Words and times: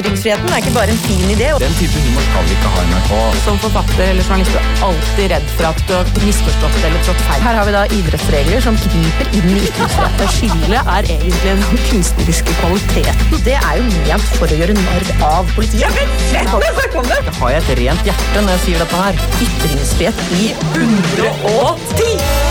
Ytringsfriheten 0.00 0.48
er 0.48 0.62
ikke 0.62 0.72
bare 0.72 0.94
en 0.94 1.00
fin 1.04 1.26
idé. 1.28 1.50
Den 1.60 1.74
type 1.76 2.00
humor 2.00 2.24
skal 2.24 2.46
vi 2.48 2.54
ikke 2.56 2.70
ha 2.72 2.84
i 2.84 2.88
NRK. 2.88 3.10
Som 3.44 3.58
forfatter 3.60 4.04
eller 4.06 4.24
journalist 4.24 4.56
er 4.56 4.64
du 4.64 4.84
alltid 4.86 5.26
redd 5.34 5.50
for 5.58 5.68
at 5.68 5.82
du 5.88 5.92
har 5.92 6.12
misforstått 6.24 6.78
eller 6.88 7.02
trådt 7.04 7.24
feil. 7.26 7.42
Her 7.44 7.58
har 7.58 7.68
vi 7.68 7.74
da 7.74 7.82
idrettsregler 7.98 8.64
som 8.64 8.78
griper 8.86 9.36
inn 9.36 9.50
i 9.52 9.58
ytringsfriheten. 9.68 10.32
Skyldet 10.36 10.92
er 10.96 11.10
egentlig 11.16 11.42
den 11.44 11.82
kunstneriske 11.90 12.56
kvaliteten. 12.62 13.36
Det 13.44 13.58
er 13.58 13.80
jo 13.80 13.88
ment 13.98 14.30
for 14.38 14.48
å 14.48 14.60
gjøre 14.62 14.78
narr 14.78 15.10
av 15.28 15.52
politiet. 15.58 15.84
Ja, 15.84 15.92
men 15.98 16.14
sett 16.30 16.48
deg 16.54 16.80
snakke 16.80 17.02
om 17.02 17.10
det! 17.12 17.20
Har 17.40 17.52
jeg 17.56 17.66
et 17.66 17.74
rent 17.82 18.08
hjerte 18.08 18.46
når 18.46 18.56
jeg 18.56 18.64
sier 18.64 18.86
dette 18.86 19.02
her? 19.04 19.20
Ytringsfrihet 19.50 20.24
i 20.40 20.48
110! 20.80 22.49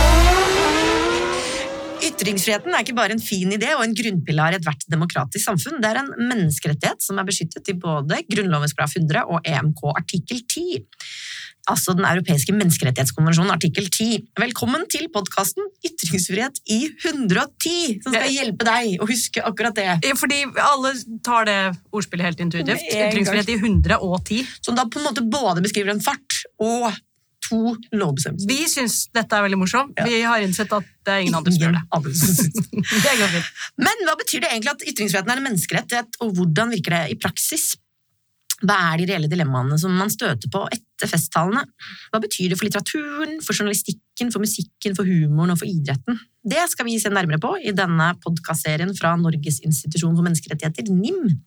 Ytringsfriheten 2.19 2.73
er 2.75 2.83
ikke 2.83 2.97
bare 2.97 3.15
en 3.15 3.21
fin 3.23 3.47
idé 3.55 3.69
og 3.77 3.85
en 3.85 3.93
grunnpilar 3.95 4.51
i 4.51 4.57
ethvert 4.59 4.81
demokratisk 4.91 5.45
samfunn. 5.45 5.77
Det 5.79 5.87
er 5.87 6.01
en 6.01 6.09
menneskerettighet 6.19 6.99
som 7.05 7.19
er 7.21 7.27
beskyttet 7.29 7.71
i 7.71 7.77
både 7.79 8.19
Grunnlovens 8.27 8.75
paragraf 8.75 8.97
100 8.99 9.23
og 9.31 9.47
EMK 9.47 9.85
artikkel 9.93 10.41
10. 10.43 10.83
Altså 11.71 11.93
Den 11.95 12.03
europeiske 12.09 12.51
menneskerettighetskonvensjonen 12.57 13.53
artikkel 13.53 13.87
10. 13.87 14.19
Velkommen 14.41 14.83
til 14.91 15.07
podkasten 15.13 15.63
Ytringsfrihet 15.85 16.59
i 16.67 16.79
110, 16.91 17.99
som 18.03 18.15
skal 18.15 18.35
hjelpe 18.35 18.67
deg 18.67 18.99
å 18.99 19.07
huske 19.07 19.43
akkurat 19.45 19.79
det. 19.79 20.15
Fordi 20.19 20.41
alle 20.65 20.95
tar 21.23 21.47
det 21.47 21.59
ordspillet 21.95 22.33
helt 22.33 22.43
intuitivt. 22.43 22.83
Ytringsfrihet 22.89 23.53
i 23.53 23.59
110. 23.61 24.55
Som 24.65 24.75
da 24.75 24.89
på 24.89 24.99
en 24.99 25.07
måte 25.07 25.23
både 25.23 25.63
beskriver 25.63 25.95
en 25.95 26.03
fart 26.03 26.41
og 26.59 26.89
to 27.49 27.75
lovbestemmelser. 27.97 28.47
Vi 28.49 28.69
syns 28.69 29.01
dette 29.15 29.35
er 29.35 29.45
veldig 29.47 29.59
morsomt. 29.59 29.99
Vi 30.05 30.21
har 30.23 30.45
innsett 30.45 30.71
at 30.75 30.87
det 31.05 31.15
er 31.15 31.25
ingen 31.25 31.37
andre 31.39 31.53
som 31.55 31.65
gjør 31.65 31.75
det. 31.75 31.83
det. 32.05 32.95
Det 33.05 33.17
går 33.19 33.35
fint. 33.35 33.51
Men 33.81 34.07
hva 34.07 34.15
betyr 34.19 34.45
det 34.45 34.53
egentlig 34.53 34.75
at 34.75 34.87
ytringsfriheten 34.93 35.33
er 35.33 35.41
en 35.41 35.47
menneskerettighet, 35.49 36.19
og 36.23 36.33
hvordan 36.37 36.73
virker 36.77 36.95
det 36.95 37.03
i 37.15 37.19
praksis? 37.19 37.71
Hva 38.59 38.75
er 38.91 38.99
de 38.99 39.07
reelle 39.07 39.29
dilemmaene 39.31 39.77
som 39.79 39.93
man 39.95 40.11
støter 40.11 40.51
på 40.51 40.65
etter 40.73 41.07
festtalene? 41.07 41.63
Hva 42.11 42.19
betyr 42.23 42.51
det 42.51 42.57
for 42.59 42.67
litteraturen, 42.67 43.37
for 43.45 43.55
journalistikken, 43.55 44.33
for 44.33 44.43
musikken, 44.43 44.97
for 44.97 45.07
humoren 45.07 45.53
og 45.55 45.61
for 45.61 45.69
idretten? 45.69 46.19
Det 46.43 46.65
skal 46.71 46.87
vi 46.87 46.97
se 46.99 47.11
nærmere 47.13 47.39
på 47.41 47.53
i 47.63 47.73
denne 47.75 48.11
podkastserien 48.23 48.91
fra 48.97 49.15
Norges 49.19 49.61
institusjon 49.63 50.17
for 50.17 50.27
menneskerettigheter, 50.27 50.91
NIM. 50.91 51.37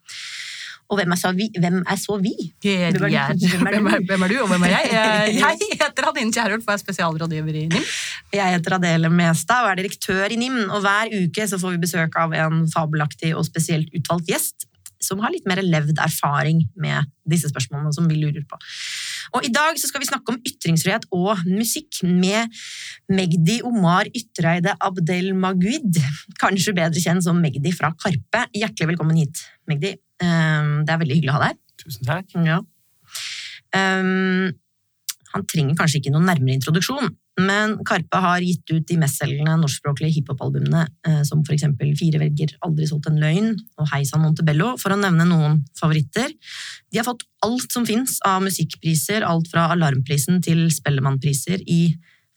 Og 0.93 0.99
hvem 0.99 1.13
er 1.15 1.17
så 1.17 1.31
vi? 1.33 1.47
Hvem 1.57 1.79
er 1.89 1.97
så 1.97 2.17
vi? 2.21 2.33
Hvem 2.61 2.83
er? 2.85 2.97
Hvem 3.01 3.65
er 3.65 3.77
du? 3.77 3.87
hvem 4.09 4.25
er, 4.25 4.33
du, 4.33 4.35
og 4.43 4.51
hvem 4.51 4.65
er 4.67 4.73
jeg? 4.75 4.91
Jeg 5.41 5.79
heter 5.79 6.09
Adine 6.11 6.33
Kjærulf 6.35 6.67
og 6.67 6.75
er 6.75 6.81
spesialrådgiver 6.83 7.57
i 7.63 7.63
NIM. 7.71 7.87
Jeg 8.33 8.53
heter 8.53 8.77
Adele 8.77 9.09
Mestad 9.09 9.65
og 9.65 9.71
er 9.71 9.81
direktør 9.81 10.29
i 10.29 10.37
NIM, 10.37 10.59
og 10.69 10.85
hver 10.85 11.09
uke 11.17 11.47
så 11.49 11.57
får 11.61 11.73
vi 11.73 11.81
besøk 11.81 12.19
av 12.21 12.35
en 12.37 12.61
fabelaktig 12.69 13.33
og 13.33 13.47
spesielt 13.49 13.89
utvalgt 13.97 14.29
gjest 14.29 14.67
som 15.03 15.19
har 15.19 15.33
litt 15.33 15.47
mer 15.49 15.59
levd 15.65 15.97
erfaring 15.99 16.61
med 16.79 17.09
disse 17.27 17.49
spørsmålene 17.51 17.91
som 17.95 18.07
vi 18.07 18.19
lurer 18.21 18.45
på. 18.47 18.59
Og 19.35 19.47
I 19.47 19.51
dag 19.51 19.75
så 19.79 19.89
skal 19.89 20.03
vi 20.03 20.07
snakke 20.07 20.31
om 20.33 20.39
ytringsfrihet 20.39 21.09
og 21.15 21.43
musikk 21.49 22.03
med 22.07 22.53
Magdi 23.11 23.59
Omar 23.67 24.07
Ytreide 24.15 24.77
Abdel 24.79 25.33
Maguid, 25.35 25.99
kanskje 26.39 26.75
bedre 26.77 27.03
kjent 27.03 27.25
som 27.25 27.41
Magdi 27.43 27.73
fra 27.75 27.91
Karpe. 27.97 28.45
Hjertelig 28.55 28.93
velkommen 28.93 29.19
hit, 29.19 29.43
Magdi. 29.67 29.95
Eh, 30.23 30.71
Det 30.83 30.93
er 30.93 31.01
veldig 31.03 31.19
hyggelig 31.19 31.33
å 31.33 31.37
ha 31.37 31.43
deg 31.45 31.53
her. 31.53 31.59
Tusen 31.83 32.07
takk. 32.07 32.37
Ja. 32.47 32.61
Um, 33.73 34.53
han 35.33 35.45
trenger 35.49 35.77
kanskje 35.79 35.99
ikke 35.99 36.11
noen 36.13 36.27
nærmere 36.29 36.53
introduksjon, 36.59 37.09
men 37.41 37.79
Karpe 37.89 38.19
har 38.21 38.43
gitt 38.45 38.69
ut 38.69 38.85
de 38.85 38.97
mestselgende 39.01 39.55
norskspråklige 39.57 40.19
hiphop-albumene, 40.19 40.83
eh, 41.07 41.23
som 41.25 41.41
for 41.41 41.55
eksempel 41.55 41.95
Fire 41.97 42.21
vegger, 42.21 42.53
Aldri 42.67 42.85
solgt 42.85 43.09
en 43.09 43.17
løgn 43.17 43.55
og 43.81 43.89
Hei 43.89 44.03
sann 44.05 44.21
Montebello, 44.21 44.75
for 44.77 44.93
å 44.93 44.99
nevne 44.99 45.25
noen 45.25 45.63
favoritter. 45.79 46.29
De 46.91 47.01
har 47.01 47.07
fått 47.07 47.25
alt 47.47 47.73
som 47.73 47.87
fins 47.89 48.19
av 48.29 48.45
musikkpriser, 48.45 49.25
alt 49.25 49.49
fra 49.49 49.71
Alarmprisen 49.73 50.43
til 50.45 50.67
Spellemannpriser 50.69 51.65
i 51.65 51.95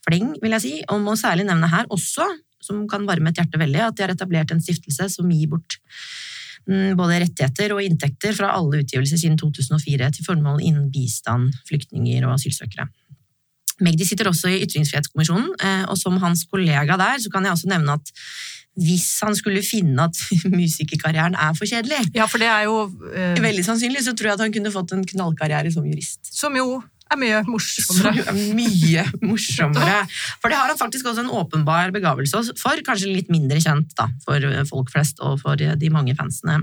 fleng, 0.08 0.32
vil 0.40 0.56
jeg 0.56 0.64
si, 0.64 0.74
og 0.88 1.04
må 1.04 1.18
særlig 1.20 1.44
nevne 1.50 1.68
her 1.68 1.84
også, 1.92 2.24
som 2.64 2.86
kan 2.88 3.04
varme 3.04 3.28
et 3.28 3.36
hjerte 3.36 3.60
veldig, 3.60 3.82
at 3.90 3.98
de 3.98 4.06
har 4.06 4.16
etablert 4.16 4.50
en 4.54 4.64
stiftelse 4.64 5.10
som 5.18 5.28
gir 5.28 5.52
bort 5.52 5.76
både 6.66 7.20
rettigheter 7.22 7.74
og 7.76 7.82
inntekter 7.84 8.34
fra 8.34 8.52
alle 8.58 8.82
utgivelser 8.82 9.20
siden 9.20 9.38
2004 9.38 10.10
til 10.16 10.26
formål 10.26 10.62
innen 10.66 10.88
bistand, 10.90 11.52
flyktninger 11.68 12.26
og 12.26 12.34
asylsøkere. 12.36 12.88
Magdi 13.84 14.06
sitter 14.08 14.30
også 14.30 14.50
i 14.50 14.62
Ytringsfrihetskommisjonen, 14.64 15.50
eh, 15.60 15.82
og 15.90 15.98
som 16.00 16.16
hans 16.22 16.46
kollega 16.48 16.96
der, 16.96 17.18
så 17.20 17.32
kan 17.32 17.44
jeg 17.44 17.52
også 17.56 17.68
nevne 17.72 17.98
at 17.98 18.12
hvis 18.76 19.06
han 19.24 19.36
skulle 19.36 19.62
finne 19.64 20.08
at 20.08 20.18
musikerkarrieren 20.52 21.36
er 21.36 21.54
for 21.56 21.68
kjedelig, 21.68 22.10
Ja, 22.16 22.26
for 22.28 22.42
det 22.42 22.48
er 22.48 22.66
jo 22.68 22.82
eh, 23.12 23.38
veldig 23.40 23.64
sannsynlig, 23.64 24.04
så 24.04 24.16
tror 24.16 24.32
jeg 24.32 24.38
at 24.38 24.44
han 24.46 24.56
kunne 24.56 24.72
fått 24.72 24.96
en 24.96 25.04
knallkarriere 25.06 25.72
som 25.72 25.86
jurist. 25.88 26.20
Som 26.28 26.56
jo 26.58 26.80
er 27.12 27.20
mye 27.20 27.42
morsommere. 27.46 28.24
Så 28.26 28.34
mye 28.56 29.04
morsommere. 29.22 30.00
For 30.42 30.52
det 30.52 30.58
har 30.58 30.72
han 30.72 30.80
faktisk 30.80 31.06
også 31.10 31.24
en 31.24 31.32
åpenbar 31.38 31.92
begavelse 31.94 32.56
for, 32.58 32.82
kanskje 32.86 33.12
litt 33.12 33.30
mindre 33.32 33.60
kjent 33.62 33.94
da, 33.98 34.08
for 34.26 34.42
folk 34.70 34.92
flest 34.94 35.22
og 35.24 35.38
for 35.44 35.56
de 35.56 35.92
mange 35.92 36.16
fansene. 36.18 36.62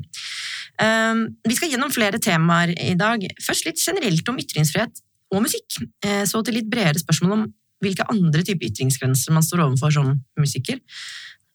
Um, 0.81 1.25
vi 1.45 1.55
skal 1.57 1.73
gjennom 1.73 1.93
flere 1.93 2.19
temaer 2.23 2.73
i 2.75 2.93
dag. 2.99 3.25
Først 3.45 3.67
litt 3.67 3.81
generelt 3.81 4.29
om 4.29 4.39
ytringsfrihet 4.41 5.03
og 5.33 5.43
musikk. 5.45 5.81
Eh, 6.05 6.23
Så 6.29 6.43
til 6.45 6.59
litt 6.59 6.69
bredere 6.71 7.01
spørsmål 7.01 7.35
om 7.37 7.45
hvilke 7.83 8.05
andre 8.09 8.43
typer 8.45 8.69
ytringsgrenser 8.69 9.33
man 9.35 9.43
står 9.43 9.65
overfor 9.65 9.91
som 9.91 10.13
musiker. 10.39 10.79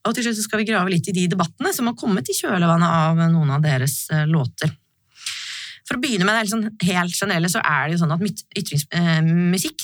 Og 0.06 0.14
til 0.14 0.26
slutt 0.28 0.42
skal 0.44 0.62
vi 0.62 0.68
grave 0.68 0.92
litt 0.92 1.08
i 1.10 1.16
de 1.16 1.26
debattene 1.30 1.72
som 1.74 1.88
har 1.90 1.96
kommet 1.98 2.28
i 2.28 2.36
kjølvannet 2.36 2.88
av 2.88 3.22
noen 3.32 3.50
av 3.56 3.64
deres 3.64 4.06
eh, 4.14 4.26
låter. 4.28 4.72
For 5.88 5.96
å 5.96 6.02
begynne 6.02 6.26
med 6.28 6.36
det 6.36 6.50
sånn, 6.52 6.66
helt 6.84 7.16
generelle, 7.16 7.48
så 7.48 7.62
er 7.64 7.88
det 7.88 7.96
jo 7.96 8.02
sånn 8.02 8.12
at 8.12 8.20
myt- 8.20 8.44
eh, 8.92 9.22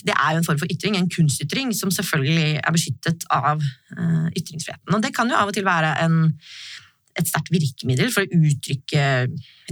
det 0.05 0.13
er 0.13 0.31
jo 0.35 0.39
en 0.43 0.45
form 0.45 0.61
for 0.61 0.69
ytring, 0.69 0.99
en 0.99 1.09
kunstytring, 1.09 1.73
som 1.73 1.89
selvfølgelig 1.91 2.61
er 2.61 2.73
beskyttet 2.77 3.25
av 3.33 3.63
eh, 3.97 4.27
ytringsfriheten. 4.37 4.93
Og 4.93 5.03
det 5.03 5.15
kan 5.17 5.31
jo 5.31 5.39
av 5.39 5.49
og 5.49 5.57
til 5.57 5.65
være 5.65 5.95
en, 6.05 6.35
et 7.17 7.31
sterkt 7.31 7.49
virkemiddel 7.55 8.13
for 8.13 8.27
å 8.27 8.41
uttrykke 8.51 9.05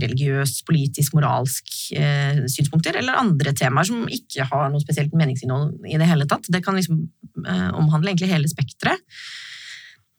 religiøst, 0.01 0.65
politisk, 0.65 1.13
moralsk 1.19 1.77
eh, 1.99 2.41
synspunkter, 2.49 2.97
eller 2.97 3.21
andre 3.21 3.53
temaer 3.53 3.91
som 3.91 4.09
ikke 4.09 4.49
har 4.49 4.71
noe 4.73 4.81
spesielt 4.81 5.13
meningsinnhold 5.13 5.85
i 5.85 6.01
det 6.01 6.09
hele 6.09 6.29
tatt. 6.31 6.49
Det 6.49 6.65
kan 6.65 6.79
liksom 6.79 7.05
eh, 7.45 7.71
omhandle 7.77 8.15
egentlig 8.15 8.33
hele 8.33 8.49
spekteret. 8.49 9.05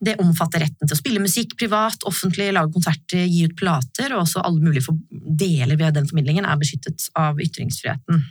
Det 0.04 0.18
omfatter 0.22 0.64
retten 0.66 0.88
til 0.88 0.96
å 0.96 1.00
spille 1.00 1.24
musikk 1.24 1.56
privat, 1.60 2.06
offentlig, 2.10 2.50
lage 2.56 2.74
konserter, 2.76 3.24
gi 3.24 3.46
ut 3.48 3.58
plater, 3.60 4.14
og 4.14 4.26
også 4.26 4.44
alle 4.44 4.64
mulige 4.64 4.96
deler 5.12 5.80
ved 5.80 5.96
den 5.98 6.08
formidlingen 6.10 6.48
er 6.48 6.60
beskyttet 6.60 7.08
av 7.20 7.40
ytringsfriheten. 7.42 8.24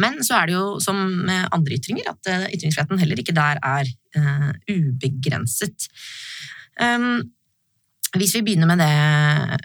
Men 0.00 0.18
så 0.24 0.38
er 0.38 0.48
det 0.48 0.56
jo 0.56 0.64
som 0.82 0.98
med 1.24 1.48
andre 1.56 1.78
ytringer, 1.78 2.10
at 2.12 2.28
eh, 2.28 2.48
ytringsfriheten 2.56 3.00
heller 3.00 3.20
ikke 3.22 3.34
der 3.36 3.60
er 3.64 3.88
uh, 4.18 4.50
ubegrenset. 4.68 5.88
Um, 6.76 7.22
hvis 8.16 8.34
vi 8.36 8.42
begynner 8.44 8.68
med 8.68 8.80
det, 8.80 8.90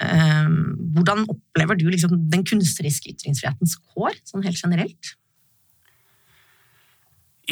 um, 0.08 0.56
hvordan 0.96 1.26
opplever 1.32 1.80
du 1.80 1.86
liksom 1.92 2.16
den 2.32 2.46
kunstneriske 2.48 3.12
ytringsfrihetens 3.14 3.76
kår, 3.92 4.16
sånn 4.28 4.46
helt 4.48 4.60
generelt? 4.60 5.16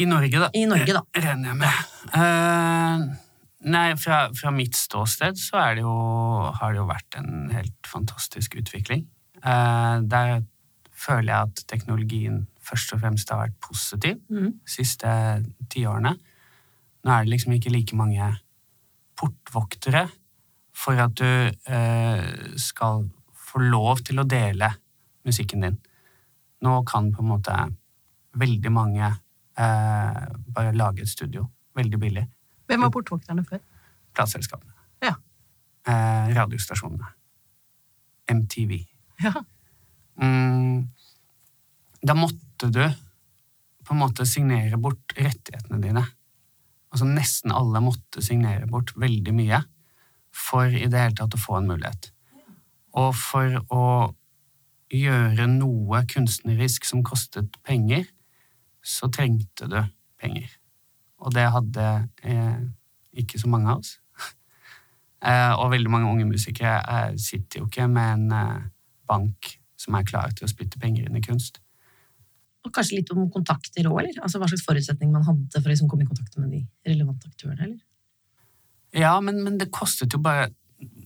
I 0.00 0.06
Norge, 0.08 0.38
da. 0.38 0.48
I 0.56 0.64
Norge, 0.68 0.94
da. 0.96 1.02
Regner 1.16 1.50
jeg 1.50 1.58
med. 1.60 1.90
Eh, 2.16 3.02
nei, 3.60 3.96
fra, 4.00 4.22
fra 4.36 4.52
mitt 4.54 4.76
ståsted 4.78 5.38
så 5.40 5.60
det 5.76 5.84
jo, 5.84 5.94
har 6.56 6.72
det 6.72 6.80
jo 6.80 6.88
vært 6.88 7.18
en 7.20 7.50
helt 7.52 7.88
fantastisk 7.88 8.56
utvikling. 8.60 9.06
Eh, 9.40 9.96
der 10.10 10.42
føler 11.00 11.32
jeg 11.32 11.50
at 11.50 11.62
teknologien 11.70 12.46
først 12.60 12.92
og 12.94 13.02
fremst 13.02 13.30
har 13.32 13.40
vært 13.40 13.60
positiv 13.64 14.18
de 14.28 14.42
de 14.50 14.52
siste 14.68 15.10
tiårene. 15.72 16.14
Nå 17.04 17.12
er 17.12 17.24
det 17.24 17.32
liksom 17.32 17.54
ikke 17.56 17.72
like 17.72 17.96
mange 17.96 18.26
portvoktere 19.16 20.06
for 20.76 21.00
at 21.00 21.16
du 21.16 21.24
eh, 21.24 22.56
skal 22.56 23.08
få 23.32 23.60
lov 23.60 24.04
til 24.06 24.20
å 24.20 24.28
dele 24.28 24.70
musikken 25.26 25.64
din. 25.64 25.78
Nå 26.64 26.82
kan 26.88 27.10
på 27.12 27.24
en 27.24 27.32
måte 27.32 27.56
veldig 28.40 28.72
mange 28.72 29.06
eh, 29.58 30.20
bare 30.54 30.76
lage 30.76 31.02
et 31.02 31.08
studio 31.08 31.48
veldig 31.76 32.00
billig. 32.00 32.26
Hvem 32.70 32.86
var 32.86 32.92
portvokterne 32.94 33.44
før? 33.46 33.62
Plateselskapene. 34.14 34.76
Ja. 35.02 35.16
Eh, 35.88 36.30
radiostasjonene. 36.36 37.08
MTV. 38.30 38.76
Ja. 39.24 39.32
Mm, 40.20 40.86
da 42.06 42.14
måtte 42.14 42.70
du 42.70 42.82
på 43.86 43.96
en 43.96 44.02
måte 44.04 44.26
signere 44.28 44.78
bort 44.78 45.16
rettighetene 45.18 45.80
dine. 45.82 46.04
Altså 46.90 47.08
Nesten 47.08 47.54
alle 47.54 47.82
måtte 47.82 48.22
signere 48.22 48.68
bort 48.70 48.92
veldig 48.98 49.34
mye 49.34 49.62
for 50.30 50.70
i 50.70 50.86
det 50.86 51.02
hele 51.02 51.18
tatt 51.18 51.34
å 51.34 51.42
få 51.42 51.58
en 51.58 51.70
mulighet. 51.72 52.12
Og 52.98 53.10
for 53.18 53.60
å 53.74 53.84
gjøre 54.90 55.46
noe 55.50 56.02
kunstnerisk 56.10 56.86
som 56.86 57.04
kostet 57.06 57.54
penger, 57.66 58.06
så 58.82 59.10
trengte 59.12 59.68
du 59.70 59.78
penger. 60.20 60.50
Og 61.20 61.34
det 61.36 61.46
hadde 61.52 61.86
eh, 62.24 62.49
ikke 63.16 63.38
så 63.40 63.48
mange 63.48 63.70
av 63.70 63.78
oss. 63.82 63.96
eh, 65.26 65.52
og 65.58 65.70
veldig 65.72 65.90
mange 65.90 66.10
unge 66.10 66.24
musikere 66.28 66.78
eh, 66.88 67.16
sitter 67.20 67.60
jo 67.60 67.66
ikke 67.66 67.88
med 67.90 68.12
en 68.12 68.32
eh, 68.32 68.60
bank 69.08 69.56
som 69.80 69.94
er 69.96 70.04
klar 70.04 70.30
til 70.36 70.44
å 70.46 70.50
spytte 70.52 70.78
penger 70.80 71.08
inn 71.08 71.16
i 71.16 71.24
kunst. 71.24 71.60
Og 72.66 72.72
kanskje 72.76 72.98
litt 72.98 73.10
om 73.14 73.24
kontakter 73.32 73.86
òg, 73.88 74.02
eller? 74.02 74.18
Altså 74.22 74.38
hva 74.38 74.46
slags 74.50 74.66
forutsetning 74.66 75.12
man 75.14 75.24
hadde 75.24 75.48
for 75.62 75.68
å 75.68 75.72
liksom 75.72 75.88
komme 75.88 76.04
i 76.04 76.10
kontakt 76.10 76.36
med 76.36 76.50
de 76.52 76.66
relevante 76.86 77.28
aktørene, 77.30 77.62
eller? 77.64 77.78
Ja, 78.92 79.14
men, 79.24 79.42
men 79.46 79.56
det 79.60 79.70
kostet 79.72 80.12
jo 80.12 80.18
bare 80.22 80.50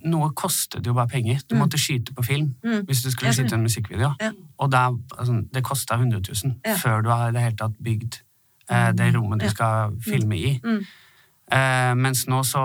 Noe 0.06 0.28
kostet 0.38 0.86
jo 0.86 0.92
bare 0.94 1.08
penger. 1.10 1.40
Du 1.48 1.56
Mm. 1.56 1.62
måtte 1.64 1.78
skyte 1.80 2.12
på 2.14 2.22
film 2.22 2.52
Mm. 2.62 2.84
hvis 2.86 3.00
du 3.02 3.08
skulle 3.10 3.32
skyte 3.34 3.54
en 3.56 3.62
musikkvideo. 3.64 4.12
Ja. 4.20 4.28
Og 4.62 4.70
der, 4.70 4.92
altså, 5.18 5.40
det 5.54 5.64
kosta 5.64 5.96
100 5.98 6.20
000 6.44 6.60
Ja. 6.64 6.76
før 6.78 7.02
du 7.02 7.08
har 7.10 7.28
i 7.28 7.32
det 7.32 7.40
hele 7.42 7.56
tatt 7.56 7.74
bygd 7.82 8.20
eh, 8.70 8.92
det 8.92 9.08
rommet 9.16 9.40
du 9.40 9.46
Ja. 9.46 9.50
skal 9.50 9.96
filme 10.00 10.36
i. 10.38 10.60
Mm. 10.62 10.84
Eh, 11.52 11.92
mens 11.94 12.24
nå 12.26 12.40
så 12.46 12.62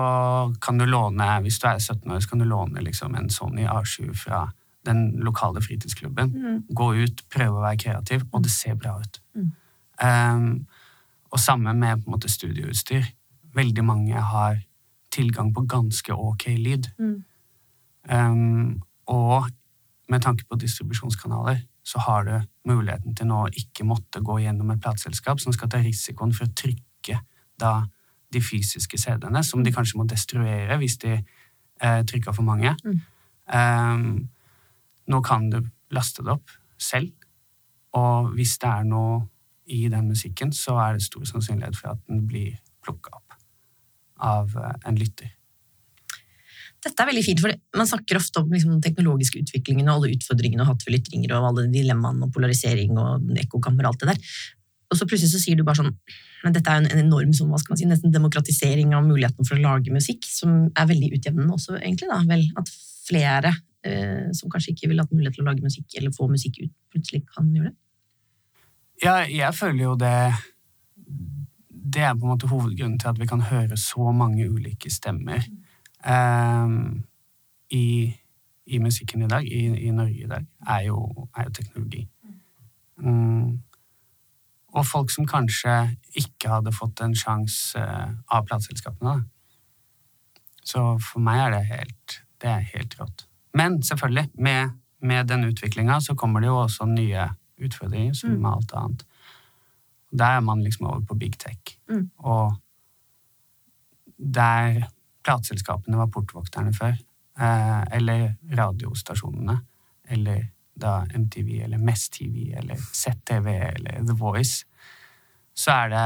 kan 0.61 0.79
du 0.79 0.85
låne, 0.87 1.27
hvis 1.43 1.59
du 1.59 1.67
er 1.67 1.79
17 1.79 2.11
år, 2.11 2.19
så 2.23 2.29
kan 2.29 2.39
du 2.39 2.47
låne 2.47 2.83
liksom 2.83 3.15
en 3.15 3.29
Sony 3.29 3.67
A7 3.67 4.13
fra 4.15 4.47
den 4.87 5.19
lokale 5.19 5.61
fritidsklubben. 5.61 6.29
Mm. 6.29 6.59
Gå 6.75 6.93
ut, 7.03 7.23
prøve 7.29 7.59
å 7.59 7.65
være 7.65 7.81
kreativ, 7.83 8.23
og 8.31 8.43
det 8.43 8.53
ser 8.53 8.79
bra 8.79 8.95
ut. 9.01 9.19
Mm. 9.35 9.49
Um, 9.99 10.67
og 11.29 11.39
samme 11.43 11.73
med 11.75 11.99
på 11.99 12.09
en 12.09 12.15
måte 12.15 12.31
studioutstyr. 12.31 13.11
Veldig 13.55 13.83
mange 13.85 14.21
har 14.31 14.61
tilgang 15.11 15.51
på 15.53 15.65
ganske 15.67 16.15
ok 16.15 16.47
lyd. 16.57 16.89
Mm. 16.99 17.17
Um, 18.09 18.81
og 19.07 19.49
med 20.09 20.23
tanke 20.23 20.45
på 20.49 20.57
distribusjonskanaler, 20.57 21.61
så 21.83 21.99
har 21.99 22.23
du 22.23 22.33
muligheten 22.69 23.15
til 23.17 23.29
nå 23.29 23.43
å 23.43 23.53
ikke 23.53 23.85
måtte 23.87 24.21
gå 24.25 24.39
gjennom 24.43 24.71
et 24.71 24.81
plateselskap 24.81 25.41
som 25.41 25.53
skal 25.53 25.69
ta 25.69 25.81
risikoen 25.81 26.33
for 26.33 26.47
å 26.47 26.53
trykke 26.55 27.19
da 27.59 27.73
de 28.33 28.41
fysiske 28.43 28.99
CD-ene, 29.01 29.43
som 29.43 29.63
de 29.65 29.73
kanskje 29.73 29.99
må 29.99 30.05
destruere 30.09 30.77
hvis 30.81 30.99
de 31.01 31.15
eh, 31.17 32.01
trykker 32.09 32.35
for 32.35 32.45
mange. 32.47 32.75
Mm. 32.85 32.99
Um, 33.49 34.29
nå 35.09 35.21
kan 35.25 35.49
du 35.49 35.63
laste 35.95 36.25
det 36.25 36.35
opp 36.35 36.53
selv, 36.79 37.09
og 37.97 38.35
hvis 38.37 38.59
det 38.61 38.69
er 38.69 38.85
noe 38.85 39.23
i 39.69 39.87
den 39.89 40.09
musikken, 40.09 40.53
så 40.53 40.77
er 40.81 40.97
det 40.97 41.05
stor 41.05 41.25
sannsynlighet 41.29 41.77
for 41.77 41.93
at 41.95 42.05
den 42.09 42.23
blir 42.29 42.57
plukka 42.85 43.17
opp 43.17 43.37
av 44.19 44.55
eh, 44.57 44.77
en 44.89 44.97
lytter. 44.99 45.33
Dette 46.79 47.03
er 47.03 47.09
veldig 47.09 47.23
fint, 47.25 47.41
for 47.43 47.51
man 47.75 47.89
snakker 47.89 48.19
ofte 48.21 48.39
om 48.39 48.53
liksom, 48.53 48.77
den 48.77 48.83
teknologiske 48.83 49.41
utviklingen 49.41 49.89
og 49.89 49.97
alle 49.97 50.13
utfordringene 50.15 50.63
og 50.63 50.71
hatefulle 50.71 51.01
ytringer 51.01 51.33
og 51.35 51.49
alle 51.49 51.65
dilemmaene 51.73 52.27
og 52.27 52.31
polarisering 52.35 52.95
og 53.01 53.33
ekkokammer 53.41 53.87
og 53.87 53.91
alt 53.91 54.05
det 54.05 54.13
der. 54.13 54.37
Og 54.89 54.97
så 54.97 55.05
plutselig 55.05 55.31
så 55.33 55.41
sier 55.41 55.57
du 55.57 55.65
bare 55.67 55.83
sånn 55.83 55.91
Men 56.43 56.55
dette 56.55 56.71
er 56.71 56.79
jo 56.79 56.87
en 56.87 57.01
enorm 57.03 57.33
sånn, 57.35 57.49
hva 57.51 57.59
skal 57.61 57.73
man 57.75 57.81
si, 57.81 57.87
nesten 57.89 58.13
demokratisering 58.13 58.93
av 58.95 59.03
muligheten 59.05 59.47
for 59.47 59.57
å 59.57 59.63
lage 59.63 59.91
musikk, 59.91 60.23
som 60.31 60.69
er 60.71 60.87
veldig 60.87 61.11
utjevnende 61.17 61.55
også, 61.57 61.75
egentlig. 61.81 62.07
da, 62.07 62.21
vel, 62.29 62.45
At 62.59 62.71
flere 63.09 63.51
eh, 63.83 64.29
som 64.37 64.51
kanskje 64.51 64.71
ikke 64.73 64.91
ville 64.91 65.03
hatt 65.03 65.11
mulighet 65.11 65.35
til 65.35 65.43
å 65.43 65.49
lage 65.49 65.65
musikk 65.65 65.97
eller 65.99 66.15
få 66.15 66.29
musikk 66.31 66.61
ut, 66.63 66.71
plutselig 66.93 67.25
kan 67.27 67.51
gjøre 67.51 67.73
det. 67.73 67.75
Ja, 69.03 69.17
jeg 69.27 69.55
føler 69.55 69.83
jo 69.83 69.93
det 69.99 70.15
Det 71.69 72.01
er 72.03 72.15
på 72.15 72.25
en 72.27 72.33
måte 72.33 72.49
hovedgrunnen 72.51 72.99
til 72.99 73.11
at 73.11 73.19
vi 73.19 73.27
kan 73.27 73.41
høre 73.41 73.77
så 73.79 74.11
mange 74.15 74.47
ulike 74.47 74.91
stemmer 74.93 75.43
eh, 76.05 76.73
i, 77.75 77.85
i 78.65 78.79
musikken 78.79 79.23
i 79.25 79.31
dag, 79.31 79.43
i, 79.43 79.65
i 79.87 79.91
Norge 79.91 80.23
i 80.23 80.29
dag, 80.29 80.45
er 80.67 80.85
jo, 80.87 81.27
er 81.35 81.47
jo 81.47 81.55
teknologi. 81.59 82.07
Mm. 82.99 83.59
Og 84.77 84.85
folk 84.85 85.11
som 85.11 85.25
kanskje 85.29 85.75
ikke 86.19 86.51
hadde 86.51 86.73
fått 86.75 87.01
en 87.01 87.15
sjanse 87.17 87.79
eh, 87.81 88.11
av 88.29 88.45
plateselskapene. 88.49 89.23
Så 90.63 90.83
for 91.01 91.23
meg 91.25 91.39
er 91.47 91.55
det 91.55 91.63
helt, 91.71 92.19
det 92.41 92.49
er 92.51 92.67
helt 92.75 92.93
rått. 92.99 93.25
Men 93.57 93.79
selvfølgelig, 93.83 94.29
med, 94.37 94.75
med 95.01 95.27
den 95.31 95.47
utviklinga 95.49 95.97
så 96.05 96.13
kommer 96.15 96.43
det 96.43 96.51
jo 96.51 96.59
også 96.61 96.85
nye 96.85 97.29
utfordringer, 97.59 98.13
som 98.13 98.29
Mm. 98.29 98.41
med 98.41 98.51
alt 98.51 98.73
annet. 98.73 99.05
Der 100.11 100.37
er 100.37 100.39
man 100.41 100.61
liksom 100.63 100.85
over 100.87 101.01
på 101.01 101.17
big 101.17 101.39
tech. 101.39 101.77
Mm. 101.89 102.11
Og 102.17 102.55
der 104.17 104.87
plateselskapene 105.23 105.97
var 105.97 106.07
portvokterne 106.07 106.73
før, 106.73 106.93
eh, 107.39 107.83
eller 107.91 108.35
radiostasjonene, 108.57 109.59
eller 110.09 110.47
da 110.81 111.03
MTV, 111.15 111.59
eller 111.65 111.81
Mest-TV, 111.81 112.51
eller 112.59 112.79
ZTV, 112.79 113.47
eller 113.47 114.05
The 114.05 114.15
Voice, 114.17 114.65
så 115.55 115.75
er 115.83 115.91
det, 115.93 116.05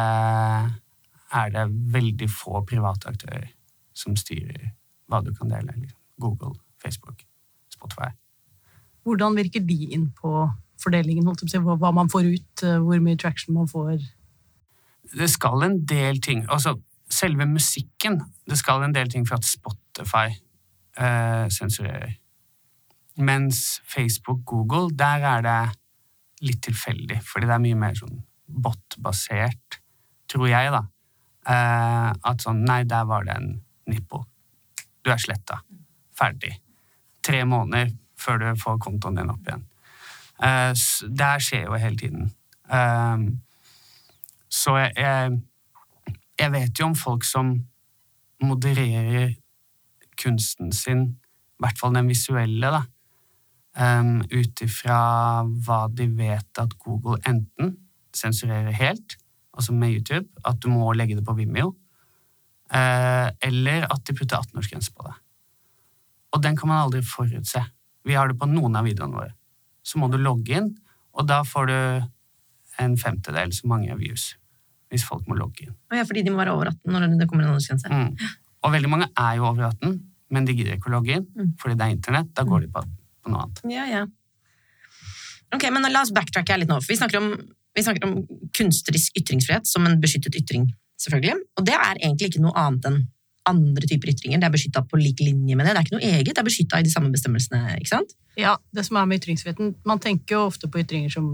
er 1.41 1.53
det 1.53 1.67
veldig 1.93 2.29
få 2.31 2.63
private 2.69 3.13
aktører 3.13 3.51
som 3.93 4.17
styrer 4.17 4.73
hva 5.09 5.21
du 5.21 5.31
kan 5.37 5.51
dele. 5.51 5.75
Liksom. 5.77 5.99
Google, 6.21 6.57
Facebook, 6.81 7.21
Spotify. 7.73 8.09
Hvordan 9.03 9.35
virker 9.37 9.61
de 9.67 9.79
inn 9.93 10.09
på 10.17 10.47
fordelingen? 10.81 11.27
Hva 11.27 11.91
man 11.93 12.09
får 12.09 12.27
ut, 12.33 12.63
eh, 12.63 12.79
hvor 12.81 12.99
mye 13.03 13.19
traction 13.19 13.55
man 13.55 13.69
får? 13.69 14.01
det 15.17 15.29
skal 15.29 15.63
en 15.63 15.85
del 15.85 16.21
ting 16.21 16.45
Altså, 16.49 16.77
selve 17.09 17.45
musikken 17.45 18.21
Det 18.49 18.57
skal 18.57 18.83
en 18.83 18.95
del 18.95 19.09
ting 19.11 19.27
for 19.27 19.35
at 19.35 19.45
Spotify 19.45 20.27
eh, 20.97 21.49
sensurerer. 21.49 22.11
Mens 23.18 23.81
Facebook, 23.86 24.42
Google, 24.45 24.89
der 24.98 25.25
er 25.30 25.42
det 25.45 25.62
litt 26.44 26.63
tilfeldig, 26.65 27.19
fordi 27.24 27.48
det 27.48 27.56
er 27.56 27.63
mye 27.63 27.80
mer 27.80 27.98
sånn 27.98 28.24
bot-basert, 28.63 29.80
tror 30.30 30.50
jeg, 30.50 30.71
da. 30.74 30.83
Eh, 31.44 32.10
at 32.30 32.44
sånn 32.44 32.63
Nei, 32.68 32.83
der 32.88 33.06
var 33.07 33.27
det 33.27 33.36
en 33.38 33.50
nipple. 33.92 34.24
Du 35.04 35.12
er 35.12 35.21
sletta. 35.21 35.60
Ferdig. 36.15 36.56
Tre 37.24 37.44
måneder 37.48 37.92
før 38.19 38.39
du 38.39 38.48
får 38.60 38.80
kontoen 38.83 39.19
din 39.19 39.31
opp 39.33 39.48
igjen. 39.48 39.65
Eh, 40.44 40.71
det 41.19 41.33
skjer 41.44 41.68
jo 41.68 41.80
hele 41.80 42.00
tiden. 42.00 42.31
Eh, 42.71 43.27
så 44.54 44.77
jeg, 44.80 44.94
jeg, 44.98 45.38
jeg 46.39 46.54
vet 46.54 46.80
jo 46.80 46.89
om 46.92 46.98
folk 46.98 47.27
som 47.27 47.56
modererer 48.44 49.36
kunsten 50.19 50.71
sin, 50.75 51.06
i 51.13 51.63
hvert 51.63 51.80
fall 51.80 51.95
den 51.95 52.10
visuelle, 52.12 52.69
da, 52.74 52.83
um, 53.79 54.21
ut 54.31 54.61
ifra 54.65 54.97
hva 55.65 55.79
de 55.91 56.07
vet 56.17 56.61
at 56.61 56.75
Google 56.83 57.19
enten 57.29 57.75
sensurerer 58.13 58.71
helt, 58.77 59.17
altså 59.53 59.73
med 59.73 59.93
YouTube, 59.95 60.27
at 60.45 60.59
du 60.61 60.69
må 60.69 60.91
legge 60.93 61.15
det 61.17 61.25
på 61.25 61.35
Vimeo, 61.37 61.73
uh, 62.73 63.29
eller 63.41 63.87
at 63.89 64.03
de 64.07 64.15
putter 64.17 64.37
18-årsgrense 64.41 64.93
på 64.93 65.07
det. 65.07 65.15
Og 66.33 66.41
den 66.41 66.55
kan 66.57 66.69
man 66.69 66.83
aldri 66.85 67.03
forutse. 67.05 67.61
Vi 68.05 68.15
har 68.17 68.27
det 68.29 68.39
på 68.39 68.49
noen 68.49 68.75
av 68.75 68.87
videoene 68.87 69.15
våre. 69.19 69.33
Så 69.85 69.99
må 70.01 70.09
du 70.09 70.17
logge 70.17 70.57
inn, 70.57 70.71
og 71.13 71.27
da 71.29 71.43
får 71.45 71.69
du 71.69 71.77
en 72.81 72.95
femtedel 72.98 73.51
så 73.53 73.67
mange 73.69 73.93
views 74.00 74.31
hvis 74.93 75.03
folk 75.05 75.25
må 75.29 75.33
logge 75.38 75.65
inn. 75.65 75.75
Ja, 75.93 76.03
fordi 76.05 76.21
de 76.25 76.29
må 76.33 76.38
være 76.38 76.53
over 76.53 76.69
18 76.69 76.93
når 76.93 77.05
det 77.17 77.25
kommer 77.29 77.45
en 77.48 77.53
aldersgrense. 77.55 77.89
Mm. 77.89 78.12
Og 78.63 78.74
veldig 78.75 78.89
mange 78.91 79.07
er 79.17 79.38
jo 79.39 79.48
over 79.50 79.65
18, 79.71 79.95
men 80.33 80.45
de 80.45 80.53
gidder 80.57 80.75
ikke 80.77 80.91
å 80.91 80.93
logge 80.98 81.15
inn 81.17 81.25
Mm. 81.33 81.53
fordi 81.57 81.75
det 81.79 81.86
er 81.86 81.95
internett. 81.95 82.29
Da 82.38 82.43
går 82.45 82.62
de 82.62 82.67
på, 82.74 82.83
på 83.24 83.34
noe 83.34 83.46
annet. 83.46 83.63
Ja, 83.72 83.88
ja. 83.89 84.03
Ok, 85.53 85.68
men 85.74 85.86
la 85.94 86.01
oss 86.01 86.13
backtracke 86.13 86.53
her 86.53 86.62
litt 86.62 86.72
nå. 86.72 86.80
for 86.82 86.94
Vi 86.94 87.00
snakker 87.00 87.22
om, 87.22 87.34
vi 87.77 87.86
snakker 87.86 88.08
om 88.08 88.15
kunstnerisk 88.58 89.20
ytringsfrihet 89.22 89.70
som 89.70 89.86
en 89.88 90.00
beskyttet 90.01 90.38
ytring, 90.39 90.72
selvfølgelig. 91.01 91.44
Og 91.60 91.68
det 91.68 91.75
er 91.77 92.00
egentlig 92.00 92.32
ikke 92.32 92.46
noe 92.46 92.56
annet 92.58 92.89
enn 92.89 93.03
andre 93.50 93.88
typer 93.89 94.12
ytringer. 94.13 94.39
Det 94.39 94.48
er 94.48 94.53
beskytta 94.53 94.84
på 94.88 95.00
lik 95.00 95.20
linje 95.20 95.56
med 95.60 95.68
det. 95.68 95.74
Det 95.74 95.80
er 95.82 95.88
ikke 95.88 95.98
noe 95.98 96.10
eget, 96.10 96.30
det 96.32 96.42
er 96.42 96.48
beskytta 96.48 96.80
i 96.80 96.86
de 96.88 96.92
samme 96.94 97.12
bestemmelsene. 97.13 97.62
ikke 97.75 97.92
sant? 97.92 98.13
Ja, 98.39 98.56
det 98.74 98.86
som 98.88 98.98
er 98.98 99.10
med 99.10 99.20
ytringsfriheten, 99.20 99.75
Man 99.86 100.00
tenker 100.01 100.38
jo 100.38 100.46
ofte 100.48 100.70
på 100.72 100.80
ytringer 100.82 101.12
som 101.12 101.27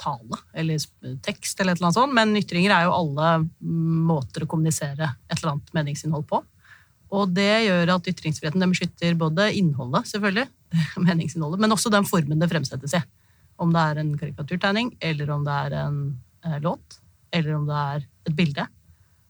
tale 0.00 0.40
eller 0.54 0.80
tekst, 1.22 1.60
eller 1.60 1.74
et 1.74 1.78
eller 1.78 1.90
annet 1.90 1.98
sånt, 1.98 2.16
men 2.16 2.36
ytringer 2.40 2.74
er 2.74 2.88
jo 2.88 2.96
alle 2.96 3.34
måter 3.60 4.44
å 4.44 4.50
kommunisere 4.50 5.12
et 5.28 5.36
eller 5.38 5.52
annet 5.54 5.76
meningsinnhold 5.76 6.26
på. 6.30 6.42
Og 7.10 7.34
det 7.34 7.66
gjør 7.66 7.96
at 7.96 8.08
ytringsfriheten 8.08 8.62
den 8.62 8.72
beskytter 8.72 9.14
både 9.18 9.50
innholdet, 9.58 10.08
selvfølgelig, 10.10 10.48
meningsinnholdet, 11.06 11.62
men 11.62 11.74
også 11.74 11.92
den 11.92 12.08
formen 12.08 12.40
det 12.40 12.50
fremsettes 12.50 12.96
i. 12.98 13.02
Om 13.60 13.74
det 13.74 13.86
er 13.86 14.02
en 14.02 14.12
karikaturtegning, 14.18 14.94
eller 15.04 15.32
om 15.34 15.44
det 15.46 15.56
er 15.66 15.76
en 15.82 15.98
eh, 16.46 16.60
låt, 16.64 17.00
eller 17.34 17.58
om 17.58 17.66
det 17.68 17.80
er 17.94 18.06
et 18.30 18.36
bilde. 18.36 18.66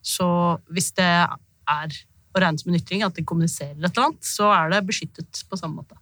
Så 0.00 0.28
hvis 0.72 0.92
det 0.96 1.08
er 1.10 1.98
å 2.30 2.40
regne 2.40 2.60
som 2.60 2.70
en 2.70 2.78
ytring, 2.78 3.02
at 3.02 3.16
de 3.16 3.26
kommuniserer 3.26 3.74
et 3.74 3.90
eller 3.90 4.06
annet, 4.06 4.22
så 4.26 4.52
er 4.54 4.70
det 4.72 4.86
beskyttet 4.86 5.42
på 5.50 5.58
samme 5.58 5.82
måte. 5.82 5.98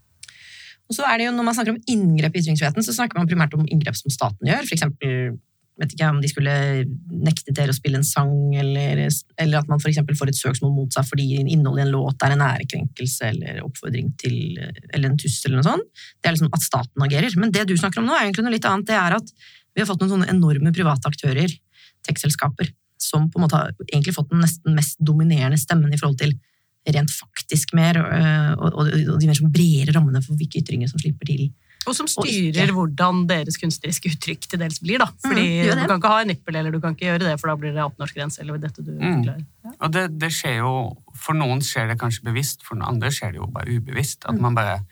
Og 0.89 0.97
så 0.97 1.05
er 1.05 1.21
det 1.21 1.29
jo, 1.29 1.35
Når 1.37 1.45
man 1.45 1.57
snakker 1.57 1.75
om 1.75 1.83
inngrep 1.87 2.37
i 2.37 2.43
ytringsfriheten, 2.43 2.85
så 2.85 2.95
snakker 2.97 3.21
man 3.21 3.29
primært 3.29 3.55
om 3.57 3.67
inngrep 3.69 3.97
som 3.97 4.13
staten 4.13 4.49
gjør. 4.49 4.65
For 4.65 4.77
eksempel, 4.77 5.37
vet 5.79 5.93
ikke 5.95 6.09
om 6.11 6.19
de 6.23 6.31
skulle 6.31 6.55
nekte 7.27 7.55
dere 7.55 7.73
å 7.73 7.77
spille 7.77 8.01
en 8.01 8.07
sang, 8.07 8.33
eller, 8.59 9.05
eller 9.39 9.61
at 9.61 9.69
man 9.71 9.79
eksempel 9.79 10.17
får 10.19 10.33
et 10.33 10.41
søksmål 10.41 10.73
mot 10.75 10.95
seg 10.95 11.07
fordi 11.07 11.27
innholdet 11.41 11.85
i 11.85 11.87
en 11.87 11.93
låt 11.95 12.25
er 12.27 12.35
en 12.35 12.45
ærekrenkelse 12.49 13.31
eller 13.31 13.63
oppfordring 13.67 14.11
til 14.21 14.59
eller 14.59 15.07
en 15.11 15.21
tussel 15.21 15.53
eller 15.53 15.63
noe 15.63 15.69
sånt. 15.69 16.03
Det 16.19 16.31
er 16.31 16.37
liksom 16.37 16.51
at 16.59 16.67
staten 16.67 17.07
agerer. 17.07 17.39
Men 17.39 17.55
det 17.55 17.69
du 17.71 17.77
snakker 17.79 18.03
om 18.03 18.09
nå, 18.09 18.17
er 18.17 18.27
egentlig 18.27 18.47
noe 18.49 18.57
litt 18.57 18.69
annet. 18.69 18.91
Det 18.91 18.99
er 18.99 19.19
at 19.21 19.33
vi 19.75 19.85
har 19.85 19.89
fått 19.89 20.03
noen 20.03 20.17
sånne 20.17 20.31
enorme 20.33 20.75
private 20.75 21.11
aktører, 21.11 21.55
tech-selskaper, 22.07 22.73
som 22.99 23.29
på 23.31 23.39
en 23.39 23.47
måte 23.47 23.59
har 23.59 23.75
egentlig 23.93 24.17
fått 24.17 24.33
den 24.33 24.43
nesten 24.43 24.75
mest 24.75 24.99
dominerende 24.99 25.61
stemmen 25.61 25.95
i 25.95 26.01
forhold 26.01 26.19
til 26.25 26.35
rent 26.89 27.13
faktisk 27.13 27.75
mer, 27.77 27.99
øh, 28.01 28.53
og, 28.57 28.69
og, 28.73 28.91
og 29.15 29.19
de 29.21 29.29
mer 29.29 29.37
som 29.39 29.51
bredere 29.53 29.95
rammene 29.95 30.23
for 30.25 30.39
hvilke 30.39 30.63
ytringer 30.63 30.91
som 30.91 31.01
slipper 31.03 31.29
til 31.29 31.51
Og 31.87 31.95
som 31.95 32.05
Og 32.05 32.27
styrer 32.27 32.67
ikke. 32.67 32.75
hvordan 32.75 33.27
deres 33.29 33.57
kunstneriske 33.57 34.11
uttrykk 34.13 34.41
til 34.51 34.59
dels 34.59 34.79
blir. 34.83 34.99
da. 34.99 35.07
Fordi 35.25 35.45
Mm. 35.65 35.81
Du 35.81 35.87
kan 35.87 36.01
ikke 36.01 36.09
ha 36.09 36.21
en 36.21 36.29
nippel, 36.29 36.57
eller 36.57 36.71
du 36.71 36.81
kan 36.81 36.95
ikke 36.95 37.07
gjøre 37.07 37.19
det, 37.31 37.41
for 37.41 37.49
da 37.49 37.57
blir 37.57 37.73
det 37.73 37.81
18-årsgrense. 37.85 38.41
eller 38.41 38.59
dette 38.59 38.85
du 38.85 38.91
Mm. 38.93 39.25
Ja. 39.25 39.71
Og 39.81 39.93
det, 39.93 40.19
det 40.19 40.31
skjer 40.33 40.59
jo 40.59 40.97
For 41.17 41.35
noen 41.35 41.61
skjer 41.61 41.89
det 41.89 41.99
kanskje 41.99 42.23
bevisst, 42.25 42.63
for 42.63 42.77
noen 42.77 42.89
andre 42.95 43.09
skjer 43.11 43.33
det 43.33 43.41
jo 43.41 43.47
bare 43.47 43.67
ubevisst. 43.79 44.25
At 44.29 44.39
man 44.41 44.55
bare 44.55 44.85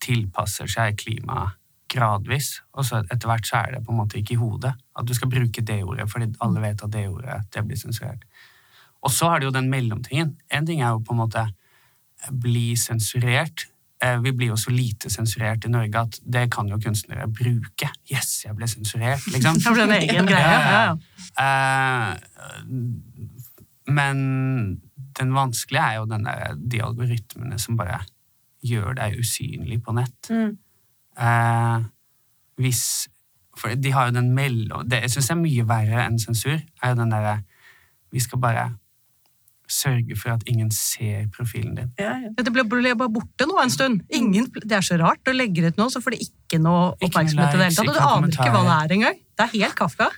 tilpasser 0.00 0.66
seg 0.66 0.96
klimaet 0.96 1.52
gradvis, 1.90 2.60
og 2.74 2.84
så 2.84 3.00
etter 3.10 3.26
hvert 3.28 3.46
så 3.46 3.56
er 3.66 3.72
det 3.74 3.84
på 3.84 3.90
en 3.92 3.98
måte 3.98 4.18
ikke 4.18 4.32
i 4.32 4.40
hodet. 4.40 4.74
At 4.96 5.06
du 5.06 5.12
skal 5.14 5.28
bruke 5.28 5.60
det 5.64 5.82
ordet, 5.84 6.08
fordi 6.10 6.32
alle 6.40 6.60
vet 6.60 6.82
at 6.82 6.90
det 6.90 7.08
ordet 7.08 7.40
det 7.52 7.64
blir 7.66 7.76
sensurert. 7.76 8.22
Og 9.02 9.10
så 9.10 9.28
har 9.28 9.40
det 9.40 9.46
jo 9.46 9.50
den 9.50 9.70
mellomtingen. 9.70 10.36
En 10.50 10.66
ting 10.66 10.80
er 10.82 10.90
jo 10.94 11.00
på 11.00 11.12
en 11.12 11.18
måte 11.22 11.46
bli 12.30 12.74
sensurert. 12.76 13.66
Eh, 14.02 14.18
Vi 14.24 14.32
blir 14.32 14.52
jo 14.52 14.56
så 14.56 14.72
lite 14.72 15.10
sensurert 15.12 15.64
i 15.64 15.72
Norge 15.72 16.00
at 16.00 16.20
det 16.24 16.46
kan 16.52 16.68
jo 16.68 16.78
kunstnere 16.80 17.28
bruke. 17.28 17.90
Yes, 18.10 18.44
jeg 18.46 18.56
ble 18.56 18.68
sensurert, 18.70 19.26
liksom. 19.32 19.58
Det 19.64 19.74
ble 19.76 19.84
en 19.84 19.96
egen 19.98 20.30
greie. 20.30 20.54
Ja, 20.54 20.60
ja. 20.78 20.96
Eh, 21.44 22.14
men 23.90 24.16
den 25.18 25.34
vanskelige 25.34 25.84
er 25.84 26.00
jo 26.00 26.08
den 26.08 26.24
der, 26.24 26.56
de 26.56 26.82
algoritmene 26.84 27.58
som 27.60 27.76
bare 27.76 28.00
gjør 28.64 28.94
deg 28.96 29.18
usynlig 29.20 29.80
på 29.84 29.94
nett. 29.96 30.30
Mm. 30.30 30.56
Eh, 31.20 31.78
hvis 32.60 33.08
For 33.60 33.74
de 33.76 33.90
har 33.92 34.08
jo 34.08 34.14
den 34.14 34.30
mellom... 34.32 34.86
Det 34.88 35.02
jeg 35.02 35.10
syns 35.12 35.30
er 35.34 35.36
mye 35.40 35.64
verre 35.68 36.04
enn 36.06 36.20
sensur, 36.22 36.56
er 36.56 36.92
jo 36.92 36.96
den 36.96 37.10
derre 37.12 37.42
Vi 38.14 38.20
skal 38.22 38.40
bare 38.40 38.62
sørge 39.70 40.16
for 40.18 40.34
at 40.34 40.46
ingen 40.50 40.70
ser 40.74 41.28
profilen 41.34 41.76
din. 41.78 41.92
Ja, 42.00 42.16
ja. 42.24 42.32
Det 42.36 42.52
ble, 42.54 42.64
ble 42.68 42.94
bare 42.98 43.12
borte 43.12 43.46
nå 43.48 43.58
en 43.62 43.72
stund. 43.72 44.02
Ingen, 44.14 44.50
det 44.62 44.80
er 44.80 44.86
så 44.86 44.98
rart. 45.00 45.22
Du 45.26 45.32
legger 45.34 45.70
ut 45.70 45.78
noe, 45.80 45.92
så 45.92 46.02
får 46.02 46.16
det 46.16 46.24
ikke 46.26 46.36
noe 46.36 46.40
Ikke 46.50 46.64
noe 46.66 46.88
oppmerksomhet 47.06 47.54
i 47.54 47.60
det 47.60 47.68
hele 47.68 47.70
likes, 47.70 47.78
tatt. 47.78 47.92
Og 47.92 47.94
du 47.94 48.08
aner 48.08 48.34
ikke 48.34 48.50
hva 48.56 48.64
det 48.66 48.76
er 48.76 48.96
engang. 48.98 49.22
Det 49.38 49.46
er 49.46 49.54
helt 49.54 49.78
Kafka. 49.78 50.10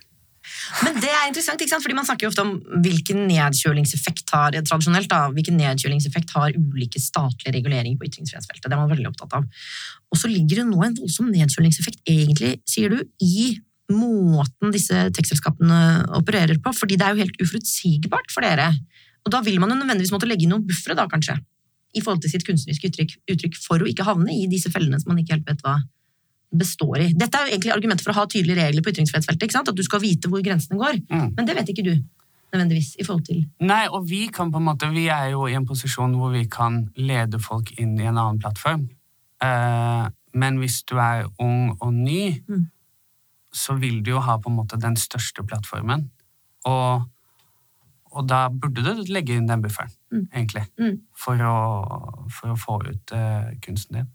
Men 0.82 0.96
det 0.98 1.10
er 1.10 1.28
interessant, 1.28 1.60
ikke 1.62 1.70
sant? 1.70 1.84
fordi 1.84 1.96
man 1.96 2.06
snakker 2.06 2.26
jo 2.26 2.30
ofte 2.32 2.44
om 2.44 2.54
hvilken 2.82 3.26
nedkjølingseffekt 3.28 4.32
har 4.34 4.56
tradisjonelt 4.58 5.10
da, 5.10 5.20
hvilken 5.34 5.58
nedkjølingseffekt 5.60 6.32
har 6.34 6.56
ulike 6.56 7.02
statlige 7.02 7.54
reguleringer 7.58 7.98
på 8.00 8.08
ytringsfrihetsfeltet. 8.08 8.66
Det 8.66 8.74
er 8.76 8.80
man 8.80 8.90
veldig 8.90 9.10
opptatt 9.12 9.36
av. 9.38 9.46
Og 10.12 10.18
så 10.18 10.30
ligger 10.30 10.62
det 10.62 10.66
nå 10.70 10.80
en 10.82 10.96
voldsom 10.98 11.30
nedkjølingseffekt, 11.32 12.02
egentlig, 12.10 12.56
sier 12.68 12.96
du, 12.96 13.04
i 13.22 13.52
måten 13.92 14.72
disse 14.74 15.06
tekstselskapene 15.14 15.80
opererer 16.18 16.58
på, 16.62 16.72
fordi 16.76 16.98
det 16.98 17.06
er 17.06 17.14
jo 17.14 17.24
helt 17.26 17.42
uforutsigbart 17.42 18.32
for 18.34 18.46
dere. 18.46 18.70
Og 19.26 19.32
da 19.34 19.40
vil 19.46 19.58
man 19.62 19.70
jo 19.70 19.78
nødvendigvis 19.78 20.12
måtte 20.14 20.28
legge 20.28 20.46
inn 20.46 20.52
noen 20.54 20.66
buffere, 20.66 20.96
da, 20.98 21.06
kanskje, 21.10 21.38
i 21.94 22.00
forhold 22.00 22.22
til 22.24 22.32
sitt 22.32 22.46
kunstneriske 22.46 22.88
uttrykk, 22.88 23.16
uttrykk 23.34 23.58
for 23.62 23.82
å 23.82 23.88
ikke 23.88 24.06
havne 24.06 24.32
i 24.34 24.46
disse 24.50 24.70
fellene 24.72 24.98
som 25.00 25.12
man 25.12 25.20
ikke 25.22 25.36
helt 25.36 25.50
vet 25.50 25.62
hva 25.66 25.76
består 26.52 27.00
i. 27.00 27.10
Dette 27.16 27.38
er 27.38 27.46
jo 27.46 27.54
egentlig 27.54 27.72
argumentet 27.72 28.04
for 28.04 28.12
å 28.12 28.18
ha 28.20 28.26
tydelige 28.28 28.58
regler 28.60 28.84
på 28.84 28.92
ytringsfrihetsfeltet, 28.92 29.46
ikke 29.46 29.56
sant? 29.56 29.70
at 29.72 29.78
du 29.78 29.84
skal 29.86 30.02
vite 30.02 30.28
hvor 30.28 30.42
grensene 30.44 30.80
går. 30.80 30.98
Mm. 31.08 31.28
Men 31.36 31.48
det 31.48 31.54
vet 31.56 31.70
ikke 31.72 31.84
du, 31.86 31.92
nødvendigvis, 32.52 32.90
i 33.00 33.06
forhold 33.06 33.24
til 33.28 33.44
Nei, 33.64 33.86
og 33.88 34.04
vi 34.10 34.26
kan 34.32 34.50
på 34.52 34.60
en 34.60 34.66
måte, 34.66 34.90
vi 34.92 35.06
er 35.12 35.30
jo 35.32 35.46
i 35.48 35.54
en 35.56 35.68
posisjon 35.68 36.12
hvor 36.18 36.34
vi 36.34 36.44
kan 36.52 36.82
lede 37.00 37.40
folk 37.40 37.72
inn 37.80 37.94
i 38.00 38.04
en 38.08 38.18
annen 38.18 38.40
plattform. 38.42 38.88
Uh, 39.42 40.10
men 40.36 40.60
hvis 40.60 40.82
du 40.88 40.96
er 41.00 41.26
ung 41.40 41.72
og 41.80 41.92
ny, 41.92 42.42
Mm. 42.48 42.66
så 43.52 43.74
vil 43.76 44.02
du 44.02 44.14
jo 44.14 44.20
ha 44.20 44.38
på 44.40 44.48
en 44.48 44.56
måte 44.56 44.78
den 44.80 44.96
største 44.96 45.44
plattformen. 45.44 46.10
Og, 46.64 47.08
og 48.12 48.26
da 48.28 48.46
burde 48.52 48.82
du 48.84 49.02
legge 49.12 49.36
inn 49.36 49.46
den 49.48 49.62
bufferen, 49.64 49.90
Mm. 50.12 50.26
egentlig, 50.34 50.66
Mm. 50.78 50.98
for 51.16 51.36
å, 51.36 52.26
for 52.30 52.52
å 52.52 52.56
få 52.60 52.80
ut 52.86 53.12
uh, 53.16 53.50
kunsten 53.64 53.96
din. 53.96 54.08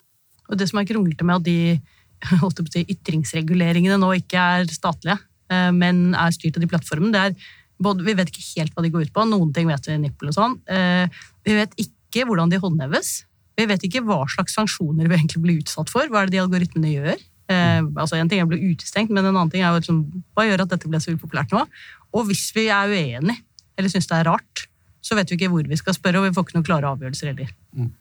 Og 0.50 0.58
det 0.58 0.68
som 0.70 0.80
er 0.80 0.86
kronglete 0.86 1.26
med 1.26 1.36
at 1.40 1.44
de 1.44 1.82
holdt 2.42 2.58
på 2.62 2.68
å 2.70 2.72
si, 2.74 2.86
ytringsreguleringene 2.94 3.98
nå 4.00 4.12
ikke 4.22 4.38
er 4.40 4.66
statlige, 4.72 5.18
uh, 5.52 5.72
men 5.74 6.14
er 6.16 6.32
styrt 6.36 6.58
av 6.58 6.62
de 6.62 6.70
plattformene, 6.72 7.12
det 7.12 7.24
er 7.26 7.56
både, 7.82 8.04
Vi 8.06 8.14
vet 8.18 8.30
ikke 8.32 8.46
helt 8.60 8.74
hva 8.76 8.84
de 8.84 8.90
går 8.94 9.08
ut 9.08 9.14
på. 9.14 9.26
Noen 9.30 9.54
ting 9.54 9.68
vet 9.70 9.86
vi, 9.90 9.98
nippel 10.02 10.30
og 10.32 10.38
sånn. 10.38 10.56
Uh, 10.70 11.08
Vi 11.46 11.54
vet 11.58 11.74
ikke 11.78 12.26
hvordan 12.26 12.50
de 12.50 12.58
håndheves. 12.62 13.24
Vi 13.58 13.66
vet 13.66 13.82
ikke 13.84 14.04
hva 14.06 14.24
slags 14.30 14.54
sanksjoner 14.58 15.10
vi 15.10 15.16
egentlig 15.18 15.42
blir 15.42 15.60
utsatt 15.64 15.90
for. 15.90 16.06
Hva 16.10 16.22
er 16.22 16.30
det 16.30 16.38
de 16.38 16.44
algoritmene 16.46 16.92
gjør? 16.94 17.18
Eh, 17.50 17.82
altså 17.96 18.18
En 18.20 18.28
ting 18.30 18.40
er 18.42 18.46
å 18.46 18.50
bli 18.52 18.60
utestengt, 18.74 19.10
men 19.10 19.24
en 19.26 19.32
annen 19.36 19.50
ting 19.50 19.64
er 19.64 19.72
jo 19.72 19.80
liksom, 19.80 20.02
hva 20.36 20.44
gjør 20.46 20.62
at 20.66 20.74
dette 20.76 20.90
ble 20.92 21.00
så 21.00 21.14
upopulært 21.16 21.54
nå? 21.56 21.64
Og 22.14 22.28
hvis 22.28 22.52
vi 22.54 22.68
er 22.68 22.92
uenige 22.92 23.40
eller 23.78 23.92
syns 23.94 24.10
det 24.10 24.18
er 24.18 24.28
rart, 24.30 24.66
så 25.06 25.16
vet 25.16 25.30
vi 25.32 25.38
ikke 25.38 25.52
hvor 25.54 25.68
vi 25.70 25.78
skal 25.80 25.96
spørre, 25.96 26.20
og 26.20 26.28
vi 26.28 26.34
får 26.36 26.48
ikke 26.48 26.58
noen 26.58 26.68
klare 26.68 26.90
avgjørelser 26.92 27.32
heller. 27.32 27.52
Mm. 27.78 27.92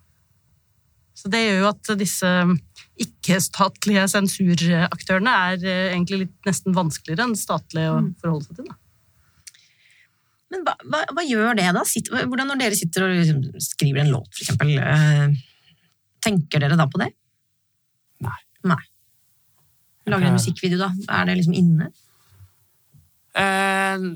Så 1.16 1.30
det 1.32 1.40
gjør 1.46 1.60
jo 1.62 1.68
at 1.70 1.90
disse 2.00 2.30
ikke-statlige 3.00 4.02
sensuraktørene 4.12 5.36
er 5.50 5.62
eh, 5.64 5.92
egentlig 5.94 6.24
litt 6.24 6.48
nesten 6.48 6.74
vanskeligere 6.76 7.24
enn 7.28 7.36
statlige 7.38 7.92
å 7.92 8.00
forholde 8.20 8.48
seg 8.48 8.58
til. 8.58 8.68
Da. 8.68 8.76
Men 10.52 10.62
hva, 10.66 10.74
hva, 10.86 11.00
hva 11.16 11.24
gjør 11.26 11.56
det, 11.58 11.68
da? 11.74 11.82
Sitt, 11.88 12.10
hvordan 12.12 12.50
når 12.52 12.60
dere 12.60 12.78
sitter 12.78 13.06
og 13.06 13.14
liksom 13.16 13.40
skriver 13.64 14.04
en 14.04 14.12
låt, 14.14 14.28
for 14.32 14.44
eksempel, 14.44 14.76
eh, 14.78 15.32
tenker 16.26 16.62
dere 16.62 16.78
da 16.78 16.86
på 16.90 17.00
det? 17.02 17.10
Nei. 18.24 18.38
Nei. 18.72 18.82
Lager 20.06 20.28
en 20.28 20.34
Eh. 20.34 20.38
musikkvideo, 20.38 20.78
da? 20.84 20.90
Er 21.18 21.26
det 21.26 21.38
liksom 21.40 21.56
inne? 21.58 21.88
Eh, 23.36 24.06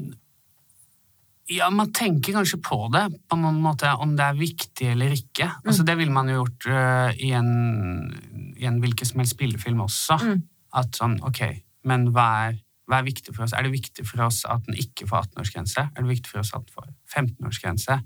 ja, 1.50 1.66
man 1.74 1.90
tenker 1.94 2.36
kanskje 2.36 2.60
på 2.62 2.78
det, 2.94 3.02
på 3.26 3.38
noen 3.40 3.58
måte, 3.62 3.90
om 3.98 4.12
det 4.18 4.26
er 4.26 4.38
viktig 4.38 4.86
eller 4.92 5.14
ikke. 5.16 5.48
Altså, 5.64 5.84
det 5.86 5.96
ville 5.98 6.14
man 6.14 6.30
jo 6.30 6.40
gjort 6.40 6.66
uh, 6.70 7.10
i, 7.18 7.32
en, 7.36 8.10
i 8.54 8.68
en 8.68 8.78
hvilken 8.82 9.08
som 9.08 9.22
helst 9.22 9.34
spillefilm 9.34 9.82
også. 9.82 10.18
Mm. 10.22 10.42
At 10.78 11.00
sånn, 11.00 11.16
ok, 11.26 11.42
men 11.90 12.10
hva 12.14 12.26
er, 12.46 12.60
hva 12.86 13.00
er 13.00 13.08
viktig 13.08 13.34
for 13.34 13.46
oss? 13.46 13.54
Er 13.56 13.66
det 13.66 13.72
viktig 13.74 14.04
for 14.06 14.22
oss 14.26 14.44
at 14.46 14.62
den 14.68 14.78
ikke 14.78 15.08
får 15.10 15.26
18-årsgrense? 15.26 15.86
Er 15.90 16.04
det 16.04 16.12
viktig 16.12 16.30
for 16.30 16.42
oss 16.44 16.52
at 16.54 16.66
den 16.66 16.76
får 16.76 16.92
15-årsgrense? 17.16 17.98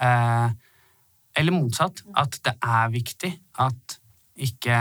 Uh, 0.00 0.48
eller 1.36 1.52
motsatt, 1.52 2.00
at 2.16 2.38
det 2.48 2.54
er 2.64 2.94
viktig 2.94 3.32
at 3.64 3.98
ikke 4.36 4.78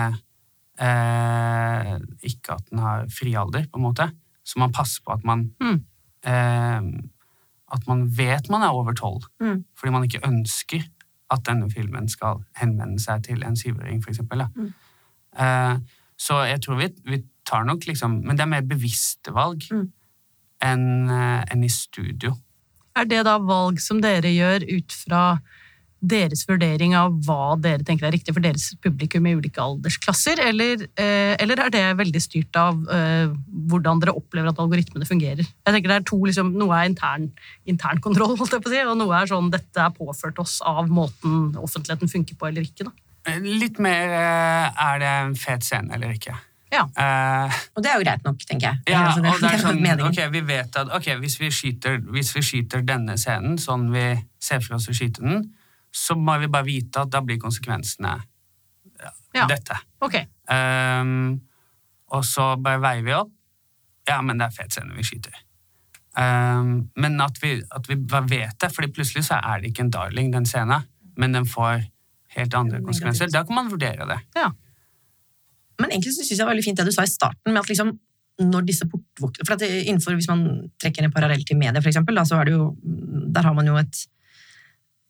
uh, 0.84 1.92
Ikke 2.28 2.56
at 2.56 2.66
den 2.68 2.82
har 2.84 3.06
frialder, 3.12 3.68
på 3.72 3.80
en 3.80 3.86
måte. 3.86 4.08
Så 4.44 4.60
man 4.60 4.74
passer 4.76 5.04
på 5.04 5.16
at 5.16 5.28
man 5.28 5.50
Mm. 5.60 5.84
At 7.76 7.86
man 7.90 8.06
vet 8.18 8.48
man 8.50 8.64
er 8.64 8.74
over 8.76 8.96
tolv. 8.96 9.28
Mm. 9.44 9.66
Fordi 9.76 9.92
man 9.94 10.08
ikke 10.08 10.24
ønsker 10.28 10.86
at 11.34 11.44
denne 11.48 11.68
filmen 11.74 12.08
skal 12.12 12.44
henvende 12.60 13.02
seg 13.02 13.24
til 13.26 13.44
en 13.44 13.58
syvåring, 13.58 14.02
eksempel. 14.08 14.46
Mm. 14.56 14.72
Uh, 15.36 15.78
så 16.18 16.44
jeg 16.48 16.62
tror 16.64 16.80
vi, 16.80 16.90
vi 17.10 17.18
tar 17.46 17.66
nok 17.68 17.84
liksom 17.90 18.22
Men 18.24 18.38
det 18.38 18.46
er 18.46 18.54
mer 18.54 18.66
bevisste 18.66 19.34
valg 19.36 19.66
Mm. 19.72 19.90
enn 20.64 21.10
eh, 21.12 21.44
enn 21.52 21.64
i 21.66 21.70
studio. 21.70 22.32
Er 22.96 23.06
det 23.06 23.26
da 23.28 23.36
valg 23.44 23.82
som 23.84 24.00
dere 24.02 24.32
gjør 24.32 24.64
ut 24.72 24.96
fra 24.96 25.22
deres 26.12 26.44
vurdering 26.50 26.94
av 26.98 27.14
hva 27.26 27.56
dere 27.62 27.84
tenker 27.88 28.08
er 28.08 28.14
riktig 28.16 28.34
for 28.36 28.44
deres 28.46 28.70
publikum 28.84 29.26
i 29.30 29.34
ulike 29.38 29.62
aldersklasser, 29.64 30.40
eller, 30.46 30.86
eh, 31.02 31.34
eller 31.42 31.62
er 31.66 31.74
det 31.74 31.84
veldig 32.00 32.22
styrt 32.24 32.56
av 32.62 32.80
eh, 32.94 33.28
hvordan 33.72 34.02
dere 34.04 34.16
opplever 34.16 34.52
at 34.54 34.62
algoritmene 34.64 35.08
fungerer? 35.10 35.44
Jeg 35.46 35.76
tenker 35.76 35.92
det 35.94 36.00
er 36.02 36.08
to, 36.12 36.22
liksom, 36.28 36.54
Noe 36.60 36.78
er 36.80 36.90
intern, 36.92 37.30
intern 37.66 38.02
kontroll, 38.06 38.36
holdt 38.40 38.56
jeg 38.58 38.64
på 38.66 38.72
å 38.72 38.76
si, 38.76 38.82
og 38.86 38.98
noe 39.02 39.20
er 39.22 39.32
sånn 39.32 39.52
dette 39.54 39.82
er 39.86 39.94
påført 39.96 40.40
oss 40.44 40.60
av 40.66 40.88
måten 40.92 41.56
offentligheten 41.62 42.12
funker 42.12 42.38
på 42.40 42.50
eller 42.50 42.66
ikke. 42.68 42.88
da. 42.90 42.96
Eh, 43.32 43.40
Litt 43.42 43.80
mer 43.82 44.12
eh, 44.14 44.84
er 44.90 45.00
det 45.02 45.14
en 45.24 45.36
fet 45.40 45.66
scene 45.66 45.96
eller 45.98 46.14
ikke. 46.16 46.36
Ja. 46.74 46.82
Uh, 46.98 47.54
Og 47.78 47.84
det 47.86 47.92
er 47.92 48.00
jo 48.02 48.04
greit 48.04 48.24
nok, 48.26 48.42
tenker 48.50 48.66
jeg. 48.74 48.80
Ja, 48.92 49.04
Altså, 49.06 49.22
og 49.24 49.38
det 49.46 49.52
er 49.54 49.62
sånn, 49.62 49.78
meningen. 49.80 50.10
ok, 50.10 50.18
vi 50.34 50.42
vet 50.50 50.76
at 50.82 50.90
okay, 50.98 51.16
hvis 51.22 51.38
vi, 51.40 51.48
skyter, 51.54 52.02
hvis 52.12 52.34
vi 52.36 52.42
skyter 52.44 52.82
denne 52.84 53.16
scenen 53.22 53.56
sånn 53.62 53.86
vi 53.94 54.04
ser 54.44 54.60
for 54.66 54.76
oss 54.76 54.90
å 54.92 54.96
skyte 54.98 55.24
den, 55.24 55.46
så 55.96 56.18
må 56.20 56.36
vi 56.42 56.50
bare 56.52 56.68
vite 56.68 57.06
at 57.06 57.12
da 57.14 57.22
blir 57.24 57.40
konsekvensene 57.42 58.16
Ja. 59.36 59.46
dette. 59.48 59.76
Okay. 60.04 60.28
Um, 60.48 61.42
og 62.16 62.24
så 62.28 62.54
bare 62.62 62.80
veier 62.84 63.04
vi 63.04 63.14
opp. 63.16 63.32
Ja, 64.08 64.22
men 64.22 64.40
det 64.40 64.46
er 64.48 64.56
fet 64.56 64.76
scene 64.76 64.96
vi 64.96 65.04
skyter. 65.04 65.34
Um, 66.16 66.90
men 66.96 67.20
at 67.24 67.42
vi, 67.42 67.58
at 67.76 67.90
vi 67.90 67.98
bare 68.00 68.28
vet 68.32 68.60
det, 68.62 68.70
fordi 68.72 68.92
plutselig 68.96 69.26
så 69.28 69.42
er 69.42 69.60
det 69.60 69.74
ikke 69.74 69.84
en 69.88 69.92
darling, 69.92 70.32
den 70.32 70.48
scenen, 70.48 70.86
men 71.20 71.36
den 71.36 71.48
får 71.50 71.84
helt 72.38 72.56
andre 72.56 72.80
konsekvenser. 72.86 73.32
Da 73.34 73.44
kan 73.48 73.56
man 73.56 73.72
vurdere 73.72 74.08
det. 74.08 74.20
Men 75.80 75.92
egentlig 75.92 76.14
syns 76.16 76.32
jeg 76.32 76.40
det 76.40 76.46
var 76.46 76.54
veldig 76.54 76.64
fint 76.70 76.80
det 76.80 76.88
du 76.88 76.96
sa 76.96 77.04
i 77.04 77.12
starten, 77.12 77.52
med 77.52 77.64
at 77.64 77.72
liksom 77.72 77.96
når 78.36 78.66
disse 78.68 78.84
portvokterne 78.92 79.48
For 79.48 79.64
innenfor, 79.64 80.16
hvis 80.20 80.28
man 80.28 80.42
trekker 80.84 81.06
en 81.06 81.14
parallell 81.14 81.46
til 81.48 81.56
media, 81.56 81.80
for 81.80 81.88
eksempel, 81.88 82.18
da, 82.20 82.26
så 82.28 82.42
er 82.42 82.50
det 82.50 82.56
jo 82.58 82.66
Der 83.32 83.48
har 83.48 83.54
man 83.56 83.68
jo 83.70 83.78
et, 83.80 84.02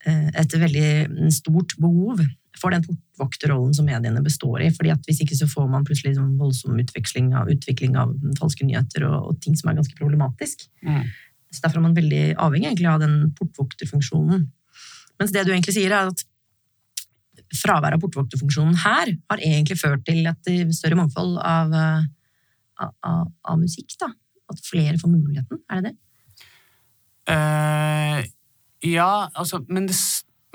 et 0.06 0.54
veldig 0.62 1.30
stort 1.34 1.74
behov 1.82 2.20
for 2.60 2.74
den 2.74 2.84
portvokterrollen 2.86 3.74
som 3.76 3.88
mediene 3.88 4.22
består 4.24 4.64
i. 4.64 4.72
fordi 4.74 4.92
at 4.94 5.08
Hvis 5.08 5.22
ikke 5.24 5.38
så 5.38 5.48
får 5.50 5.68
man 5.72 5.86
plutselig 5.88 6.16
sånn 6.18 6.38
voldsom 6.40 6.78
utveksling 6.80 7.34
av, 7.36 7.50
utvikling 7.52 7.98
av 8.00 8.14
falske 8.40 8.68
nyheter 8.68 9.08
og, 9.10 9.32
og 9.32 9.42
ting 9.44 9.58
som 9.60 9.72
er 9.72 9.80
ganske 9.80 9.98
problematisk. 10.00 10.68
Mm. 10.86 11.04
Så 11.52 11.64
Derfor 11.64 11.80
er 11.80 11.88
man 11.88 11.98
veldig 11.98 12.24
avhengig 12.42 12.70
egentlig 12.70 12.92
av 12.92 13.02
den 13.04 13.18
portvokterfunksjonen. 13.40 14.48
Mens 15.20 15.36
det 15.36 15.46
du 15.46 15.54
egentlig 15.54 15.76
sier, 15.78 15.94
er 15.96 16.12
at 16.12 16.26
fraværet 17.56 17.98
av 17.98 18.04
portvokterfunksjonen 18.04 18.76
her 18.84 19.14
har 19.32 19.44
egentlig 19.44 19.78
ført 19.80 20.04
til 20.08 20.26
et 20.28 20.50
større 20.76 20.98
mangfold 21.00 21.38
av, 21.40 21.76
eh, 21.76 22.08
av, 22.84 22.96
av, 23.12 23.28
av 23.52 23.62
musikk, 23.62 23.96
da. 24.02 24.12
At 24.52 24.62
flere 24.62 25.00
får 25.02 25.10
muligheten, 25.10 25.62
er 25.72 25.82
det 25.82 25.92
det? 25.92 26.00
Eh, 27.34 28.20
ja, 28.86 29.30
altså, 29.34 29.62
men 29.68 29.88
det, 29.90 29.96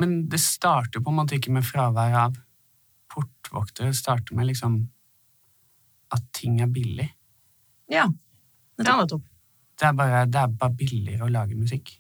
men 0.01 0.17
det 0.31 0.41
starter 0.43 1.03
på 1.03 1.13
en 1.13 1.19
måte 1.21 1.37
ikke 1.39 1.53
med 1.55 1.67
fravær 1.67 2.17
av 2.27 2.39
portvoktere. 3.11 3.91
Det 3.91 3.99
starter 3.99 4.37
med 4.39 4.51
liksom 4.51 4.81
at 6.15 6.25
ting 6.37 6.61
er 6.63 6.71
billig. 6.71 7.09
Ja. 7.91 8.07
Ja, 8.81 8.97
nettopp. 8.97 9.25
Det 9.81 9.89
er 9.89 9.97
bare, 9.97 10.25
det 10.29 10.41
er 10.41 10.53
bare 10.61 10.77
billigere 10.77 11.27
å 11.27 11.33
lage 11.33 11.57
musikk. 11.57 11.93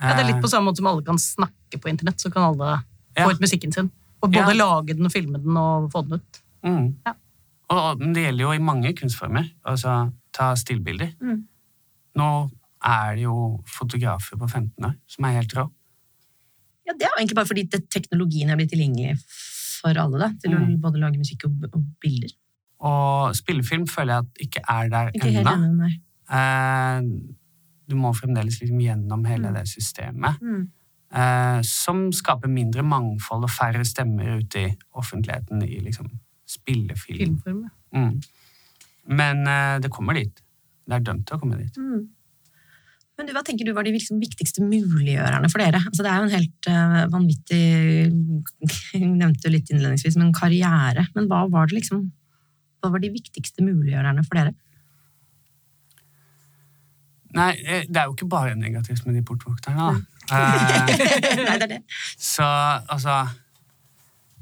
Ja, 0.00 0.12
det 0.14 0.24
er 0.24 0.28
litt 0.30 0.38
Eh, 0.38 0.42
på 0.44 0.50
samme 0.52 0.70
måte 0.70 0.82
som 0.82 0.88
alle 0.90 1.04
kan 1.04 1.18
snakke 1.20 1.78
på 1.80 1.88
internett, 1.88 2.20
så 2.20 2.30
kan 2.32 2.44
alle 2.50 2.82
få 3.16 3.30
ut 3.32 3.40
musikken 3.40 3.72
sin. 3.72 3.90
Og 4.22 4.30
både 4.32 4.52
Ja. 4.52 4.58
lage 4.64 4.96
den 4.96 5.06
og 5.06 5.12
filme 5.12 5.38
den 5.42 5.56
og 5.56 5.90
få 5.92 6.02
den 6.06 6.20
ut. 6.20 6.42
Mm. 6.64 6.96
Ja. 7.06 7.14
Og, 7.70 7.78
og 7.78 8.14
det 8.14 8.24
gjelder 8.26 8.44
jo 8.44 8.52
i 8.52 8.62
mange 8.62 8.92
kunstformer. 8.96 9.50
Altså, 9.64 10.12
ta 10.32 10.54
stillbilder. 10.54 11.14
Mm. 11.20 11.46
Nå 12.16 12.28
er 12.86 13.16
det 13.18 13.24
jo 13.26 13.34
fotografer 13.66 14.38
på 14.38 14.46
15 14.48 14.84
år 14.86 14.94
som 15.10 15.24
er 15.28 15.36
helt 15.40 15.54
rå. 15.58 15.64
ja, 16.86 16.92
det 16.94 17.02
er 17.02 17.10
jo 17.10 17.18
egentlig 17.18 17.36
bare 17.40 17.48
fordi 17.50 17.64
det, 17.72 17.80
teknologien 17.90 18.50
er 18.50 18.56
blitt 18.60 18.70
tilgjengelig 18.70 19.16
for 19.80 19.98
alle, 19.98 20.18
da. 20.22 20.28
Til 20.42 20.54
å 20.54 20.60
Mm. 20.60 20.76
både 20.80 21.00
lage 21.02 21.18
musikk 21.18 21.44
og, 21.48 21.64
og 21.74 21.82
bilder. 22.00 22.30
Og 22.86 23.34
spillefilm 23.34 23.86
føler 23.90 24.12
jeg 24.14 24.24
at 24.24 24.44
ikke 24.46 24.62
er 24.68 24.88
der 24.92 25.10
Ikke 25.14 25.32
ennå. 25.42 25.88
Eh, 26.30 27.00
du 27.88 27.94
må 27.96 28.12
fremdeles 28.14 28.60
liksom 28.60 28.80
gjennom 28.82 29.24
hele 29.26 29.52
det 29.54 29.66
systemet. 29.70 30.40
Mm. 30.42 30.70
eh, 31.16 31.60
som 31.62 32.10
skaper 32.12 32.48
mindre 32.50 32.82
mangfold 32.82 33.44
og 33.46 33.50
færre 33.50 33.84
stemmer 33.86 34.38
ute 34.40 34.58
i 34.66 34.72
offentligheten 34.94 35.62
i 35.62 35.78
liksom 35.80 36.08
spillefilm. 36.46 37.18
Filmform. 37.18 37.62
ja. 37.92 37.98
Mm. 37.98 38.20
Men 39.08 39.46
eh, 39.46 39.78
det 39.80 39.90
kommer 39.90 40.14
dit. 40.14 40.42
Det 40.86 40.94
er 40.94 41.00
dømt 41.06 41.26
til 41.26 41.36
å 41.36 41.40
komme 41.40 41.56
dit. 41.58 41.76
Mm. 41.78 42.08
Men 43.16 43.28
du, 43.28 43.32
hva 43.32 43.40
tenker 43.46 43.64
du 43.64 43.72
var 43.72 43.86
de 43.86 43.94
liksom 43.94 44.18
viktigste 44.20 44.60
muliggjørerne 44.60 45.48
for 45.48 45.62
dere? 45.62 45.80
Altså, 45.88 46.04
det 46.04 46.10
er 46.12 46.18
jo 46.20 46.26
en 46.26 46.34
helt 46.36 46.68
uh, 46.68 46.98
vanvittig 47.14 47.62
Jeg 48.96 49.08
nevnte 49.08 49.52
litt 49.52 49.72
innledningsvis, 49.72 50.18
men 50.20 50.34
karriere. 50.36 51.06
Men 51.16 51.30
hva 51.30 51.46
var 51.52 51.70
det 51.70 51.78
liksom 51.78 52.04
Hva 52.84 52.92
var 52.92 53.00
de 53.00 53.14
viktigste 53.14 53.64
muliggjørerne 53.64 54.24
for 54.26 54.40
dere? 54.40 54.52
Nei, 57.36 57.50
eh, 57.64 57.82
det 57.88 58.00
er 58.00 58.06
jo 58.08 58.14
ikke 58.14 58.28
bare 58.32 58.54
negativt 58.56 59.04
med 59.04 59.18
de 59.18 59.22
portvokterne, 59.26 59.76
da. 59.76 59.96
Eh, 60.32 61.40
Nei, 61.46 61.56
det 61.60 61.66
er 61.66 61.72
det. 61.74 61.80
Så 62.16 62.44
altså 62.44 63.26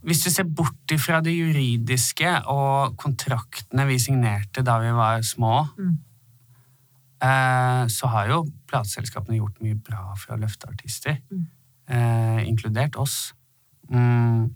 Hvis 0.04 0.22
du 0.24 0.30
ser 0.30 0.44
bort 0.44 0.92
ifra 0.92 1.22
det 1.24 1.32
juridiske 1.32 2.34
og 2.52 2.98
kontraktene 3.00 3.86
vi 3.88 3.98
signerte 4.02 4.62
da 4.66 4.78
vi 4.82 4.90
var 4.94 5.22
små, 5.24 5.62
Mm. 5.78 5.94
Eh, 7.24 7.84
så 7.92 8.10
har 8.12 8.28
jo 8.30 8.42
plateselskapene 8.70 9.38
gjort 9.40 9.62
mye 9.64 9.78
bra 9.80 10.12
for 10.20 10.34
å 10.36 10.40
løfte 10.42 10.68
artister, 10.70 11.18
Mm. 11.30 11.46
eh, 11.88 12.42
inkludert 12.48 12.96
oss. 13.00 13.32
Mm. 13.90 14.54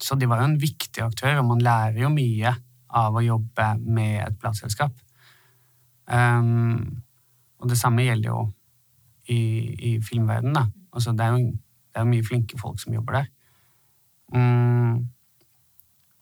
Så 0.00 0.14
de 0.18 0.26
var 0.30 0.40
jo 0.40 0.44
en 0.52 0.58
viktig 0.62 1.02
aktør, 1.02 1.40
og 1.40 1.46
man 1.50 1.62
lærer 1.64 2.00
jo 2.04 2.08
mye 2.14 2.54
av 2.90 3.14
å 3.18 3.24
jobbe 3.24 3.66
med 3.84 4.22
et 4.26 4.38
plateselskap. 4.38 4.92
Um, 6.08 7.02
og 7.60 7.68
det 7.68 7.76
samme 7.78 8.04
gjelder 8.06 8.30
jo 8.30 8.52
i, 9.28 9.40
i 9.90 10.00
filmverdenen, 10.00 10.54
da. 10.54 10.62
Altså, 10.94 11.12
det 11.12 11.20
er 11.26 11.34
jo 11.34 11.50
det 11.52 12.00
er 12.00 12.04
jo 12.06 12.10
mye 12.12 12.24
flinke 12.24 12.58
folk 12.60 12.78
som 12.80 12.94
jobber 12.94 13.12
der. 13.18 13.26
Mm, 14.34 15.08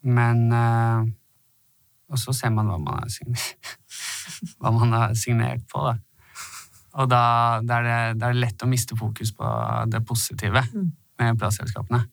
men 0.03 0.53
uh, 0.53 1.03
Og 2.09 2.19
så 2.23 2.33
ser 2.33 2.51
man 2.55 2.69
hva 2.71 2.79
man 2.79 3.03
er 3.05 3.11
signert, 3.11 3.57
hva 4.59 4.73
man 4.75 4.93
har 4.93 5.15
signert 5.19 5.65
på, 5.73 5.83
da. 5.87 5.97
Og 6.97 7.11
da, 7.13 7.23
da, 7.61 7.81
er 7.81 7.85
det, 7.85 8.21
da 8.21 8.31
er 8.31 8.37
det 8.37 8.45
lett 8.47 8.65
å 8.65 8.71
miste 8.71 8.97
fokus 8.97 9.35
på 9.37 9.51
det 9.93 10.01
positive 10.09 10.65
Mm. 10.73 10.93
med 11.19 11.39
plateselskapene. 11.39 12.07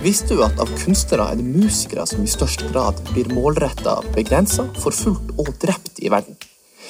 Visste 0.00 0.32
du 0.32 0.40
at 0.40 0.56
av 0.62 0.70
kunstnere 0.80 1.26
er 1.28 1.36
det 1.36 1.44
musikere 1.44 2.06
som 2.08 2.22
i 2.24 2.30
størst 2.30 2.62
grad 2.72 3.00
blir 3.10 3.28
målretta, 3.36 3.98
begrensa, 4.14 4.64
forfulgt 4.80 5.34
og 5.36 5.52
drept 5.60 6.00
i 6.00 6.08
verden? 6.08 6.38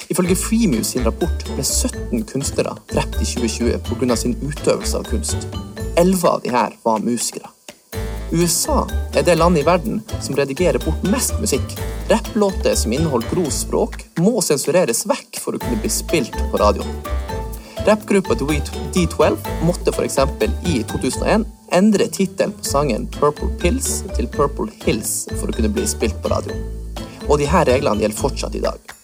Ifølge 0.09 0.37
Freemuse 0.39 0.93
sin 0.93 1.03
rapport 1.03 1.43
ble 1.51 1.63
17 1.63 2.23
kunstnere 2.31 2.77
drept 2.91 3.19
i 3.19 3.27
2020 3.27 3.83
pga. 3.89 4.15
sin 4.15 4.35
utøvelse 4.39 4.97
av 4.97 5.03
kunst. 5.11 5.47
Elleve 5.97 6.27
av 6.29 6.41
de 6.41 6.49
her 6.55 6.71
var 6.83 7.03
musikere. 7.03 7.51
USA 8.31 8.87
er 9.13 9.25
det 9.27 9.35
landet 9.35 9.61
i 9.61 9.65
verden 9.67 10.01
som 10.23 10.35
redigerer 10.35 10.79
bort 10.79 11.03
mest 11.03 11.33
musikk. 11.41 11.73
Rapplåter 12.07 12.75
som 12.75 12.93
inneholder 12.93 13.27
grovt 13.33 13.53
språk, 13.53 13.97
må 14.23 14.39
sensureres 14.41 15.03
vekk 15.09 15.39
for 15.43 15.55
å 15.55 15.59
kunne 15.59 15.81
bli 15.83 15.91
spilt 15.91 16.37
på 16.51 16.61
radioen. 16.61 17.01
Rappgruppa 17.87 18.37
D12 18.37 19.35
måtte 19.65 19.91
f.eks. 19.91 20.19
i 20.69 20.83
2001 20.87 21.45
endre 21.75 22.07
tittelen 22.07 22.55
på 22.55 22.63
sangen 22.63 23.07
Purple 23.19 23.49
Pills 23.59 24.03
til 24.15 24.29
Purple 24.31 24.71
Hills 24.85 25.25
for 25.33 25.49
å 25.49 25.55
kunne 25.55 25.73
bli 25.73 25.87
spilt 25.89 26.21
på 26.23 26.31
radio. 26.31 26.55
Og 27.27 27.41
her 27.41 27.67
reglene 27.67 28.05
gjelder 28.05 28.21
fortsatt 28.21 28.55
i 28.55 28.63
dag. 28.63 29.00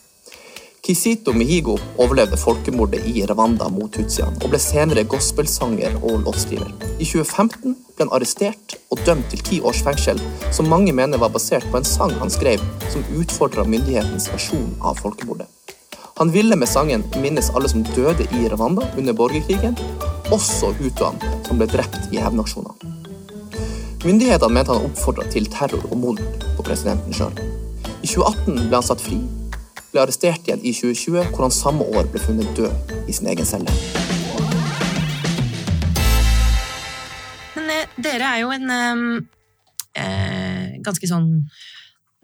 Kisito 0.88 1.34
Mihigo 1.36 1.74
overlevde 2.00 2.38
folkemordet 2.40 3.02
i 3.12 3.26
Rwanda 3.28 3.66
mot 3.68 3.92
tutsiene 3.92 4.40
og 4.40 4.54
ble 4.54 4.60
senere 4.64 5.02
gospelsanger 5.12 5.98
og 6.00 6.22
låtskriver. 6.24 6.70
I 6.96 7.04
2015 7.04 7.74
ble 7.76 8.06
han 8.06 8.12
arrestert 8.16 8.78
og 8.88 9.02
dømt 9.04 9.28
til 9.34 9.42
ti 9.44 9.58
års 9.60 9.82
fengsel, 9.84 10.22
som 10.56 10.70
mange 10.72 10.94
mener 10.96 11.20
var 11.20 11.34
basert 11.34 11.68
på 11.74 11.82
en 11.82 11.88
sang 11.90 12.14
han 12.22 12.32
skrev 12.32 12.64
som 12.94 13.04
utfordra 13.20 13.66
myndighetens 13.68 14.30
versjon 14.32 14.70
av 14.80 15.02
folkemordet. 15.04 15.50
Han 16.22 16.32
ville 16.32 16.56
med 16.56 16.72
sangen 16.72 17.04
minnes 17.20 17.52
alle 17.52 17.68
som 17.68 17.84
døde 17.90 18.24
i 18.40 18.48
Rwanda 18.54 18.88
under 18.96 19.18
borgerkrigen, 19.18 19.76
også 20.32 20.72
hutuene 20.80 21.34
som 21.50 21.60
ble 21.60 21.68
drept 21.68 22.14
i 22.16 22.22
hevnaksjoner. 22.24 22.80
Myndighetene 24.08 24.56
mente 24.56 24.72
han 24.72 24.88
oppfordra 24.88 25.28
til 25.36 25.52
terror 25.52 25.84
og 25.92 26.00
mord 26.00 26.24
på 26.56 26.64
presidenten 26.64 27.12
sjøl. 27.12 27.36
I 28.00 28.08
2018 28.08 28.70
ble 28.70 28.80
han 28.80 28.88
satt 28.88 29.04
fri, 29.04 29.20
ble 29.98 30.06
arrestert 30.06 30.46
igjen 30.46 30.62
i 30.62 30.74
2020, 30.78 31.32
hvor 31.34 31.48
han 31.48 31.54
samme 31.54 31.86
år 31.98 32.06
ble 32.12 32.22
funnet 32.22 32.50
død 32.58 33.10
i 33.10 33.16
sin 33.16 33.30
egen 33.32 33.48
celle. 33.50 33.72
Men 37.56 37.72
eh, 37.74 37.90
dere 37.98 38.30
er 38.30 38.44
jo 38.44 38.54
en 38.54 38.76
eh, 38.76 39.02
eh, 40.04 40.78
ganske 40.86 41.10
sånn 41.10 41.32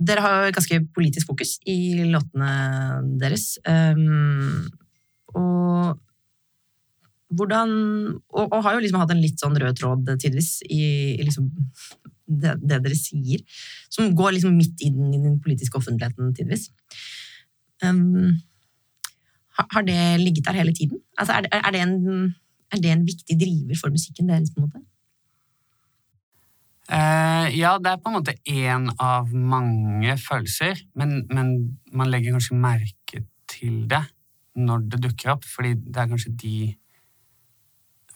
Dere 0.03 0.23
har 0.23 0.47
ganske 0.51 0.79
politisk 0.91 1.29
fokus 1.29 1.51
i 1.69 2.01
låtene 2.09 2.47
deres. 3.21 3.59
Um, 3.61 4.65
og 5.37 5.93
hvordan 7.37 7.69
og, 8.33 8.47
og 8.49 8.57
har 8.65 8.73
jo 8.73 8.81
liksom 8.83 8.99
hatt 8.99 9.13
en 9.13 9.21
litt 9.21 9.39
sånn 9.39 9.55
rød 9.61 9.77
tråd, 9.79 10.09
tidvis, 10.19 10.57
i, 10.65 10.81
i 11.13 11.21
liksom 11.21 11.45
det, 12.25 12.57
det 12.65 12.81
dere 12.83 12.97
sier. 12.97 13.45
Som 13.93 14.11
går 14.17 14.35
liksom 14.35 14.57
midt 14.57 14.81
inn 14.83 15.13
i 15.13 15.21
den 15.21 15.37
politiske 15.45 15.79
offentligheten, 15.79 16.33
tydeligvis. 16.33 16.71
Um, 17.83 18.39
har, 19.59 19.81
det 19.85 20.19
ligget 20.21 20.45
der 20.45 20.51
hele 20.57 20.73
tiden? 20.73 20.97
Altså, 21.17 21.33
er, 21.33 21.41
det- 21.41 21.53
er, 21.53 21.71
det 21.71 21.81
en, 21.81 22.35
er 22.71 22.77
det 22.81 22.91
en 22.91 23.05
viktig 23.05 23.37
driver 23.39 23.75
for 23.81 23.89
musikken 23.93 24.29
deres, 24.29 24.49
på 24.55 24.61
en 24.61 24.67
måte? 24.67 24.81
Uh, 26.91 27.47
ja, 27.57 27.77
det 27.79 27.91
er 27.93 27.99
på 28.03 28.11
en 28.11 28.17
måte 28.17 28.33
én 28.49 28.89
av 28.99 29.29
mange 29.33 30.17
følelser, 30.19 30.81
men, 30.99 31.23
men 31.31 31.77
man 31.93 32.09
legger 32.11 32.35
kanskje 32.35 32.57
merke 32.59 33.23
til 33.49 33.85
det 33.89 34.03
når 34.59 34.83
det 34.91 34.99
dukker 35.05 35.31
opp, 35.33 35.45
fordi 35.49 35.71
det 35.79 35.97
er 35.97 36.09
kanskje 36.11 36.33
de 36.43 36.55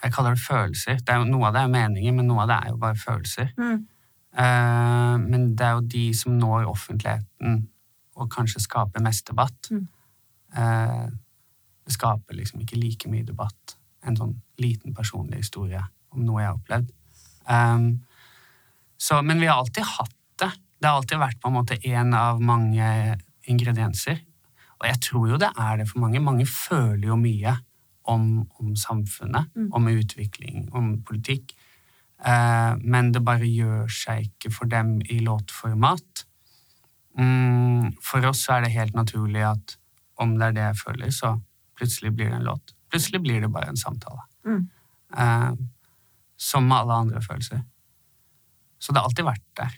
Jeg 0.03 0.11
kaller 0.13 0.35
det 0.35 0.43
følelser. 0.45 0.99
Det 1.01 1.09
er 1.09 1.23
noe 1.25 1.47
av 1.47 1.55
det 1.55 1.61
er 1.63 1.71
meninger, 1.73 2.13
men 2.13 2.27
noe 2.29 2.43
av 2.43 2.51
det 2.51 2.57
er 2.57 2.67
jo 2.69 2.75
bare 2.77 2.95
følelser. 3.01 3.47
Eh, 3.57 5.15
men 5.23 5.47
det 5.57 5.65
er 5.65 5.71
jo 5.79 5.87
de 5.89 6.03
som 6.13 6.35
når 6.37 6.67
offentligheten 6.69 7.63
og 8.17 8.29
kanskje 8.33 8.63
skaper 8.63 9.03
mest 9.05 9.27
debatt. 9.29 9.69
Mm. 9.71 9.87
Eh, 10.57 11.07
det 11.87 11.93
skaper 11.95 12.35
liksom 12.35 12.63
ikke 12.63 12.79
like 12.81 13.09
mye 13.11 13.25
debatt. 13.27 13.77
En 14.03 14.17
sånn 14.17 14.35
liten 14.61 14.95
personlig 14.97 15.43
historie 15.45 15.81
om 16.15 16.23
noe 16.25 16.41
jeg 16.41 16.49
har 16.49 16.57
opplevd. 16.57 16.91
Um, 17.47 17.87
så, 18.97 19.21
men 19.23 19.39
vi 19.39 19.47
har 19.47 19.61
alltid 19.61 19.85
hatt 19.87 20.15
det. 20.41 20.49
Det 20.81 20.89
har 20.89 20.97
alltid 20.99 21.21
vært 21.21 21.39
på 21.41 21.51
en 21.51 21.55
måte 21.55 21.77
en 21.93 22.13
av 22.17 22.41
mange 22.43 22.89
ingredienser. 23.47 24.19
Og 24.77 24.87
jeg 24.89 24.99
tror 25.07 25.29
jo 25.31 25.39
det 25.41 25.49
er 25.57 25.79
det 25.79 25.87
for 25.89 26.01
mange. 26.03 26.21
Mange 26.21 26.45
føler 26.49 27.07
jo 27.09 27.17
mye 27.19 27.55
om, 28.07 28.45
om 28.59 28.75
samfunnet, 28.75 29.49
Mm. 29.55 29.69
om 29.73 29.87
utvikling, 29.91 30.67
om 30.73 31.01
politikk. 31.03 31.53
Eh, 32.25 32.75
men 32.81 33.11
det 33.11 33.23
bare 33.25 33.45
gjør 33.47 33.87
seg 33.91 34.27
ikke 34.29 34.51
for 34.53 34.65
dem 34.71 34.97
i 35.09 35.19
låtformat. 35.19 36.26
Mm, 37.17 37.95
for 38.03 38.25
oss 38.29 38.43
er 38.53 38.63
det 38.65 38.75
helt 38.75 38.97
naturlig 38.97 39.43
at 39.47 39.77
om 40.21 40.35
det 40.37 40.49
er 40.49 40.57
det 40.57 40.65
jeg 40.67 40.81
føler, 40.83 41.13
så 41.13 41.33
plutselig 41.77 42.13
blir 42.13 42.31
det 42.31 42.39
en 42.39 42.47
låt. 42.49 42.73
Plutselig 42.91 43.21
blir 43.23 43.41
det 43.43 43.51
bare 43.53 43.71
en 43.71 43.79
samtale. 43.79 44.23
Mm. 44.47 44.61
Eh, 45.17 45.51
som 46.37 46.67
med 46.67 46.77
alle 46.77 47.01
andre 47.05 47.21
følelser. 47.21 47.61
Så 48.79 48.93
det 48.93 49.01
har 49.01 49.09
alltid 49.09 49.27
vært 49.27 49.45
der. 49.57 49.75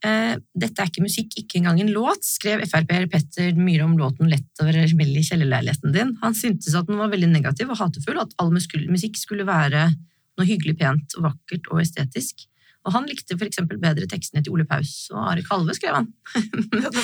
Eh, 0.00 0.34
dette 0.56 0.80
er 0.80 0.88
ikke 0.88 1.04
musikk, 1.04 1.34
ikke 1.36 1.58
engang 1.60 1.80
en 1.82 1.92
låt, 1.92 2.24
skrev 2.24 2.62
Frp-er 2.68 3.04
Petter 3.12 3.56
Myhre 3.58 3.84
om 3.84 3.98
låten 4.00 4.30
Lett 4.32 4.62
over 4.62 4.78
smell 4.88 5.12
i 5.12 5.24
kjellerleiligheten 5.26 5.96
din. 5.96 6.14
Han 6.22 6.36
syntes 6.36 6.76
at 6.76 6.88
den 6.88 7.00
var 7.00 7.12
veldig 7.12 7.28
negativ 7.32 7.72
og 7.72 7.80
hatefull, 7.80 8.20
at 8.22 8.32
all 8.40 8.52
musikk 8.52 9.20
skulle 9.20 9.48
være 9.48 9.90
noe 9.90 10.48
hyggelig 10.48 10.78
pent 10.80 11.18
og 11.18 11.28
vakkert 11.28 11.68
og 11.68 11.82
estetisk. 11.82 12.46
Og 12.88 12.94
han 12.94 13.04
likte 13.04 13.36
eksempel 13.44 13.76
bedre 13.80 14.06
tekstene 14.08 14.40
til 14.44 14.54
Ole 14.54 14.64
Paus 14.64 15.10
og 15.12 15.18
Are 15.28 15.42
Kalve, 15.44 15.74
skrev 15.76 15.98
han. 15.98 16.06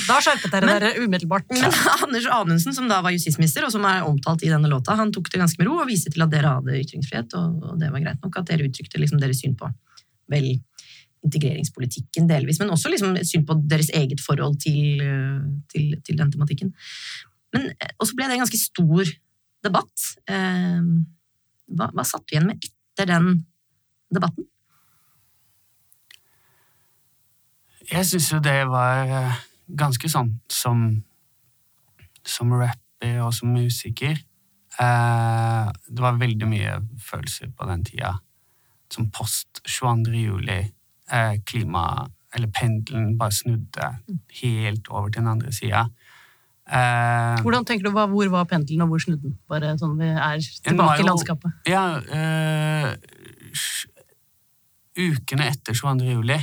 Da 0.09 0.17
skjerpet 0.25 0.49
dere 0.55 0.65
Men- 0.65 0.81
dere 0.81 1.03
umiddelbart. 1.05 1.51
Men 1.53 1.67
Anders 2.07 2.29
Anundsen, 2.33 2.73
som 2.73 2.89
da 2.89 3.03
var 3.05 3.13
justisminister, 3.13 3.67
og 3.67 3.73
som 3.75 3.85
er 3.85 4.07
omtalt 4.09 4.45
i 4.47 4.49
denne 4.53 4.71
låta, 4.73 4.97
han 4.97 5.13
tok 5.13 5.29
det 5.33 5.43
ganske 5.43 5.61
med 5.61 5.69
ro 5.69 5.77
og 5.83 5.91
viste 5.91 6.13
til 6.15 6.25
at 6.25 6.33
dere 6.33 6.55
hadde 6.59 6.79
ytringsfrihet, 6.81 7.37
og 7.37 7.77
det 7.83 7.91
var 7.93 8.01
greit 8.07 8.25
nok 8.25 8.39
at 8.41 8.49
dere 8.49 8.65
uttrykte 8.71 9.03
liksom 9.03 9.21
deres 9.21 9.43
syn 9.45 9.57
på 9.61 9.69
vel 10.33 10.49
integreringspolitikken 11.27 12.29
delvis, 12.31 12.61
men 12.63 12.71
også 12.73 12.91
liksom 12.93 13.17
et 13.19 13.29
syn 13.29 13.45
på 13.47 13.57
deres 13.69 13.91
eget 13.95 14.21
forhold 14.23 14.57
til, 14.63 15.01
eh, 15.03 15.45
til, 15.73 15.93
til 16.07 16.17
den 16.21 16.33
tematikken. 16.33 16.73
Men, 17.53 17.69
også 17.75 17.95
og 18.01 18.09
så 18.09 18.17
ble 18.19 18.29
det 18.31 18.37
en 18.39 18.45
ganske 18.47 18.63
stor 18.65 19.13
debatt. 19.67 20.09
Eh, 20.31 20.81
Hva, 21.67 21.89
hva 21.91 22.05
satt 22.07 22.23
du 22.29 22.37
igjen 22.37 22.47
med 22.47 22.63
etter 22.63 23.09
den 23.11 23.41
debatten? 24.15 24.47
Jeg 27.91 28.07
syns 28.09 28.31
jo 28.33 28.39
det 28.43 28.57
var 28.71 29.07
eh, 29.07 29.37
ganske 29.79 30.09
sånn 30.11 30.33
som 30.51 31.03
Som 32.27 32.51
rapper 32.59 33.21
og 33.23 33.33
som 33.37 33.53
musiker. 33.55 34.17
Eh, 34.83 35.67
det 35.89 36.03
var 36.03 36.19
veldig 36.19 36.49
mye 36.51 36.73
følelser 36.99 37.53
på 37.55 37.69
den 37.71 37.85
tida. 37.87 38.17
Som 38.93 39.11
post 39.15 39.61
22. 39.65 40.13
juli. 40.25 40.59
Eh, 41.13 41.37
klima 41.47 42.09
Eller 42.35 42.51
pendelen 42.53 43.15
bare 43.17 43.33
snudde 43.33 43.87
helt 44.43 44.89
over 44.91 45.09
til 45.09 45.23
den 45.23 45.31
andre 45.31 45.53
sida. 45.55 45.85
Eh, 46.67 47.39
Hvordan 47.47 47.65
tenker 47.65 47.87
du, 47.87 47.93
hva- 47.95 48.09
Hvor 48.11 48.29
var 48.29 48.45
pendelen, 48.51 48.83
og 48.83 48.89
hvor 48.91 48.99
snudde 49.01 49.23
den? 49.23 49.39
Bare 49.49 49.77
sånn 49.79 49.95
vi 49.97 50.09
er 50.11 50.43
tilbake 50.67 50.99
jo, 50.99 51.05
i 51.05 51.09
landskapet. 51.09 51.53
Ja, 51.71 51.85
ukene 54.97 55.47
etter 55.53 55.75
22. 55.77 56.11
juli, 56.17 56.37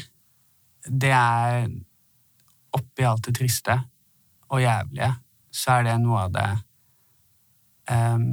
det 0.87 1.11
er 1.15 1.67
oppi 2.73 3.05
alt 3.07 3.27
det 3.27 3.35
triste 3.37 3.77
og 4.49 4.61
jævlige, 4.61 5.13
så 5.53 5.77
er 5.77 5.87
det 5.87 5.95
noe 6.01 6.25
av 6.25 6.33
det 6.33 6.49
um, 7.93 8.27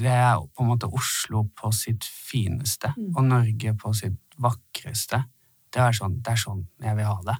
Det 0.00 0.10
er 0.10 0.38
på 0.38 0.62
en 0.62 0.70
måte 0.70 0.88
Oslo 0.88 1.44
på 1.56 1.72
sitt 1.74 2.06
fineste, 2.06 2.92
og 3.16 3.24
Norge 3.26 3.74
på 3.76 3.92
sitt 3.92 4.38
vakreste. 4.40 5.24
Det 5.70 5.82
er 5.82 5.92
sånn, 5.92 6.20
det 6.22 6.32
er 6.32 6.40
sånn 6.40 6.62
jeg 6.80 6.96
vil 6.96 7.10
ha 7.10 7.18
det. 7.26 7.36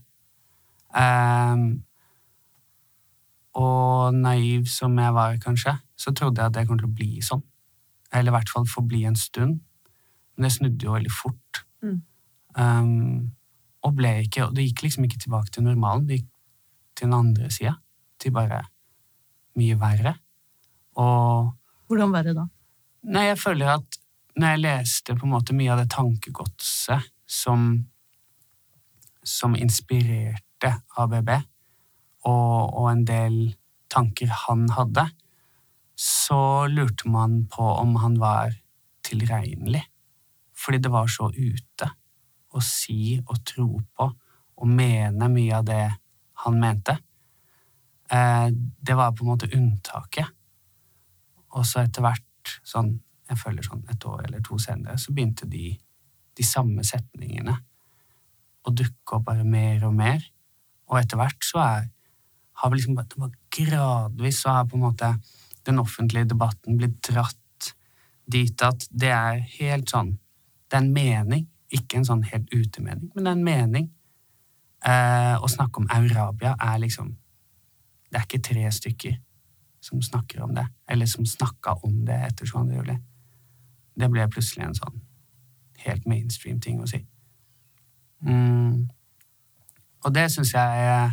Um, 0.91 1.65
og 3.57 4.15
naiv 4.15 4.67
som 4.71 4.99
jeg 4.99 5.15
var, 5.15 5.39
kanskje, 5.43 5.79
så 5.97 6.13
trodde 6.13 6.43
jeg 6.43 6.51
at 6.51 6.59
det 6.59 6.67
kom 6.69 6.79
til 6.79 6.91
å 6.91 6.95
bli 6.95 7.23
sånn. 7.25 7.43
Eller 8.13 8.33
i 8.33 8.37
hvert 8.37 8.53
fall 8.53 8.67
forbli 8.69 9.05
en 9.09 9.19
stund. 9.19 9.61
Men 10.35 10.47
det 10.47 10.53
snudde 10.55 10.87
jo 10.87 10.95
veldig 10.95 11.13
fort. 11.15 11.63
Mm. 11.83 12.01
Um, 12.59 13.31
og 13.87 13.95
ble 13.97 14.11
ikke 14.25 14.49
Og 14.49 14.57
det 14.57 14.65
gikk 14.67 14.83
liksom 14.85 15.07
ikke 15.07 15.21
tilbake 15.23 15.53
til 15.55 15.65
normalen. 15.65 16.07
Det 16.09 16.21
gikk 16.21 16.31
til 16.99 17.09
den 17.09 17.17
andre 17.17 17.51
sida. 17.53 17.77
Til 18.21 18.35
bare 18.35 18.65
mye 19.59 19.77
verre. 19.81 20.15
Og 21.01 21.53
Hvordan 21.91 22.13
verre 22.15 22.35
da? 22.37 22.47
Nei, 23.11 23.31
jeg 23.31 23.39
føler 23.41 23.75
at 23.79 24.01
når 24.39 24.53
jeg 24.53 24.63
leste 24.63 25.17
på 25.17 25.27
en 25.27 25.33
måte 25.33 25.57
mye 25.57 25.73
av 25.73 25.81
det 25.81 25.89
tankegodset 25.91 27.09
som, 27.27 27.71
som 29.27 29.57
inspirerte 29.59 30.71
ABB, 31.01 31.33
og, 32.29 32.77
og 32.77 32.87
en 32.93 33.03
del 33.09 33.39
tanker 33.91 34.31
han 34.45 34.69
hadde, 34.77 35.07
så 35.99 36.69
lurte 36.71 37.11
man 37.11 37.43
på 37.51 37.65
om 37.81 37.97
han 38.05 38.21
var 38.21 38.55
tilregnelig. 39.07 39.83
Fordi 40.57 40.79
det 40.85 40.93
var 40.93 41.09
så 41.11 41.31
ute 41.33 41.91
å 42.51 42.63
si 42.65 43.15
og 43.21 43.39
tro 43.47 43.69
på 43.97 44.09
og 44.61 44.69
mene 44.69 45.29
mye 45.33 45.55
av 45.57 45.65
det 45.69 45.85
han 46.45 46.59
mente. 46.61 46.97
Eh, 48.11 48.49
det 48.53 48.97
var 48.97 49.15
på 49.15 49.25
en 49.25 49.33
måte 49.33 49.51
unntaket. 49.57 50.29
Og 51.57 51.67
så 51.67 51.85
etter 51.85 52.05
hvert, 52.05 52.59
sånn, 52.67 52.93
jeg 53.31 53.39
føler 53.39 53.65
sånn 53.65 53.85
et 53.91 54.05
år 54.07 54.27
eller 54.27 54.43
to 54.45 54.59
senere, 54.61 54.99
så 54.99 55.15
begynte 55.15 55.49
de, 55.51 55.73
de 56.37 56.47
samme 56.47 56.85
setningene 56.87 57.57
å 58.67 58.73
dukke 58.77 59.17
opp 59.17 59.29
bare 59.31 59.47
mer 59.47 59.85
og 59.89 59.95
mer. 59.97 60.25
Og 60.91 60.99
etter 61.01 61.21
hvert 61.21 61.47
så 61.47 61.63
er, 61.63 61.87
har 62.61 62.73
vi 62.73 62.81
liksom 62.81 62.99
bare, 62.99 63.33
gradvis 63.55 64.43
så 64.45 64.59
har 64.59 64.69
på 64.69 64.79
en 64.79 64.85
måte 64.89 65.15
den 65.69 65.81
offentlige 65.83 66.29
debatten 66.33 66.79
blitt 66.81 66.99
dratt 67.07 67.37
dit 68.31 68.63
at 68.63 68.87
det 68.91 69.11
er 69.11 69.41
helt 69.59 69.91
sånn, 69.91 70.15
det 70.71 70.79
er 70.79 70.85
en 70.85 70.93
mening, 70.95 71.47
ikke 71.71 72.01
en 72.01 72.07
sånn 72.07 72.23
helt 72.31 72.51
utemening, 72.53 73.11
men 73.15 73.25
det 73.25 73.31
er 73.31 73.39
en 73.39 73.47
mening. 73.47 73.91
Eh, 74.81 75.37
å 75.37 75.49
snakke 75.51 75.83
om 75.83 75.91
Eurabia 75.93 76.55
er 76.61 76.79
liksom, 76.81 77.13
det 78.11 78.19
er 78.19 78.27
ikke 78.27 78.43
tre 78.49 78.71
stykker 78.73 79.19
som 79.85 80.03
snakker 80.03 80.43
om 80.45 80.55
det, 80.57 80.67
eller 80.89 81.09
som 81.09 81.27
snakka 81.27 81.79
om 81.87 82.03
det 82.09 82.17
etter 82.31 82.49
22. 82.49 82.81
juli. 82.81 82.97
Det 84.01 84.09
ble 84.11 84.27
plutselig 84.33 84.67
en 84.67 84.77
sånn 84.77 85.01
helt 85.85 86.07
mainstream 86.09 86.61
ting 86.61 86.81
å 86.81 86.89
si. 86.89 87.01
Mm. 88.25 88.89
Og 90.05 90.15
det 90.15 90.27
syns 90.33 90.53
jeg 90.53 90.85
eh, 90.85 91.13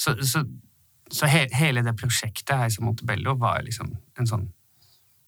Så, 0.00 0.14
så, 0.24 0.40
så 1.12 1.28
he, 1.28 1.42
hele 1.52 1.82
det 1.84 1.92
prosjektet 2.00 2.56
her 2.56 2.70
som 2.72 2.86
Montebello 2.88 3.34
var 3.36 3.60
liksom 3.60 3.90
en 4.16 4.28
sånn 4.28 4.46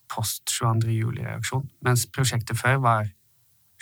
post 0.09 0.48
22. 0.48 0.88
juli-reaksjon, 0.96 1.66
mens 1.85 2.07
prosjektet 2.09 2.57
før 2.57 2.81
var 2.81 3.11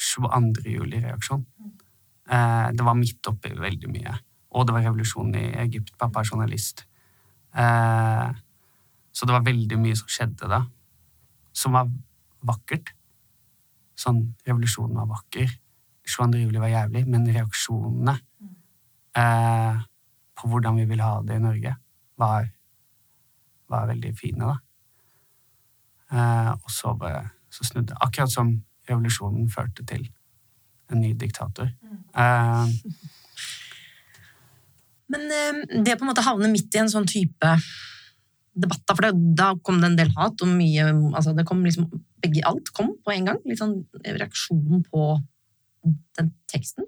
22. 0.01 0.65
juli-reaksjon. 0.65 1.45
Eh, 2.31 2.69
det 2.73 2.87
var 2.87 2.97
midt 2.97 3.27
oppi 3.29 3.53
veldig 3.57 3.91
mye. 3.93 4.15
Og 4.57 4.67
det 4.67 4.75
var 4.75 4.87
revolusjonen 4.87 5.37
i 5.39 5.49
Egypt. 5.65 5.93
Pappa 6.01 6.23
er 6.23 6.31
journalist. 6.31 6.87
Eh, 7.55 8.31
så 9.13 9.27
det 9.27 9.35
var 9.35 9.47
veldig 9.47 9.79
mye 9.81 9.99
som 9.99 10.11
skjedde 10.11 10.49
da, 10.51 10.63
som 11.53 11.75
var 11.77 11.91
vakkert. 12.47 12.95
Sånn, 13.99 14.23
revolusjonen 14.47 14.97
var 15.03 15.11
vakker. 15.11 15.51
22. 16.11 16.41
juli 16.47 16.63
var 16.63 16.73
jævlig, 16.73 17.05
men 17.11 17.29
reaksjonene 17.29 18.17
eh, 19.19 19.83
på 20.39 20.49
hvordan 20.51 20.81
vi 20.81 20.87
vil 20.89 21.03
ha 21.05 21.21
det 21.27 21.37
i 21.37 21.45
Norge, 21.45 21.75
var, 22.21 22.49
var 23.71 23.87
veldig 23.91 24.13
fine, 24.17 24.49
da. 24.49 24.57
Eh, 26.11 26.51
og 26.57 26.73
så, 26.73 26.95
bare, 26.99 27.29
så 27.53 27.67
snudde 27.69 27.99
Akkurat 28.03 28.33
som 28.33 28.57
revolusjonen 28.91 29.49
førte 29.53 29.87
til 29.87 30.09
en 30.91 31.01
ny 31.01 31.13
diktator. 31.15 31.71
Eh, 32.19 32.67
Men 35.11 35.25
eh, 35.35 35.83
det 35.85 35.97
på 35.99 36.05
en 36.07 36.11
måte 36.13 36.23
havne 36.27 36.51
midt 36.53 36.75
i 36.77 36.83
en 36.83 36.91
sånn 36.93 37.09
type 37.11 37.55
debatt, 38.61 38.83
da, 38.87 38.95
for 38.95 39.07
det, 39.07 39.35
da 39.39 39.49
kom 39.65 39.81
det 39.83 39.91
en 39.91 39.99
del 39.99 40.11
hat 40.17 40.43
og 40.45 40.51
mye 40.53 40.85
altså 41.17 41.33
det 41.39 41.47
kom 41.49 41.63
liksom, 41.67 41.87
begge, 42.23 42.43
Alt 42.47 42.71
kom 42.77 42.93
på 43.07 43.15
en 43.15 43.29
gang. 43.31 43.39
Litt 43.49 43.61
sånn 43.63 43.77
reaksjon 44.05 44.83
på 44.91 45.05
den 46.19 46.33
teksten. 46.51 46.87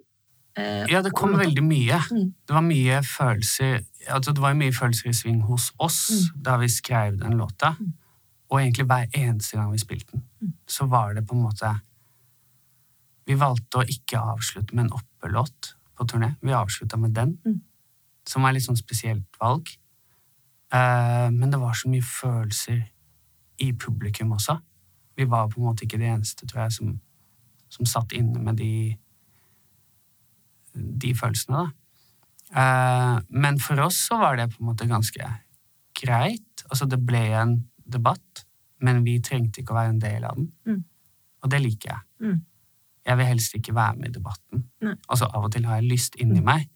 Eh, 0.59 0.85
Ja, 0.91 1.01
det 1.03 1.15
kom 1.17 1.33
veldig 1.39 1.63
mye. 1.65 1.99
Mm. 2.13 2.27
Det 2.47 2.55
var 2.59 2.67
mye 2.67 2.99
følelser 3.07 3.81
altså 4.11 4.35
det 4.35 4.43
var 4.43 4.55
mye 4.59 4.75
følelser 4.75 5.09
i 5.11 5.17
sving 5.17 5.41
hos 5.49 5.71
oss 5.81 6.01
Mm. 6.11 6.43
da 6.43 6.57
vi 6.59 6.69
skrev 6.69 7.19
den 7.23 7.39
låta. 7.39 7.77
Og 8.51 8.59
egentlig 8.61 8.85
hver 8.91 9.07
eneste 9.17 9.57
gang 9.57 9.71
vi 9.73 9.79
spilte 9.79 10.13
den, 10.13 10.23
Mm. 10.43 10.53
så 10.69 10.87
var 10.91 11.15
det 11.15 11.27
på 11.27 11.35
en 11.35 11.43
måte 11.47 11.81
Vi 13.27 13.37
valgte 13.39 13.83
å 13.83 13.87
ikke 13.89 14.21
avslutte 14.33 14.75
med 14.75 14.87
en 14.87 14.97
oppelåt 14.99 15.75
på 15.99 16.07
turné. 16.11 16.35
Vi 16.43 16.55
avslutta 16.57 16.97
med 16.99 17.15
den, 17.15 17.39
Mm. 17.45 17.61
som 18.27 18.43
var 18.43 18.53
litt 18.53 18.63
sånn 18.65 18.77
spesielt 18.77 19.39
valg. 19.41 19.69
Uh, 20.73 21.29
men 21.31 21.51
det 21.51 21.61
var 21.61 21.75
så 21.75 21.89
mye 21.89 22.03
følelser 22.03 22.89
i 23.61 23.73
publikum 23.73 24.33
også. 24.33 24.59
Vi 25.17 25.25
var 25.25 25.49
på 25.49 25.61
en 25.61 25.67
måte 25.67 25.85
ikke 25.85 25.99
de 25.99 26.09
eneste, 26.09 26.47
tror 26.47 26.63
jeg, 26.63 26.73
som, 26.73 27.01
som 27.69 27.87
satt 27.87 28.13
inne 28.13 28.41
med 28.41 28.57
de 28.57 28.97
de 30.75 31.13
følelsene, 31.15 31.67
da. 31.67 31.71
Uh, 32.53 33.21
men 33.29 33.59
for 33.61 33.81
oss 33.81 33.99
så 34.09 34.19
var 34.21 34.37
det 34.37 34.51
på 34.53 34.61
en 34.61 34.71
måte 34.71 34.89
ganske 34.89 35.29
greit. 35.97 36.65
Altså, 36.71 36.87
det 36.89 37.01
ble 37.05 37.21
en 37.37 37.55
debatt, 37.85 38.45
men 38.81 39.03
vi 39.05 39.19
trengte 39.21 39.61
ikke 39.61 39.73
å 39.75 39.79
være 39.79 39.93
en 39.95 40.03
del 40.03 40.25
av 40.25 40.37
den. 40.37 40.51
Mm. 40.69 40.83
Og 41.43 41.51
det 41.53 41.61
liker 41.61 41.93
jeg. 41.95 42.03
Mm. 42.25 42.41
Jeg 43.07 43.19
vil 43.19 43.27
helst 43.27 43.55
ikke 43.55 43.75
være 43.75 43.97
med 43.99 44.09
i 44.09 44.13
debatten. 44.13 44.65
Nei. 44.81 44.95
Altså, 45.09 45.27
av 45.27 45.45
og 45.45 45.53
til 45.53 45.65
har 45.67 45.81
jeg 45.81 45.91
lyst 45.91 46.15
inni 46.23 46.41
meg, 46.41 46.69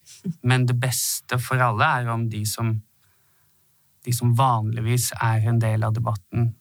men 0.43 0.67
det 0.67 0.75
beste 0.83 1.39
for 1.39 1.63
alle 1.63 1.85
er 2.01 2.09
om 2.13 2.29
de 2.31 2.45
som 2.47 2.83
de 4.07 4.13
som 4.15 4.37
vanligvis 4.39 5.09
er 5.19 5.49
en 5.51 5.59
del 5.59 5.83
av 5.83 5.93
debatten, 5.97 6.53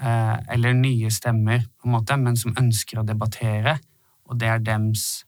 eh, 0.00 0.36
eller 0.54 0.72
nye 0.72 1.10
stemmer, 1.12 1.66
på 1.76 1.84
en 1.88 1.92
måte, 1.92 2.16
men 2.16 2.36
som 2.36 2.54
ønsker 2.56 3.00
å 3.02 3.04
debattere, 3.04 3.74
og 4.24 4.38
det 4.40 4.48
er 4.48 4.58
dems 4.64 5.24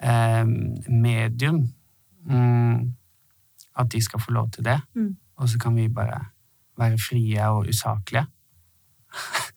eh, 0.00 0.44
medium. 0.88 1.66
Mm, 2.24 2.94
at 3.76 3.92
de 3.92 4.00
skal 4.00 4.20
få 4.20 4.32
lov 4.32 4.50
til 4.50 4.64
det, 4.64 4.80
Mm. 4.96 5.16
og 5.36 5.48
så 5.48 5.58
kan 5.58 5.74
vi 5.76 5.88
bare 5.88 6.26
være 6.78 6.98
frie 6.98 7.48
og 7.50 7.68
usaklige. 7.68 8.26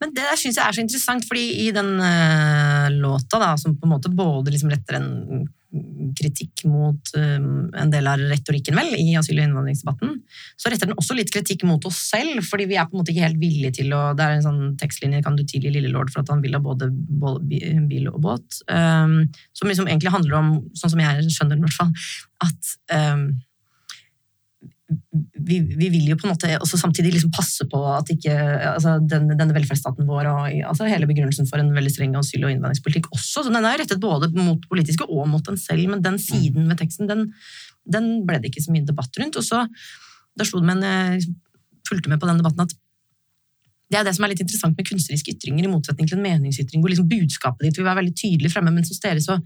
Men 0.00 0.14
det 0.14 0.24
der 0.24 0.38
syns 0.38 0.58
jeg 0.58 0.64
er 0.64 0.76
så 0.76 0.82
interessant, 0.84 1.26
fordi 1.28 1.46
i 1.66 1.70
den 1.74 1.94
uh, 1.98 2.88
låta, 2.94 3.40
da, 3.42 3.54
som 3.60 3.76
på 3.76 3.88
en 3.88 3.94
måte 3.96 4.12
både 4.14 4.54
liksom 4.54 4.72
retter 4.72 5.00
en 5.00 5.46
kritikk 6.16 6.62
mot 6.64 7.10
um, 7.16 7.68
en 7.76 7.90
del 7.92 8.06
av 8.08 8.20
retorikken, 8.30 8.76
vel, 8.78 8.94
i 8.96 9.12
asyl- 9.20 9.36
og 9.36 9.44
innvandringsdebatten, 9.44 10.14
så 10.56 10.72
retter 10.72 10.88
den 10.88 10.96
også 11.00 11.16
litt 11.18 11.32
kritikk 11.34 11.66
mot 11.68 11.84
oss 11.88 11.98
selv, 12.08 12.40
fordi 12.46 12.68
vi 12.70 12.78
er 12.80 12.88
på 12.88 12.96
en 12.96 13.02
måte 13.02 13.12
ikke 13.12 13.26
helt 13.26 13.40
villige 13.42 13.74
til 13.82 13.92
å 13.92 14.14
Det 14.16 14.24
er 14.24 14.38
en 14.38 14.46
sånn 14.46 14.62
tekstlinje, 14.80 15.20
kan 15.26 15.36
du 15.36 15.44
tilgi 15.44 15.72
lille 15.74 15.92
lord 15.92 16.12
for 16.14 16.22
at 16.22 16.32
han 16.32 16.40
vil 16.44 16.56
ha 16.56 16.62
både 16.62 16.88
bil 17.90 18.08
og 18.08 18.22
båt, 18.24 18.62
um, 18.72 19.20
som 19.52 19.68
liksom 19.68 19.90
egentlig 19.90 20.14
handler 20.14 20.40
om, 20.40 20.54
sånn 20.78 20.94
som 20.94 21.04
jeg 21.04 21.28
skjønner 21.28 21.58
den 21.58 21.66
i 21.66 21.68
hvert 21.68 21.80
fall, 21.82 21.92
at 22.48 22.74
um, 23.12 23.28
vi, 24.88 25.58
vi 25.60 25.88
vil 25.92 26.06
jo 26.08 26.16
på 26.16 26.26
en 26.26 26.32
måte 26.32 26.50
også 26.56 26.78
samtidig 26.80 27.12
liksom 27.12 27.32
passe 27.34 27.66
på 27.68 27.80
at 27.92 28.08
ikke 28.12 28.32
altså 28.70 28.94
den, 29.04 29.28
denne 29.34 29.54
velferdsstaten 29.56 30.08
vår 30.08 30.30
og 30.30 30.46
altså 30.70 30.88
hele 30.88 31.08
begrunnelsen 31.10 31.48
for 31.50 31.60
en 31.60 31.74
veldig 31.76 31.92
streng 31.92 32.16
asyl- 32.16 32.46
og 32.46 32.54
innvandringspolitikk 32.54 33.10
også, 33.12 33.44
så 33.44 33.52
den 33.52 33.60
er 33.60 33.80
rettet 33.82 34.00
både 34.00 34.30
mot 34.36 34.64
politiske 34.70 35.04
og 35.08 35.28
mot 35.28 35.44
den 35.44 35.60
selv, 35.60 35.84
men 35.92 36.04
den 36.04 36.16
siden 36.22 36.70
ved 36.70 36.80
teksten, 36.80 37.10
den, 37.10 37.26
den 37.84 38.10
ble 38.28 38.40
det 38.40 38.52
ikke 38.52 38.64
så 38.64 38.74
mye 38.74 38.88
debatt 38.88 39.20
rundt. 39.20 39.36
Og 39.40 39.44
så 39.44 39.64
da 40.38 40.46
slo 40.46 40.62
det 40.62 40.70
meg 40.70 40.80
når 40.80 40.94
jeg 40.94 41.16
liksom 41.18 41.38
fulgte 41.88 42.12
med 42.12 42.20
på 42.22 42.28
den 42.28 42.40
debatten 42.40 42.64
at 42.64 42.76
det 43.88 43.96
er 43.96 44.04
det 44.04 44.12
som 44.16 44.26
er 44.26 44.34
litt 44.34 44.42
interessant 44.44 44.76
med 44.76 44.84
kunstneriske 44.84 45.32
ytringer, 45.32 45.64
i 45.64 45.70
motsetning 45.72 46.08
til 46.08 46.18
en 46.18 46.24
meningsytring, 46.26 46.82
hvor 46.84 46.92
liksom 46.92 47.08
budskapet 47.08 47.64
ditt 47.64 47.78
vil 47.80 47.86
være 47.88 48.02
veldig 48.02 48.16
tydelig 48.20 48.50
fremme, 48.52 48.72
mens 48.74 48.92
hos 48.92 49.00
dere 49.00 49.22
så 49.24 49.38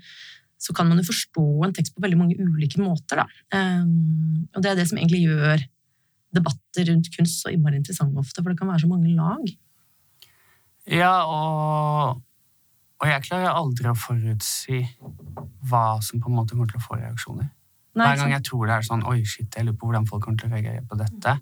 så 0.63 0.75
kan 0.77 0.89
man 0.89 1.01
jo 1.01 1.09
forstå 1.09 1.45
en 1.67 1.75
tekst 1.75 1.95
på 1.97 2.05
veldig 2.05 2.19
mange 2.21 2.39
ulike 2.39 2.81
måter. 2.83 3.23
Da. 3.23 3.27
Um, 3.83 4.47
og 4.55 4.63
det 4.63 4.71
er 4.71 4.79
det 4.79 4.89
som 4.91 5.01
egentlig 5.01 5.25
gjør 5.27 5.65
debatter 6.33 6.89
rundt 6.89 7.11
kunst 7.17 7.43
så 7.43 7.53
innmari 7.53 7.81
interessante 7.81 8.21
ofte, 8.23 8.41
for 8.41 8.53
det 8.53 8.61
kan 8.61 8.71
være 8.71 8.85
så 8.85 8.91
mange 8.91 9.11
lag. 9.17 9.51
Ja, 10.91 11.15
og, 11.31 12.23
og 13.03 13.11
jeg 13.11 13.27
klarer 13.27 13.59
aldri 13.59 13.91
å 13.91 13.99
forutsi 13.99 14.81
hva 15.71 16.01
som 16.03 16.23
på 16.23 16.31
en 16.31 16.39
måte 16.39 16.57
kommer 16.57 16.71
til 16.71 16.81
å 16.81 16.87
få 16.87 16.99
reaksjoner. 16.99 17.51
Nei, 17.99 18.07
Hver 18.09 18.23
gang 18.23 18.33
jeg 18.39 18.47
tror 18.49 18.65
det 18.65 18.77
er 18.79 18.87
sånn 18.87 19.03
Oi, 19.05 19.19
shit, 19.29 19.51
jeg 19.53 19.67
lurer 19.67 19.77
på 19.77 19.89
hvordan 19.91 20.07
folk 20.09 20.23
kommer 20.25 20.41
til 20.41 20.49
å 20.49 20.55
reagere 20.55 20.81
på 20.89 20.97
dette, 20.97 21.35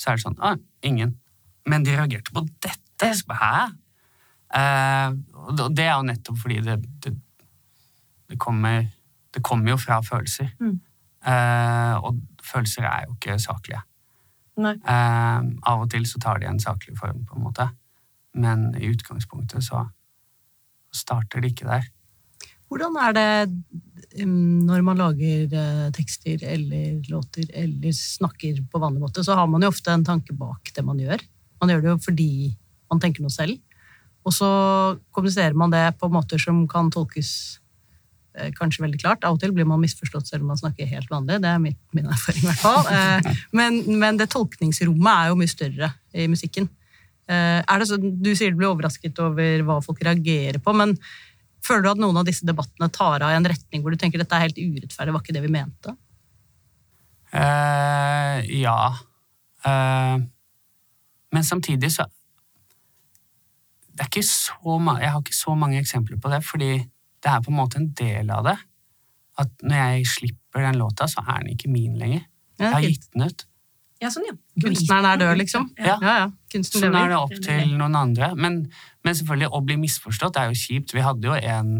så 0.00 0.08
er 0.08 0.16
det 0.16 0.24
sånn 0.24 0.38
Å, 0.40 0.54
ingen. 0.88 1.12
Men 1.68 1.84
de 1.84 1.98
reagerte 1.98 2.32
på 2.32 2.46
dette! 2.64 3.10
Hæ? 3.28 3.50
Uh, 4.48 5.12
og 5.44 5.74
det 5.76 5.84
er 5.84 5.92
jo 5.92 6.06
nettopp 6.08 6.38
fordi 6.40 6.62
det, 6.64 6.78
det, 7.04 7.12
det, 8.28 8.38
kommer, 8.38 8.86
det 9.34 9.42
kommer 9.44 9.74
jo 9.74 9.80
fra 9.80 10.00
følelser. 10.04 10.50
Mm. 10.60 10.78
Eh, 11.26 11.94
og 12.04 12.20
følelser 12.44 12.86
er 12.88 13.06
jo 13.06 13.16
ikke 13.16 13.38
saklige. 13.42 13.82
Eh, 14.58 15.38
av 15.70 15.84
og 15.84 15.90
til 15.92 16.06
så 16.08 16.20
tar 16.22 16.40
de 16.42 16.48
en 16.50 16.62
saklig 16.62 16.96
form, 16.98 17.24
på 17.26 17.38
en 17.38 17.46
måte. 17.46 17.68
Men 18.38 18.70
i 18.78 18.90
utgangspunktet 18.90 19.64
så 19.66 19.86
starter 20.94 21.42
det 21.42 21.52
ikke 21.52 21.68
der. 21.68 21.86
Hvordan 22.68 22.98
er 23.00 23.14
det 23.16 24.24
um, 24.24 24.64
når 24.68 24.82
man 24.84 25.00
lager 25.00 25.54
eh, 25.56 25.86
tekster 25.96 26.42
eller 26.44 26.98
låter 27.08 27.48
eller 27.56 27.94
snakker 27.96 28.60
på 28.68 28.80
vanlig 28.82 29.00
måte, 29.06 29.24
så 29.24 29.38
har 29.38 29.48
man 29.48 29.64
jo 29.64 29.70
ofte 29.72 29.94
en 29.94 30.04
tanke 30.04 30.36
bak 30.36 30.72
det 30.76 30.84
man 30.84 31.00
gjør. 31.00 31.22
Man 31.62 31.72
gjør 31.72 31.84
det 31.84 31.90
jo 31.94 32.02
fordi 32.04 32.32
man 32.92 33.00
tenker 33.00 33.24
noe 33.24 33.32
selv. 33.32 33.56
Og 34.26 34.34
så 34.36 34.48
kommuniserer 35.14 35.56
man 35.56 35.72
det 35.72 35.96
på 36.00 36.10
måter 36.12 36.40
som 36.42 36.66
kan 36.68 36.90
tolkes 36.92 37.30
kanskje 38.58 38.84
veldig 38.84 39.00
klart. 39.02 39.24
Av 39.26 39.36
og 39.36 39.42
til 39.42 39.52
blir 39.56 39.66
man 39.68 39.80
misforstått 39.82 40.30
selv 40.30 40.44
om 40.44 40.52
man 40.52 40.60
snakker 40.60 40.88
helt 40.90 41.10
vanlig. 41.12 41.40
Det 41.44 41.50
er 41.50 41.62
min, 41.62 41.76
min 41.96 42.08
erfaring, 42.10 42.44
i 42.44 42.50
hvert 42.50 42.64
fall. 42.64 42.84
Eh, 42.98 43.38
men, 43.54 43.82
men 44.00 44.18
det 44.18 44.30
tolkningsrommet 44.32 45.10
er 45.12 45.30
jo 45.30 45.38
mye 45.38 45.50
større 45.50 45.90
i 46.16 46.26
musikken. 46.30 46.66
Eh, 47.28 47.60
er 47.60 47.80
det 47.80 47.88
så, 47.90 47.98
du 47.98 48.30
sier 48.32 48.54
du 48.54 48.58
blir 48.60 48.70
overrasket 48.70 49.18
over 49.20 49.64
hva 49.66 49.78
folk 49.84 50.00
reagerer 50.04 50.60
på, 50.64 50.72
men 50.76 50.94
føler 51.64 51.84
du 51.84 51.90
at 51.90 52.00
noen 52.00 52.16
av 52.20 52.26
disse 52.26 52.46
debattene 52.48 52.88
tar 52.94 53.24
av 53.24 53.34
i 53.34 53.38
en 53.38 53.48
retning 53.52 53.84
hvor 53.84 53.92
du 53.92 54.00
tenker 54.00 54.20
dette 54.22 54.36
er 54.36 54.46
helt 54.46 54.60
urettferdig, 54.60 55.14
var 55.14 55.24
ikke 55.24 55.36
det 55.36 55.44
vi 55.44 55.52
mente? 55.52 55.94
Eh, 57.36 58.48
ja. 58.62 58.80
Eh, 59.68 60.14
men 61.36 61.44
samtidig 61.44 61.92
så 61.92 62.08
det 63.98 64.04
er 64.04 64.10
ikke 64.12 64.22
så 64.22 64.78
mange, 64.78 65.02
Jeg 65.02 65.10
har 65.10 65.20
ikke 65.20 65.34
så 65.34 65.54
mange 65.58 65.78
eksempler 65.80 66.20
på 66.22 66.30
det, 66.30 66.44
fordi 66.46 66.72
det 67.22 67.30
er 67.32 67.44
på 67.44 67.52
en 67.52 67.58
måte 67.58 67.80
en 67.80 67.92
del 67.98 68.30
av 68.34 68.46
det. 68.46 68.56
At 69.38 69.52
når 69.62 69.78
jeg 69.78 70.08
slipper 70.14 70.66
den 70.66 70.80
låta, 70.80 71.06
så 71.10 71.22
er 71.26 71.42
den 71.42 71.54
ikke 71.54 71.70
min 71.70 71.98
lenger. 71.98 72.26
Jeg 72.58 72.74
har 72.74 72.82
gitt 72.82 73.06
den 73.14 73.28
ut. 73.28 73.44
Ja, 73.98 74.10
sånn, 74.14 74.28
ja. 74.28 74.34
Kunstneren 74.62 75.06
er 75.10 75.18
død, 75.18 75.32
liksom? 75.40 75.70
Ja. 75.78 75.96
ja, 76.02 76.12
ja. 76.22 76.26
Kunsten 76.52 76.84
Så 76.84 76.90
er 76.90 77.10
det 77.10 77.18
opp 77.18 77.34
til 77.42 77.72
noen 77.78 77.96
andre. 77.98 78.30
Men, 78.38 78.60
men 79.06 79.16
selvfølgelig, 79.18 79.50
å 79.54 79.62
bli 79.66 79.78
misforstått 79.82 80.38
er 80.38 80.52
jo 80.52 80.58
kjipt. 80.58 80.94
Vi 80.94 81.02
hadde 81.02 81.26
jo 81.26 81.34
en, 81.34 81.72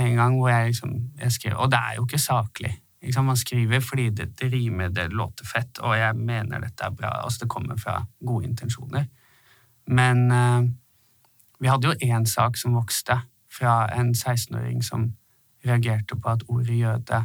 en 0.00 0.16
gang 0.20 0.38
hvor 0.38 0.52
jeg 0.52 0.72
liksom 0.72 0.94
jeg 1.20 1.36
skrev, 1.36 1.58
Og 1.60 1.72
det 1.72 1.80
er 1.80 1.98
jo 1.98 2.06
ikke 2.08 2.22
saklig. 2.24 2.72
Liksom. 3.04 3.28
Man 3.28 3.40
skriver 3.40 3.84
fordi 3.84 4.08
det, 4.16 4.30
det 4.40 4.48
rimer, 4.52 4.88
det 4.96 5.10
låter 5.12 5.48
fett, 5.48 5.76
og 5.84 5.92
jeg 5.98 6.16
mener 6.16 6.64
dette 6.64 6.88
er 6.88 6.96
bra. 6.96 7.12
Altså, 7.24 7.44
det 7.44 7.52
kommer 7.52 7.76
fra 7.80 7.98
gode 8.24 8.48
intensjoner. 8.48 9.04
Men 9.92 10.24
uh, 10.32 10.64
vi 11.60 11.68
hadde 11.68 11.92
jo 11.92 12.12
én 12.14 12.24
sak 12.28 12.56
som 12.56 12.76
vokste, 12.78 13.18
fra 13.58 14.00
en 14.00 14.14
16-åring 14.14 14.84
som 14.84 15.12
reagerte 15.64 16.16
på 16.16 16.28
at 16.28 16.44
ordet 16.48 16.78
jøde 16.78 17.24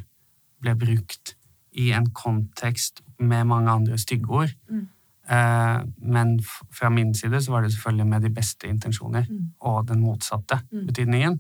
ble 0.62 0.76
brukt 0.76 1.36
i 1.72 1.92
en 1.96 2.10
kontekst 2.14 3.04
med 3.20 3.44
mange 3.44 3.72
andre 3.72 3.98
styggeord. 3.98 4.56
Mm. 4.70 4.88
men 6.02 6.40
fra 6.74 6.90
min 6.90 7.16
side 7.16 7.42
så 7.42 7.52
var 7.52 7.62
det 7.62 7.72
selvfølgelig 7.72 8.08
med 8.08 8.22
de 8.22 8.30
beste 8.34 8.68
intensjoner 8.68 9.26
og 9.60 9.88
den 9.88 10.00
motsatte 10.00 10.60
betydningen. 10.72 11.40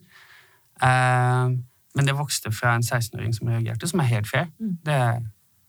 Eh, 0.83 1.49
men 1.95 2.07
det 2.07 2.17
vokste 2.17 2.51
fra 2.51 2.75
en 2.75 2.83
16-åring 2.83 3.35
som 3.35 3.47
reagerte, 3.47 3.87
som 3.87 3.99
er 3.99 4.03
helt 4.03 4.29
fair. 4.29 4.45
Det 4.85 4.93
er 4.93 5.15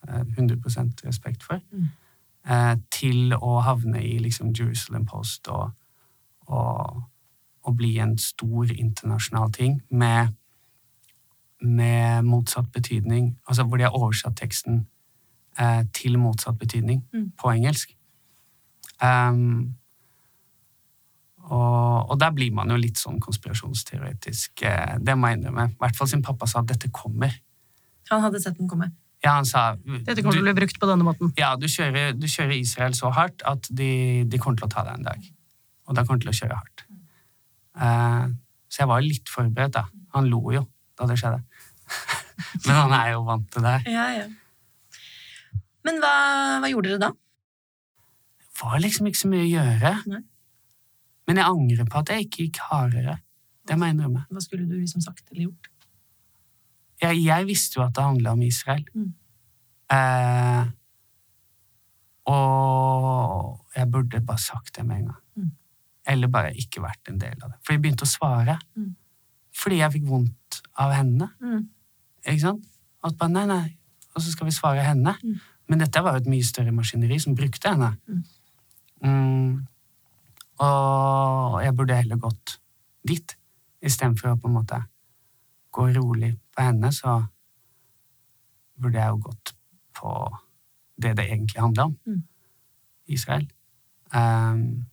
eh, 0.09 0.21
100% 0.39 1.07
respekt 1.07 1.43
for. 1.43 1.61
Eh, 2.49 2.77
til 2.91 3.35
å 3.37 3.61
havne 3.61 4.03
i 4.05 4.19
liksom 4.19 4.55
Jerusalem 4.59 5.07
Post 5.07 5.49
og, 5.49 5.71
og, 6.47 7.03
og 7.71 7.79
bli 7.79 7.95
en 8.03 8.17
stor 8.21 8.71
internasjonal 8.75 9.53
ting 9.57 9.81
med, 9.91 10.35
med 11.63 12.27
motsatt 12.29 12.71
betydning. 12.75 13.33
Altså 13.49 13.65
hvor 13.67 13.81
de 13.81 13.87
har 13.89 13.97
oversatt 13.97 14.37
teksten 14.41 14.85
eh, 15.59 15.83
til 15.97 16.19
motsatt 16.21 16.59
betydning 16.61 17.05
på 17.41 17.53
engelsk. 17.55 17.95
Um, 19.01 19.77
og, 21.51 22.11
og 22.13 22.17
der 22.21 22.31
blir 22.37 22.53
man 22.55 22.71
jo 22.71 22.77
litt 22.79 23.01
sånn 23.01 23.19
konspirasjonsteoretisk. 23.23 24.63
eh, 24.69 24.99
Det 25.01 25.17
må 25.19 25.31
jeg 25.31 25.41
innrømme. 25.41 25.71
I 25.73 25.79
hvert 25.81 25.97
fall 25.99 26.11
siden 26.11 26.23
pappa 26.27 26.47
sa 26.51 26.61
at 26.61 26.69
dette 26.71 26.91
kommer. 26.95 27.33
Han 28.11 28.23
hadde 28.27 28.41
sett 28.43 28.59
den 28.59 28.69
komme. 28.71 28.91
Ja, 29.25 29.35
han 29.37 29.45
sa 29.49 29.75
Dette 29.77 30.23
kommer 30.23 30.37
til 30.39 30.45
å 30.45 30.49
bli 30.49 30.57
brukt 30.57 30.79
på 30.81 30.89
denne 30.89 31.05
måten. 31.05 31.33
ja, 31.37 31.53
du, 31.57 31.67
kjører, 31.69 32.15
du 32.17 32.27
kjører 32.27 32.55
Israel 32.57 32.95
så 32.97 33.11
hardt 33.13 33.43
at 33.45 33.69
de, 33.69 34.25
de 34.25 34.39
kommer 34.41 34.57
til 34.61 34.69
å 34.69 34.73
ta 34.73 34.85
deg 34.87 35.01
en 35.01 35.09
dag. 35.11 35.27
Og 35.91 35.97
da 35.99 36.05
kommer 36.07 36.23
de 36.23 36.29
til 36.29 36.33
å 36.33 36.39
kjøre 36.39 36.57
hardt. 36.57 36.85
Eh, 37.81 38.27
så 38.71 38.83
jeg 38.85 38.91
var 38.91 39.05
litt 39.05 39.33
forberedt, 39.33 39.75
da. 39.79 39.87
Han 40.17 40.29
lo 40.31 40.43
jo 40.55 40.67
da 40.99 41.09
det 41.09 41.17
skjedde. 41.21 41.41
Men 42.67 42.77
han 42.77 42.95
er 42.97 43.13
jo 43.15 43.25
vant 43.27 43.49
til 43.53 43.65
det 43.65 43.75
her. 43.77 43.91
Ja, 43.91 44.07
ja. 44.21 44.29
Men 45.87 46.01
hva, 46.03 46.15
hva 46.61 46.69
gjorde 46.71 46.93
dere 46.93 47.03
da? 47.09 47.11
Det 48.41 48.61
var 48.61 48.83
liksom 48.83 49.09
ikke 49.09 49.23
så 49.23 49.31
mye 49.33 49.47
å 49.47 49.51
gjøre. 49.51 49.95
Nei. 50.13 50.23
Men 51.31 51.39
jeg 51.41 51.47
angrer 51.47 51.87
på 51.89 52.01
at 52.01 52.11
jeg 52.13 52.27
ikke 52.27 52.45
gikk 52.47 52.61
hardere. 52.69 53.21
Det 53.69 53.77
må 53.79 53.87
jeg 53.87 53.97
innrømme. 53.97 54.25
Hva 54.29 54.43
skulle 54.43 54.67
du 54.69 54.75
liksom 54.75 55.05
sagt 55.05 55.29
eller 55.31 55.47
gjort? 55.47 55.71
Jeg, 57.01 57.21
jeg 57.23 57.47
visste 57.49 57.79
jo 57.79 57.85
at 57.87 57.95
det 57.97 58.05
handla 58.05 58.35
om 58.37 58.43
Israel. 58.45 58.83
Mm. 58.93 59.13
Eh, 59.95 60.65
og 62.31 63.77
jeg 63.77 63.89
burde 63.95 64.21
bare 64.27 64.43
sagt 64.43 64.77
det 64.77 64.85
med 64.87 65.01
en 65.01 65.07
gang. 65.13 65.23
Mm. 65.39 65.53
Eller 66.11 66.31
bare 66.33 66.55
ikke 66.59 66.83
vært 66.83 67.11
en 67.13 67.21
del 67.21 67.37
av 67.39 67.53
det. 67.53 67.61
For 67.65 67.75
jeg 67.75 67.85
begynte 67.85 68.07
å 68.07 68.11
svare. 68.11 68.57
Mm. 68.79 68.91
Fordi 69.61 69.81
jeg 69.81 69.95
fikk 69.97 70.09
vondt 70.09 70.61
av 70.81 70.95
henne. 70.97 71.31
Mm. 71.43 71.65
Ikke 72.25 72.43
sant? 72.43 72.67
At 73.07 73.17
bare, 73.21 73.33
nei, 73.35 73.47
nei. 73.49 73.67
Og 74.15 74.25
så 74.25 74.33
skal 74.35 74.49
vi 74.49 74.55
svare 74.55 74.85
henne. 74.85 75.15
Mm. 75.23 75.41
Men 75.71 75.83
dette 75.85 76.03
var 76.03 76.17
jo 76.17 76.25
et 76.25 76.31
mye 76.33 76.47
større 76.47 76.75
maskineri 76.75 77.21
som 77.23 77.37
brukte 77.39 77.71
henne. 77.71 77.93
Mm. 79.05 79.61
Og 80.61 81.61
jeg 81.65 81.77
burde 81.77 82.01
heller 82.01 82.21
gått 82.21 82.57
dit, 83.07 83.37
istedenfor 83.81 84.35
å 84.35 84.41
på 84.41 84.51
en 84.51 84.57
måte 84.59 84.81
gå 85.73 85.87
rolig 85.95 86.35
på 86.53 86.67
henne, 86.67 86.91
så 86.93 87.21
burde 88.81 88.99
jeg 88.99 89.15
jo 89.15 89.23
gått 89.31 89.55
på 89.97 90.13
det 91.01 91.15
det 91.17 91.31
egentlig 91.31 91.63
handler 91.63 91.93
om. 91.93 91.97
Mm. 92.07 92.23
Israel. 93.11 93.47
Um, 94.15 94.90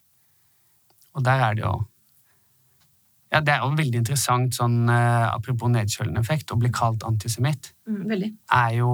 og 1.18 1.24
der 1.26 1.44
er 1.50 1.58
det 1.58 1.64
jo 1.66 1.76
Ja, 3.28 3.42
det 3.44 3.52
er 3.52 3.64
jo 3.66 3.74
veldig 3.76 4.00
interessant, 4.00 4.56
sånn 4.56 4.88
eh, 4.88 5.26
apropos 5.28 5.68
nedkjølende 5.74 6.22
effekt, 6.24 6.54
å 6.54 6.60
bli 6.62 6.70
kalt 6.72 7.04
antisemitt 7.04 7.74
Mm, 7.88 8.06
veldig. 8.08 8.30
er 8.56 8.72
jo, 8.78 8.92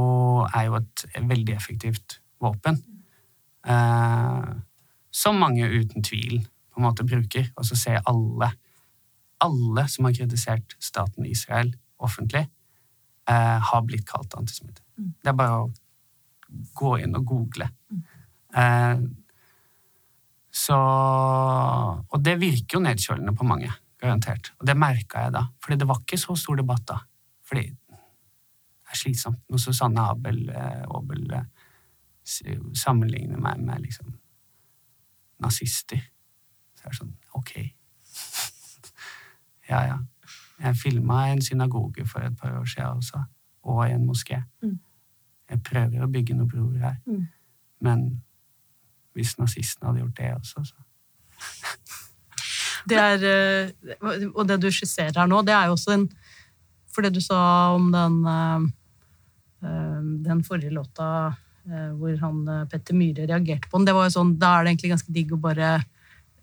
er 0.49 0.65
jo 0.71 0.79
et 0.79 1.03
veldig 1.29 1.53
effektivt 1.53 2.15
våpen. 2.41 2.79
Eh, 3.65 4.49
som 5.13 5.37
mange 5.39 5.69
uten 5.69 6.01
tvil 6.03 6.39
på 6.73 6.81
en 6.81 6.87
måte 6.87 7.05
bruker. 7.05 7.51
Og 7.57 7.65
så 7.69 7.77
ser 7.77 8.01
alle, 8.09 8.49
alle 9.45 9.85
som 9.89 10.05
har 10.09 10.15
kritisert 10.17 10.73
staten 10.81 11.25
Israel 11.29 11.69
offentlig, 12.01 12.47
eh, 13.29 13.59
har 13.69 13.81
blitt 13.85 14.05
kalt 14.09 14.33
antisemitt. 14.37 14.81
Det 14.97 15.29
er 15.29 15.37
bare 15.37 15.61
å 15.63 15.71
gå 16.75 16.95
inn 17.03 17.15
og 17.15 17.25
google. 17.29 17.69
Eh, 18.53 18.97
så 20.53 20.75
Og 22.13 22.19
det 22.21 22.35
virker 22.39 22.77
jo 22.77 22.83
nedkjølende 22.83 23.33
på 23.35 23.45
mange, 23.49 23.71
garantert. 23.97 24.51
Og 24.59 24.67
det 24.67 24.75
merka 24.77 25.23
jeg 25.25 25.33
da. 25.33 25.41
Fordi 25.63 25.77
det 25.81 25.87
var 25.89 26.01
ikke 26.03 26.19
så 26.21 26.35
stor 26.37 26.59
debatt 26.59 26.83
da. 26.87 26.99
Fordi 27.47 27.63
det 27.69 28.91
er 28.93 28.99
slitsomt 28.99 29.39
når 29.49 29.57
Susanne 29.63 30.03
Abel 30.11 30.43
eh, 30.53 30.83
Aabel 30.85 31.23
eh, 31.33 32.59
sammenligner 32.77 33.41
meg 33.41 33.63
med 33.65 33.81
liksom 33.87 34.11
nazister. 35.41 36.03
Så 36.77 36.85
er 36.85 36.93
det 36.93 36.99
sånn 36.99 37.15
Ok. 37.33 37.55
ja, 39.71 39.79
ja. 39.89 39.97
Jeg 40.63 40.77
filma 40.79 41.23
en 41.31 41.41
synagoge 41.41 42.05
for 42.07 42.21
et 42.23 42.35
par 42.39 42.53
år 42.59 42.67
siden 42.69 43.01
også, 43.01 43.23
og 43.67 43.81
en 43.89 44.05
moské. 44.07 44.37
Mm. 44.61 44.77
Jeg 45.49 45.63
prøver 45.65 46.05
å 46.05 46.11
bygge 46.13 46.37
noen 46.37 46.51
broer 46.51 46.77
her, 46.85 46.99
Mm. 47.07 47.25
men 47.81 48.05
hvis 49.13 49.35
nazistene 49.39 49.91
hadde 49.91 50.03
gjort 50.03 50.19
det 50.19 50.31
også, 50.37 50.65
så. 50.71 50.83
Det 52.89 52.99
er, 52.99 53.23
eh, 53.23 54.27
og 54.33 54.47
det 54.47 54.59
du 54.63 54.69
skisserer 54.73 55.15
her 55.15 55.29
nå, 55.29 55.41
det 55.47 55.55
er 55.55 55.69
jo 55.69 55.77
også 55.77 55.95
en 55.95 56.09
For 56.93 57.01
det 57.01 57.15
du 57.15 57.21
sa 57.23 57.37
om 57.73 57.87
den, 57.93 58.19
eh, 58.29 58.65
eh, 59.65 60.01
den 60.27 60.43
forrige 60.45 60.73
låta 60.73 61.35
hvor 61.63 62.17
han 62.19 62.67
Petter 62.67 62.91
Myhre 62.91 63.23
reagerte 63.23 63.69
på 63.71 63.79
den, 63.79 63.85
det 63.87 63.93
var 63.95 64.09
jo 64.09 64.11
sånn, 64.17 64.33
da 64.35 64.49
er 64.51 64.65
det 64.65 64.73
egentlig 64.73 64.89
ganske 64.91 65.13
digg 65.15 65.29
å 65.31 65.37
bare 65.39 65.69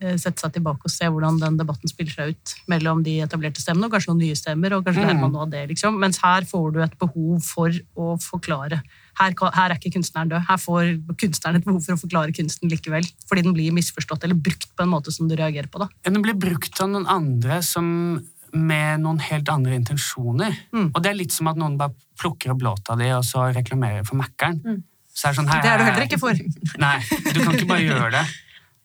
sette 0.01 0.41
seg 0.41 0.53
tilbake 0.55 0.87
og 0.89 0.91
se 0.93 1.05
hvordan 1.13 1.37
den 1.43 1.57
debatten 1.61 1.89
spiller 1.91 2.13
seg 2.15 2.31
ut 2.33 2.55
mellom 2.73 3.03
de 3.05 3.19
etablerte 3.21 3.61
stemmene, 3.61 3.85
og 3.87 3.93
kanskje 3.93 4.09
noen 4.15 4.23
nye 4.25 4.39
stemmer, 4.39 4.73
og 4.79 4.85
kanskje 4.87 5.03
Mm. 5.03 5.09
lærer 5.11 5.21
man 5.21 5.33
noe 5.33 5.43
av 5.43 5.51
det, 5.51 5.69
liksom. 5.69 5.99
Mens 6.01 6.19
her 6.25 6.43
får 6.49 6.73
du 6.73 6.81
et 6.83 6.99
behov 6.99 7.43
for 7.45 7.69
å 7.97 8.17
forklare. 8.21 8.81
Her, 9.21 9.35
her 9.53 9.71
er 9.71 9.77
ikke 9.77 9.93
kunstneren 9.99 10.31
død. 10.31 10.47
Her 10.49 10.57
får 10.57 11.17
kunstneren 11.21 11.57
et 11.61 11.65
behov 11.65 11.83
for 11.85 11.93
å 11.95 12.01
forklare 12.01 12.33
kunsten 12.33 12.71
likevel, 12.73 13.05
fordi 13.29 13.43
den 13.45 13.53
blir 13.53 13.71
misforstått 13.77 14.25
eller 14.25 14.35
brukt 14.41 14.69
på 14.75 14.83
en 14.83 14.89
måte 14.89 15.13
som 15.13 15.29
du 15.29 15.37
reagerer 15.37 15.69
på, 15.69 15.79
da. 15.85 15.89
Den 16.09 16.23
blir 16.23 16.35
brukt 16.35 16.81
av 16.81 16.89
noen 16.89 17.07
andre 17.07 17.61
som 17.63 18.25
med 18.53 19.01
noen 19.05 19.21
helt 19.21 19.49
andre 19.49 19.77
intensjoner. 19.79 20.57
Mm. 20.73 20.91
Og 20.95 21.03
det 21.03 21.11
er 21.13 21.15
litt 21.21 21.31
som 21.33 21.47
at 21.47 21.57
noen 21.57 21.77
bare 21.79 21.93
plukker 22.19 22.51
opp 22.51 22.63
låta 22.63 22.97
di 22.99 23.07
og 23.15 23.23
så 23.23 23.53
reklamerer 23.55 24.05
for 24.05 24.17
Mækkern. 24.19 24.59
Mm. 24.65 24.83
Så 25.15 25.29
er 25.29 25.33
det 25.33 25.39
sånn 25.39 25.49
her, 25.53 25.61
Det 25.63 25.71
er 25.71 25.79
du 25.79 25.85
heller 25.85 26.07
ikke 26.09 26.19
for. 26.19 26.33
Nei, 26.81 26.99
du 27.35 27.39
kan 27.45 27.55
ikke 27.55 27.69
bare 27.69 27.85
gjøre 27.91 28.11
det. 28.17 28.25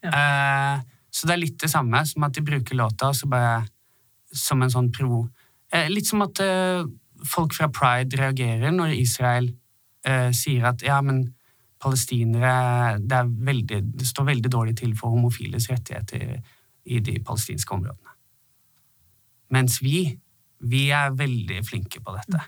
Eh, 0.06 0.82
så 1.15 1.30
det 1.30 1.36
er 1.36 1.43
litt 1.45 1.60
det 1.62 1.71
samme 1.71 2.01
som 2.08 2.25
at 2.28 2.36
de 2.36 2.43
bruker 2.43 2.75
låta 2.75 3.13
så 3.15 3.30
bare 3.32 3.63
som 4.36 4.60
en 4.63 4.71
sånn 4.73 4.91
provo. 4.91 5.23
Eh, 5.71 5.88
litt 5.91 6.10
som 6.10 6.23
at 6.25 6.41
eh, 6.43 6.84
folk 7.25 7.56
fra 7.56 7.69
Pride 7.71 8.19
reagerer 8.19 8.73
når 8.75 8.97
Israel 8.97 9.47
eh, 10.08 10.32
sier 10.36 10.67
at 10.67 10.84
ja, 10.84 10.97
men 11.06 11.23
palestinere 11.82 12.97
det, 12.99 13.21
veldig, 13.47 13.80
det 13.95 14.08
står 14.10 14.28
veldig 14.32 14.51
dårlig 14.51 14.75
til 14.82 14.95
for 14.97 15.13
homofiles 15.13 15.69
rettigheter 15.71 16.36
i 16.86 16.99
de 17.04 17.15
palestinske 17.23 17.73
områdene. 17.75 18.12
Mens 19.56 19.78
vi, 19.84 20.10
vi 20.65 20.89
er 20.93 21.15
veldig 21.15 21.62
flinke 21.67 22.01
på 22.04 22.15
dette. 22.17 22.41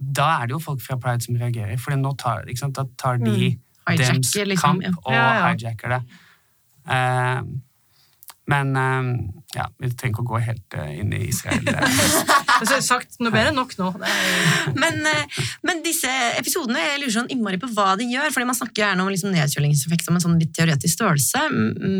Da 0.00 0.26
er 0.40 0.48
det 0.48 0.56
jo 0.56 0.62
folk 0.64 0.82
fra 0.82 0.96
Pride 0.98 1.26
som 1.26 1.38
reagerer, 1.38 1.76
for 1.78 1.94
nå 1.94 2.14
tar, 2.18 2.48
sant, 2.58 2.80
tar 2.98 3.20
de 3.20 3.52
mm. 3.52 3.94
dems 4.00 4.34
liksom, 4.34 4.80
kamp 4.80 5.04
og 5.04 5.14
Ja, 5.14 5.28
ja. 5.38 5.52
hijacker 5.52 5.98
det. 5.98 6.00
Eh, 6.88 7.42
men 8.50 8.76
eh, 8.76 9.10
ja, 9.54 9.66
vi 9.78 9.90
trenger 9.94 10.16
ikke 10.16 10.24
å 10.24 10.30
gå 10.32 10.40
helt 10.42 10.76
eh, 10.78 10.92
inn 11.02 11.12
i 11.14 11.24
Israel. 11.28 11.62
Det 12.60 12.66
er 12.66 12.74
jeg 12.74 12.82
har 12.82 12.84
sagt 12.84 13.14
noe 13.22 13.32
bedre 13.32 13.54
enn 13.54 13.56
nok 13.56 13.70
nå. 13.78 13.86
Men, 14.76 14.98
men 15.64 15.78
disse 15.80 16.10
episodene 16.36 16.82
jeg 16.82 16.98
lurer 17.00 17.14
sånn 17.14 17.30
innmari 17.32 17.56
på 17.62 17.70
hva 17.72 17.94
de 17.96 18.04
gjør. 18.10 18.34
fordi 18.34 18.48
Man 18.50 18.58
snakker 18.58 18.82
gjerne 18.82 19.06
om 19.06 19.08
liksom 19.08 19.32
nedkjølingseffekt 19.32 20.04
som 20.04 20.18
en 20.18 20.24
sånn 20.26 20.36
litt 20.42 20.52
teoretisk 20.58 20.98
størrelse, 20.98 21.46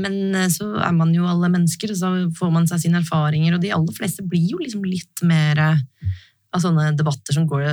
men 0.05 0.37
så 0.53 0.69
er 0.85 0.93
man 0.99 1.15
jo 1.17 1.25
alle 1.31 1.49
mennesker, 1.55 1.95
og 1.95 2.01
så 2.03 2.13
får 2.37 2.53
man 2.53 2.69
seg 2.69 2.83
sine 2.85 3.01
erfaringer, 3.01 3.57
og 3.57 3.65
de 3.65 3.73
aller 3.73 3.97
fleste 3.97 4.27
blir 4.27 4.53
jo 4.53 4.61
liksom 4.61 4.85
litt 4.85 5.25
mer 5.25 5.65
av 6.51 6.63
sånne 6.63 6.91
debatter 6.99 7.37
som 7.37 7.47
går, 7.49 7.65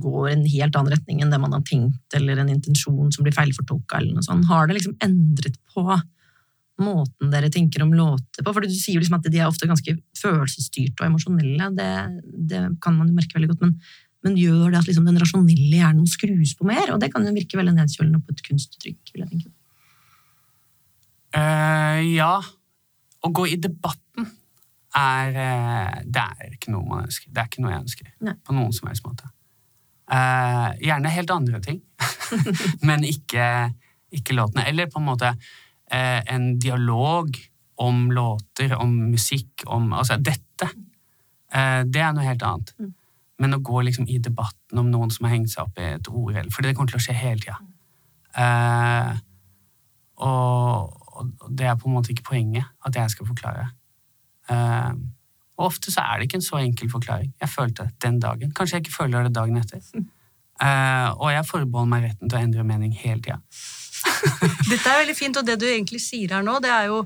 går 0.00 0.22
i 0.28 0.34
en 0.34 0.46
helt 0.52 0.76
annen 0.76 0.94
retning 0.94 1.22
enn 1.24 1.32
det 1.32 1.40
man 1.40 1.54
har 1.56 1.64
tenkt, 1.66 2.04
eller 2.16 2.40
en 2.40 2.52
intensjon 2.52 3.12
som 3.14 3.26
blir 3.26 3.36
feilfortolka, 3.36 4.00
eller 4.00 4.16
noe 4.16 4.26
sånt. 4.26 4.48
Har 4.50 4.68
det 4.68 4.76
liksom 4.78 4.98
endret 5.04 5.56
på 5.72 5.86
måten 6.82 7.32
dere 7.32 7.50
tenker 7.52 7.84
om 7.84 7.94
låter 7.96 8.44
på? 8.44 8.52
For 8.54 8.64
du 8.64 8.74
sier 8.74 9.00
liksom 9.00 9.18
at 9.18 9.28
de 9.28 9.40
er 9.40 9.48
ofte 9.48 9.68
ganske 9.70 9.96
følelsesstyrte 10.18 11.02
og 11.02 11.10
emosjonelle. 11.10 11.70
Det, 11.76 11.90
det 12.50 12.62
kan 12.82 12.96
man 12.98 13.10
jo 13.10 13.16
merke 13.16 13.36
veldig 13.36 13.52
godt. 13.52 13.64
Men, 13.66 13.76
men 14.26 14.36
gjør 14.40 14.66
det 14.68 14.80
at 14.82 14.90
liksom 14.90 15.08
den 15.08 15.20
rasjonelle 15.20 15.80
hjernen 15.80 16.08
skrus 16.10 16.54
på 16.58 16.68
mer? 16.68 16.92
Og 16.94 17.00
det 17.02 17.12
kan 17.14 17.26
jo 17.26 17.34
virke 17.36 17.60
veldig 17.60 17.76
nedkjølende 17.78 18.22
på 18.24 18.36
et 18.36 18.44
kunstuttrykk. 18.48 19.14
vil 19.14 19.24
jeg 19.24 19.32
tenke. 19.34 19.52
Uh, 21.30 22.00
ja. 22.10 22.34
Å 23.20 23.28
gå 23.36 23.46
i 23.52 23.58
debatten 23.60 24.30
er 24.96 25.36
eh, 25.38 25.98
Det 26.02 26.22
er 26.22 26.54
ikke 26.56 26.72
noe 26.74 26.86
man 26.88 27.04
ønsker. 27.04 27.30
Det 27.30 27.42
er 27.42 27.50
ikke 27.50 27.62
noe 27.62 27.74
jeg 27.74 27.84
ønsker. 27.84 28.08
Nei. 28.26 28.34
På 28.46 28.56
noen 28.56 28.72
som 28.74 28.88
helst 28.90 29.04
måte. 29.06 29.28
Uh, 30.10 30.72
gjerne 30.82 31.12
helt 31.14 31.30
andre 31.30 31.60
ting, 31.62 31.76
men 32.88 33.04
ikke, 33.06 33.44
ikke 34.10 34.34
låtene. 34.34 34.64
Eller 34.66 34.88
på 34.90 34.98
en 34.98 35.06
måte 35.06 35.30
en 35.90 36.58
dialog 36.62 37.34
om 37.80 38.12
låter, 38.12 38.74
om 38.76 38.92
musikk, 39.10 39.64
om 39.66 39.92
Altså 39.96 40.18
dette. 40.20 40.68
Eh, 41.54 41.82
det 41.86 42.02
er 42.04 42.12
noe 42.14 42.26
helt 42.26 42.44
annet. 42.46 42.74
Mm. 42.78 42.92
Men 43.40 43.56
å 43.56 43.62
gå 43.64 43.82
liksom 43.86 44.08
i 44.12 44.18
debatten 44.22 44.80
om 44.82 44.90
noen 44.92 45.10
som 45.12 45.26
har 45.26 45.34
hengt 45.34 45.52
seg 45.52 45.64
opp 45.64 45.80
i 45.80 45.88
et 45.94 46.10
ord, 46.12 46.36
for 46.52 46.62
det 46.62 46.74
kommer 46.76 46.92
til 46.92 47.00
å 47.00 47.04
skje 47.06 47.16
hele 47.16 47.40
tida. 47.40 47.56
Eh, 48.36 49.14
og, 50.28 50.96
det 51.48 51.66
er 51.68 51.80
på 51.80 51.88
en 51.88 51.96
måte 51.96 52.12
ikke 52.12 52.28
poenget 52.30 52.68
at 52.86 52.96
jeg 52.96 53.16
skal 53.16 53.28
forklare. 53.28 53.70
Eh, 54.52 54.92
og 55.56 55.66
ofte 55.66 55.92
så 55.92 56.04
er 56.04 56.20
det 56.20 56.28
ikke 56.28 56.40
en 56.40 56.46
så 56.46 56.60
enkel 56.60 56.92
forklaring. 56.92 57.32
Jeg 57.40 57.52
følte 57.52 57.88
det 57.88 58.04
den 58.04 58.20
dagen. 58.20 58.52
Kanskje 58.56 58.78
jeg 58.78 58.86
ikke 58.86 58.98
føler 59.02 59.26
det 59.26 59.34
dagen 59.36 59.58
etter. 59.60 59.80
Eh, 59.80 61.08
og 61.16 61.32
jeg 61.32 61.48
forbeholder 61.48 61.90
meg 61.90 62.06
retten 62.06 62.28
til 62.28 62.38
å 62.38 62.44
endre 62.44 62.64
mening 62.68 62.92
hele 62.96 63.24
tida. 63.24 63.40
Dette 64.70 64.84
er 64.84 65.02
veldig 65.02 65.16
fint, 65.18 65.36
og 65.40 65.46
det 65.46 65.58
du 65.60 65.66
egentlig 65.68 66.00
sier 66.04 66.36
her 66.36 66.46
nå, 66.46 66.58
det 66.62 66.70
er 66.72 66.88
jo 66.90 67.04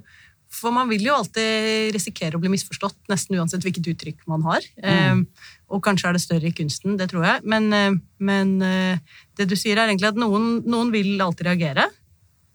For 0.55 0.71
man 0.71 0.87
vil 0.87 1.03
jo 1.03 1.17
alltid 1.17 1.91
risikere 1.97 2.39
å 2.39 2.43
bli 2.43 2.53
misforstått, 2.53 3.01
nesten 3.11 3.41
uansett 3.41 3.65
hvilket 3.65 3.89
uttrykk 3.91 4.21
man 4.31 4.45
har. 4.47 4.63
Eh, 4.79 5.23
og 5.67 5.83
kanskje 5.83 6.13
er 6.13 6.15
det 6.15 6.23
større 6.23 6.47
i 6.47 6.55
kunsten, 6.55 6.95
det 7.01 7.09
tror 7.11 7.27
jeg. 7.27 7.43
Men, 7.43 7.67
eh, 7.75 7.97
men 8.23 8.53
eh, 8.63 9.17
det 9.35 9.49
du 9.51 9.57
sier 9.59 9.81
er 9.81 9.91
egentlig 9.91 10.13
at 10.13 10.21
noen, 10.21 10.61
noen 10.63 10.93
vil 10.95 11.17
alltid 11.19 11.49
reagere. 11.51 11.89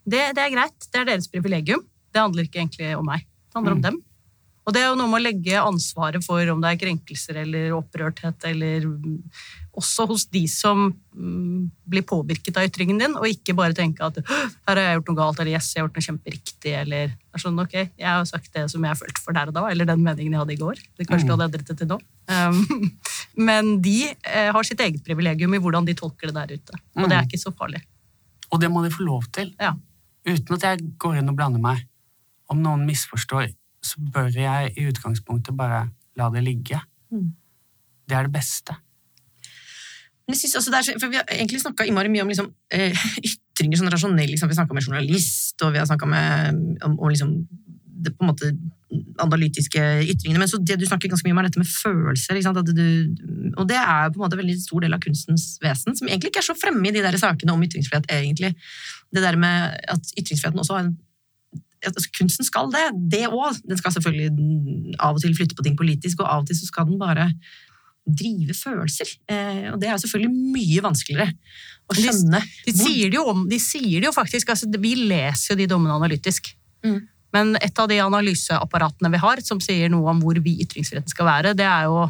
Det, 0.07 0.29
det 0.37 0.45
er 0.45 0.53
greit, 0.53 0.87
det 0.87 1.01
er 1.01 1.09
deres 1.11 1.27
privilegium. 1.27 1.83
Det 2.13 2.23
handler 2.23 2.47
ikke 2.47 2.63
egentlig 2.63 2.93
om 2.95 3.05
meg. 3.09 3.27
Det 3.49 3.59
handler 3.59 3.75
om 3.75 3.83
dem. 3.83 3.99
Og 4.69 4.73
det 4.75 4.83
er 4.83 4.91
jo 4.91 4.97
noe 4.99 5.09
med 5.09 5.17
å 5.17 5.25
legge 5.25 5.57
ansvaret 5.57 6.21
for 6.21 6.45
om 6.53 6.59
det 6.61 6.69
er 6.69 6.77
krenkelser 6.83 7.39
eller 7.41 7.71
opprørthet, 7.73 8.43
eller 8.51 8.83
mm, 8.85 9.15
også 9.81 10.05
hos 10.11 10.27
de 10.29 10.43
som 10.51 10.83
mm, 10.91 11.63
blir 11.89 12.05
påvirket 12.05 12.59
av 12.59 12.67
ytringen 12.67 13.01
din, 13.01 13.15
og 13.17 13.25
ikke 13.25 13.55
bare 13.57 13.73
tenke 13.73 14.05
at 14.05 14.19
her 14.21 14.75
har 14.75 14.81
jeg 14.83 14.99
gjort 14.99 15.09
noe 15.09 15.19
galt, 15.23 15.41
eller 15.41 15.55
yes, 15.55 15.71
jeg 15.73 15.81
har 15.81 15.87
gjort 15.87 15.97
noe 15.97 16.05
kjemperiktig, 16.05 16.75
eller 16.83 17.15
er 17.15 17.41
sånn, 17.41 17.57
ok, 17.65 17.75
jeg 17.81 18.09
har 18.11 18.29
sagt 18.29 18.53
det 18.53 18.67
som 18.69 18.85
jeg 18.85 18.99
følte 19.01 19.25
for 19.25 19.39
der 19.39 19.49
og 19.49 19.57
da, 19.57 19.65
eller 19.73 19.89
den 19.89 20.05
meningen 20.05 20.37
jeg 20.37 20.43
hadde 20.43 20.55
i 20.55 20.61
går. 20.61 20.85
Det 20.99 21.09
kanskje 21.09 21.31
du 21.31 21.33
hadde 21.33 21.49
endret 21.49 21.71
det 21.71 21.77
til 21.81 21.89
nå. 21.89 21.99
Um, 22.29 22.89
men 23.49 23.75
de 23.81 23.97
eh, 24.05 24.51
har 24.53 24.69
sitt 24.69 24.85
eget 24.85 25.01
privilegium 25.05 25.57
i 25.57 25.61
hvordan 25.63 25.89
de 25.89 25.97
tolker 25.97 26.29
det 26.29 26.37
der 26.37 26.59
ute, 26.59 26.81
og 26.99 27.09
det 27.09 27.17
er 27.17 27.25
ikke 27.25 27.41
så 27.41 27.55
farlig. 27.57 27.81
Og 28.53 28.61
det 28.61 28.69
må 28.69 28.85
de 28.85 28.93
få 28.93 29.05
lov 29.05 29.25
til. 29.33 29.49
Ja. 29.57 29.73
Uten 30.29 30.59
at 30.59 30.65
jeg 30.67 30.91
går 31.01 31.23
inn 31.23 31.33
og 31.33 31.41
blander 31.41 31.61
meg. 31.63 31.87
Om 32.49 32.61
noen 32.61 32.85
misforstår, 32.85 33.49
så 33.81 34.01
bør 34.13 34.29
jeg 34.33 34.73
i 34.77 34.85
utgangspunktet 34.89 35.57
bare 35.57 35.87
la 36.19 36.29
det 36.33 36.43
ligge. 36.43 36.81
Mm. 37.11 37.31
Det 38.09 38.17
er 38.17 38.27
det 38.27 38.33
beste. 38.33 38.75
Men 40.27 40.35
jeg 40.35 40.43
synes 40.43 40.55
også 40.59 40.71
det 40.71 40.77
er 40.77 40.85
så, 40.85 40.93
for 41.01 41.09
Vi 41.09 41.17
har 41.17 41.31
egentlig 41.33 41.61
snakka 41.61 41.87
mye 41.89 42.21
om 42.21 42.29
liksom, 42.29 42.51
eh, 42.71 43.05
ytringer 43.25 43.79
sånn 43.79 43.93
rasjonell. 43.93 44.29
Liksom. 44.29 44.49
Vi 44.49 44.53
har 44.53 44.61
snakka 44.61 44.77
med 44.77 44.85
journalist, 44.85 45.57
og 45.63 45.73
vi 45.73 45.81
har 45.81 45.87
snakka 45.89 46.05
om, 46.05 46.99
om 46.99 47.09
liksom, 47.09 47.31
det 48.03 48.13
på 48.15 48.23
en 48.23 48.29
måte 48.29 48.51
analytiske 49.19 49.81
ytringene. 50.05 50.39
Men 50.41 50.51
så 50.51 50.59
det 50.61 50.79
du 50.79 50.85
snakker 50.87 51.11
ganske 51.11 51.27
mye 51.27 51.35
om, 51.35 51.41
er 51.41 51.49
dette 51.49 51.61
med 51.61 51.69
følelser. 51.69 52.39
Du, 52.39 52.85
og 53.57 53.67
det 53.69 53.79
er 53.79 54.13
på 54.13 54.19
en 54.19 54.23
måte 54.23 54.37
en 54.37 54.43
veldig 54.43 54.57
stor 54.61 54.85
del 54.85 54.95
av 54.95 55.03
kunstens 55.03 55.51
vesen, 55.63 55.97
som 55.97 56.07
egentlig 56.07 56.31
ikke 56.31 56.43
er 56.43 56.49
så 56.51 56.57
fremme 56.57 56.87
i 56.87 56.93
de 56.95 57.03
der 57.03 57.17
sakene 57.21 57.55
om 57.55 57.65
ytringsfrihet, 57.65 58.09
egentlig. 58.13 58.53
Det 59.13 59.25
der 59.25 59.37
med 59.39 59.77
at 59.95 60.13
ytringsfriheten 60.17 60.61
også 60.61 60.77
har 60.77 60.85
en 60.87 60.97
altså, 61.85 62.09
kunsten 62.17 62.47
skal 62.47 62.71
det, 62.73 62.85
det 63.13 63.25
òg. 63.29 63.57
Den 63.67 63.79
skal 63.79 63.95
selvfølgelig 63.95 64.95
av 64.99 65.17
og 65.17 65.23
til 65.23 65.35
flytte 65.37 65.57
på 65.57 65.65
ting 65.65 65.77
politisk, 65.79 66.21
og 66.23 66.29
av 66.29 66.43
og 66.43 66.49
til 66.49 66.59
så 66.59 66.69
skal 66.69 66.89
den 66.89 66.99
bare 67.01 67.29
drive 68.09 68.55
følelser. 68.57 69.11
Eh, 69.29 69.67
og 69.73 69.79
det 69.81 69.89
er 69.89 69.99
selvfølgelig 70.01 70.53
mye 70.55 70.83
vanskeligere 70.85 71.29
å 71.89 71.97
skjønne. 71.97 72.41
De 72.65 72.73
de, 72.73 72.77
sier 72.77 73.11
det 73.11 73.19
jo, 73.19 73.27
om, 73.33 73.45
de 73.49 73.59
sier 73.61 73.99
det 73.99 74.09
jo 74.09 74.15
faktisk, 74.15 74.51
altså, 74.53 74.69
vi 74.81 74.95
leser 75.09 75.53
jo 75.53 75.59
de 75.61 75.69
dommene 75.69 75.97
analytisk. 75.99 76.51
Mm. 76.85 77.01
Men 77.35 77.53
et 77.61 77.77
av 77.77 77.89
de 77.91 77.99
analyseapparatene 78.01 79.11
vi 79.13 79.21
har, 79.21 79.43
som 79.45 79.61
sier 79.61 79.91
noe 79.93 80.09
om 80.15 80.23
hvor 80.23 80.39
vi 80.41 80.57
ytringsfriheten 80.63 81.11
skal 81.11 81.29
være, 81.29 81.53
det 81.57 81.67
er 81.67 81.89
jo 81.89 82.07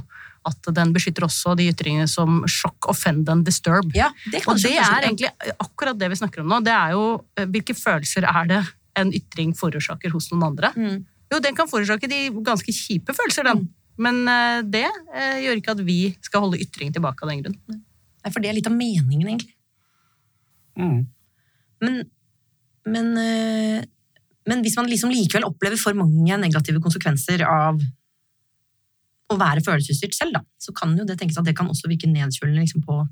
at 0.48 0.70
den 0.72 0.94
beskytter 0.96 1.26
også 1.28 1.54
de 1.60 1.68
ytringene 1.74 2.08
som 2.10 2.44
shock, 2.50 2.88
offend 2.92 3.28
and 3.30 3.44
disturb. 3.48 3.92
Ja, 3.98 4.08
det 4.32 4.46
kan 4.46 4.54
Og 4.54 4.62
det 4.64 4.72
er 4.80 5.04
egentlig 5.04 5.32
akkurat 5.60 6.00
det 6.00 6.08
vi 6.14 6.20
snakker 6.22 6.44
om 6.44 6.54
nå. 6.54 6.62
Det 6.64 6.74
er 6.74 6.96
jo 6.96 7.06
eh, 7.36 7.50
hvilke 7.52 7.76
følelser 7.76 8.28
er 8.30 8.48
det 8.50 8.62
en 9.02 9.14
ytring 9.16 9.54
forårsaker 9.58 10.14
hos 10.14 10.30
noen 10.32 10.48
andre. 10.52 10.72
Mm. 10.76 11.04
Jo, 11.30 11.42
den 11.44 11.58
kan 11.58 11.70
forårsake 11.70 12.10
de 12.10 12.24
ganske 12.46 12.74
kjipe 12.74 13.14
følelser, 13.16 13.48
den. 13.50 13.68
Men 14.00 14.24
uh, 14.26 14.62
det 14.64 14.88
uh, 14.88 15.38
gjør 15.44 15.60
ikke 15.60 15.76
at 15.76 15.84
vi 15.86 16.00
skal 16.26 16.46
holde 16.46 16.62
ytring 16.64 16.94
tilbake 16.96 17.26
av 17.26 17.32
den 17.34 17.44
grunn. 17.44 17.58
Nei, 17.70 18.32
For 18.32 18.42
det 18.42 18.52
er 18.52 18.58
litt 18.58 18.70
av 18.70 18.76
meningen, 18.76 19.28
egentlig. 19.28 19.56
Mm. 20.80 21.00
Men, 21.84 22.02
men, 22.88 23.14
uh, 23.20 23.80
men 24.50 24.66
hvis 24.66 24.78
man 24.80 24.90
liksom 24.90 25.14
likevel 25.14 25.48
opplever 25.48 25.80
for 25.80 25.98
mange 25.98 26.40
negative 26.42 26.82
konsekvenser 26.84 27.44
av 27.48 27.80
å 29.30 29.38
være 29.38 29.62
følelsesstyrt 29.62 30.16
selv, 30.18 30.40
da, 30.40 30.44
så 30.58 30.74
kan 30.74 30.96
jo 30.98 31.06
det 31.06 31.20
tenkes 31.20 31.38
at 31.38 31.46
det 31.46 31.54
kan 31.58 31.70
også 31.70 31.92
virke 31.92 32.10
nedkjølende 32.10 32.64
liksom 32.64 32.82
på, 32.88 33.04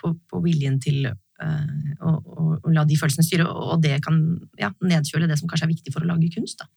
på, 0.00 0.14
på 0.30 0.40
viljen 0.46 0.78
til 0.80 1.10
eh, 1.42 1.96
og, 2.06 2.30
å, 2.30 2.46
å 2.60 2.74
la 2.74 2.84
de 2.88 2.98
følelsene 3.00 3.26
styre, 3.26 3.48
og 3.48 3.74
og 3.74 3.82
det 3.84 3.98
kan 4.04 4.20
ja, 4.60 4.72
nedkjøle 4.80 5.28
det 5.30 5.38
som 5.40 5.50
kanskje 5.50 5.68
er 5.68 5.74
viktig 5.74 5.94
for 5.94 6.04
å 6.04 6.10
lage 6.12 6.30
kunst. 6.34 6.62
Da, 6.62 6.68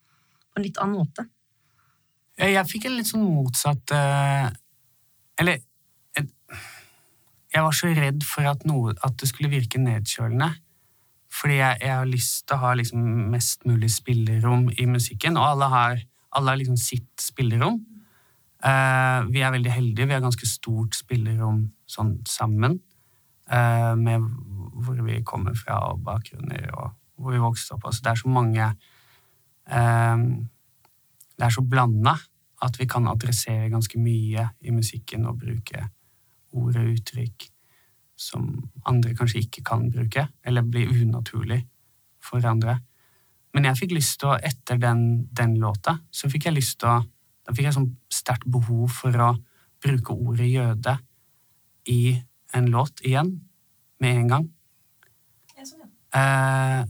på 0.54 0.62
en 0.62 0.68
litt 0.68 0.80
annen 0.82 1.00
måte. 1.02 1.28
Jeg, 2.40 2.66
fikk 2.70 2.88
en 2.90 2.98
litt 2.98 3.10
sånn 3.10 3.28
motsatt 3.30 3.92
eh, 3.94 4.48
Eller 5.38 5.60
Jeg 7.54 7.62
var 7.62 7.76
så 7.78 7.92
redd 7.94 8.24
for 8.26 8.50
at, 8.50 8.64
noe, 8.66 8.96
at 9.06 9.20
det 9.22 9.30
skulle 9.30 9.52
virke 9.52 9.78
nedkjølende. 9.78 10.50
Fordi 11.34 11.60
jeg, 11.60 11.78
jeg 11.82 11.94
har 11.94 12.10
lyst 12.10 12.48
til 12.48 12.58
å 12.58 12.64
ha 12.64 12.72
liksom 12.78 13.04
mest 13.34 13.66
mulig 13.70 13.92
spillerom 13.94 14.68
i 14.74 14.88
musikken, 14.90 15.38
og 15.38 15.52
alle 15.52 15.70
har, 15.70 16.02
alle 16.34 16.54
har 16.54 16.60
liksom 16.62 16.80
sitt 16.82 17.22
spillerom. 17.22 17.78
Eh, 18.64 19.20
vi 19.30 19.42
er 19.44 19.54
veldig 19.54 19.74
heldige. 19.74 20.08
Vi 20.08 20.16
har 20.16 20.24
ganske 20.24 20.50
stort 20.50 20.98
spillerom 20.98 21.66
sånn 21.90 22.16
sammen. 22.30 22.80
Eh, 23.52 23.94
med 24.00 24.28
hvor 24.84 25.00
vi 25.06 25.22
kommer 25.26 25.56
fra 25.58 25.80
og 25.92 26.04
bakgrunner 26.04 26.70
og 26.74 26.92
hvor 27.16 27.36
vi 27.36 27.42
vokste 27.42 27.76
opp. 27.76 27.88
Altså, 27.88 28.02
det 28.04 28.12
er 28.12 28.22
så 28.22 28.30
mange 28.30 28.68
eh, 29.68 30.28
Det 31.34 31.46
er 31.48 31.50
så 31.50 31.64
blanda 31.66 32.16
at 32.64 32.80
vi 32.80 32.86
kan 32.88 33.08
adressere 33.08 33.70
ganske 33.70 34.00
mye 34.00 34.48
i 34.62 34.72
musikken 34.72 35.26
og 35.28 35.40
bruke 35.40 35.88
ord 36.54 36.78
og 36.78 36.94
uttrykk 36.94 37.50
som 38.20 38.48
andre 38.88 39.16
kanskje 39.18 39.42
ikke 39.44 39.64
kan 39.66 39.90
bruke, 39.92 40.28
eller 40.46 40.62
blir 40.62 40.92
unaturlig 40.94 41.64
for 42.24 42.46
andre. 42.46 42.78
Men 43.54 43.66
jeg 43.66 43.80
fikk 43.82 43.96
lyst 43.98 44.20
til 44.22 44.32
å, 44.32 44.38
etter 44.38 44.80
den, 44.82 45.26
den 45.34 45.58
låta, 45.62 45.98
så 46.12 46.30
fikk 46.32 46.48
jeg 46.50 46.60
lyst 46.62 46.80
til 46.82 46.94
å 46.94 47.02
Da 47.44 47.52
fikk 47.52 47.66
jeg 47.68 47.76
sånn 47.76 47.90
sterkt 48.08 48.46
behov 48.48 48.94
for 48.96 49.20
å 49.20 49.34
bruke 49.84 50.14
ordet 50.16 50.46
jøde 50.48 50.94
i 51.92 52.14
en 52.56 52.70
låt 52.74 53.02
igjen, 53.06 53.42
med 54.00 54.18
en 54.18 54.28
gang. 54.28 54.50
Eh, 56.14 56.82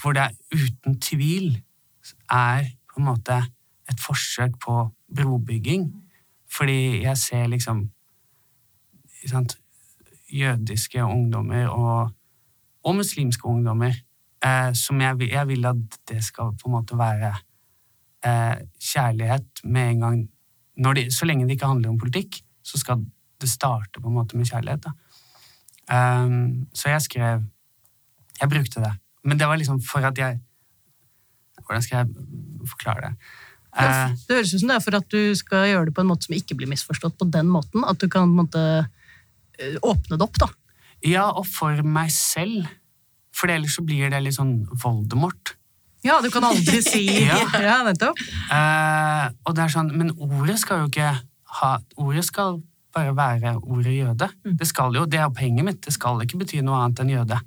hvor 0.00 0.12
det 0.16 0.30
uten 0.54 1.00
tvil 1.00 1.62
er 2.30 2.70
på 2.88 3.00
en 3.00 3.08
måte 3.10 3.40
et 3.90 4.00
forsøk 4.00 4.58
på 4.62 4.76
brobygging. 5.16 5.90
Fordi 6.50 7.02
jeg 7.02 7.18
ser 7.18 7.46
liksom 7.46 7.90
sant, 9.26 9.58
jødiske 10.32 11.04
ungdommer 11.04 11.68
og, 11.68 12.10
og 12.84 12.96
muslimske 12.96 13.44
ungdommer 13.44 13.92
eh, 14.44 14.72
som 14.74 15.00
jeg, 15.00 15.30
jeg 15.30 15.48
vil 15.48 15.66
at 15.66 15.98
det 16.08 16.24
skal 16.24 16.54
på 16.56 16.70
en 16.70 16.76
måte 16.78 16.98
være 16.98 17.34
eh, 18.24 18.66
kjærlighet 18.80 19.64
med 19.64 19.90
en 19.90 20.00
gang 20.00 20.20
når 20.80 20.94
de, 20.96 21.10
Så 21.12 21.26
lenge 21.26 21.44
det 21.44 21.58
ikke 21.58 21.66
handler 21.66 21.90
om 21.90 21.98
politikk, 21.98 22.38
så 22.64 22.78
skal 22.78 23.02
det 23.40 23.48
starter 23.50 24.00
på 24.02 24.08
en 24.10 24.16
måte 24.18 24.36
med 24.38 24.48
kjærlighet. 24.50 24.86
Um, 25.90 26.66
så 26.76 26.92
jeg 26.92 27.02
skrev 27.02 27.40
Jeg 28.40 28.48
brukte 28.48 28.80
det. 28.80 28.92
Men 29.24 29.38
det 29.40 29.48
var 29.48 29.58
liksom 29.58 29.80
for 29.82 30.04
at 30.06 30.18
jeg 30.18 30.38
Hvordan 31.66 31.82
skal 31.82 31.96
jeg 31.98 32.68
forklare 32.70 33.08
det? 33.10 33.14
Uh, 33.74 34.14
Det 34.28 34.36
høres 34.36 34.54
ut 34.54 34.60
som 34.62 34.70
det 34.70 34.76
er 34.76 34.84
for 34.84 34.96
at 34.98 35.08
du 35.12 35.34
skal 35.38 35.66
gjøre 35.70 35.84
det 35.90 35.94
på 35.94 36.02
en 36.04 36.08
måte 36.10 36.26
som 36.26 36.34
ikke 36.34 36.56
blir 36.58 36.70
misforstått 36.70 37.18
på 37.20 37.28
den 37.30 37.46
måten. 37.52 37.84
At 37.86 38.00
du 38.02 38.08
kan 38.10 38.28
måte, 38.34 38.62
eh, 39.58 39.76
åpne 39.86 40.16
det 40.18 40.26
opp, 40.26 40.38
da. 40.42 40.48
ja, 41.06 41.28
og 41.30 41.46
for 41.46 41.82
meg 41.86 42.10
selv. 42.10 42.66
For 43.36 43.46
ellers 43.52 43.76
så 43.78 43.84
blir 43.86 44.10
det 44.10 44.18
litt 44.24 44.34
sånn 44.34 44.64
Voldemort. 44.82 45.54
Ja, 46.02 46.18
du 46.24 46.30
kan 46.34 46.44
aldri 46.48 46.80
si 46.86 47.04
Ja. 47.28 47.38
ja. 47.60 47.76
nettopp. 47.86 48.18
Uh, 48.50 49.30
og 49.46 49.54
det 49.54 49.64
er 49.66 49.74
sånn, 49.76 49.92
Men 49.96 50.10
ordet 50.16 50.58
skal 50.58 50.82
jo 50.82 50.90
ikke 50.90 51.12
ha 51.60 51.70
Ordet 52.00 52.24
skal 52.26 52.58
bare 52.94 53.14
være 53.16 53.54
ordet 53.60 53.94
jøde. 53.94 54.28
Det 54.44 54.68
skal 54.68 54.96
jo, 54.96 55.06
det 55.06 55.20
er 55.20 55.32
poenget 55.34 55.66
mitt. 55.66 55.80
Det 55.84 55.94
skal 55.94 56.22
ikke 56.24 56.40
bety 56.42 56.62
noe 56.64 56.80
annet 56.82 57.02
enn 57.04 57.12
jøde. 57.14 57.38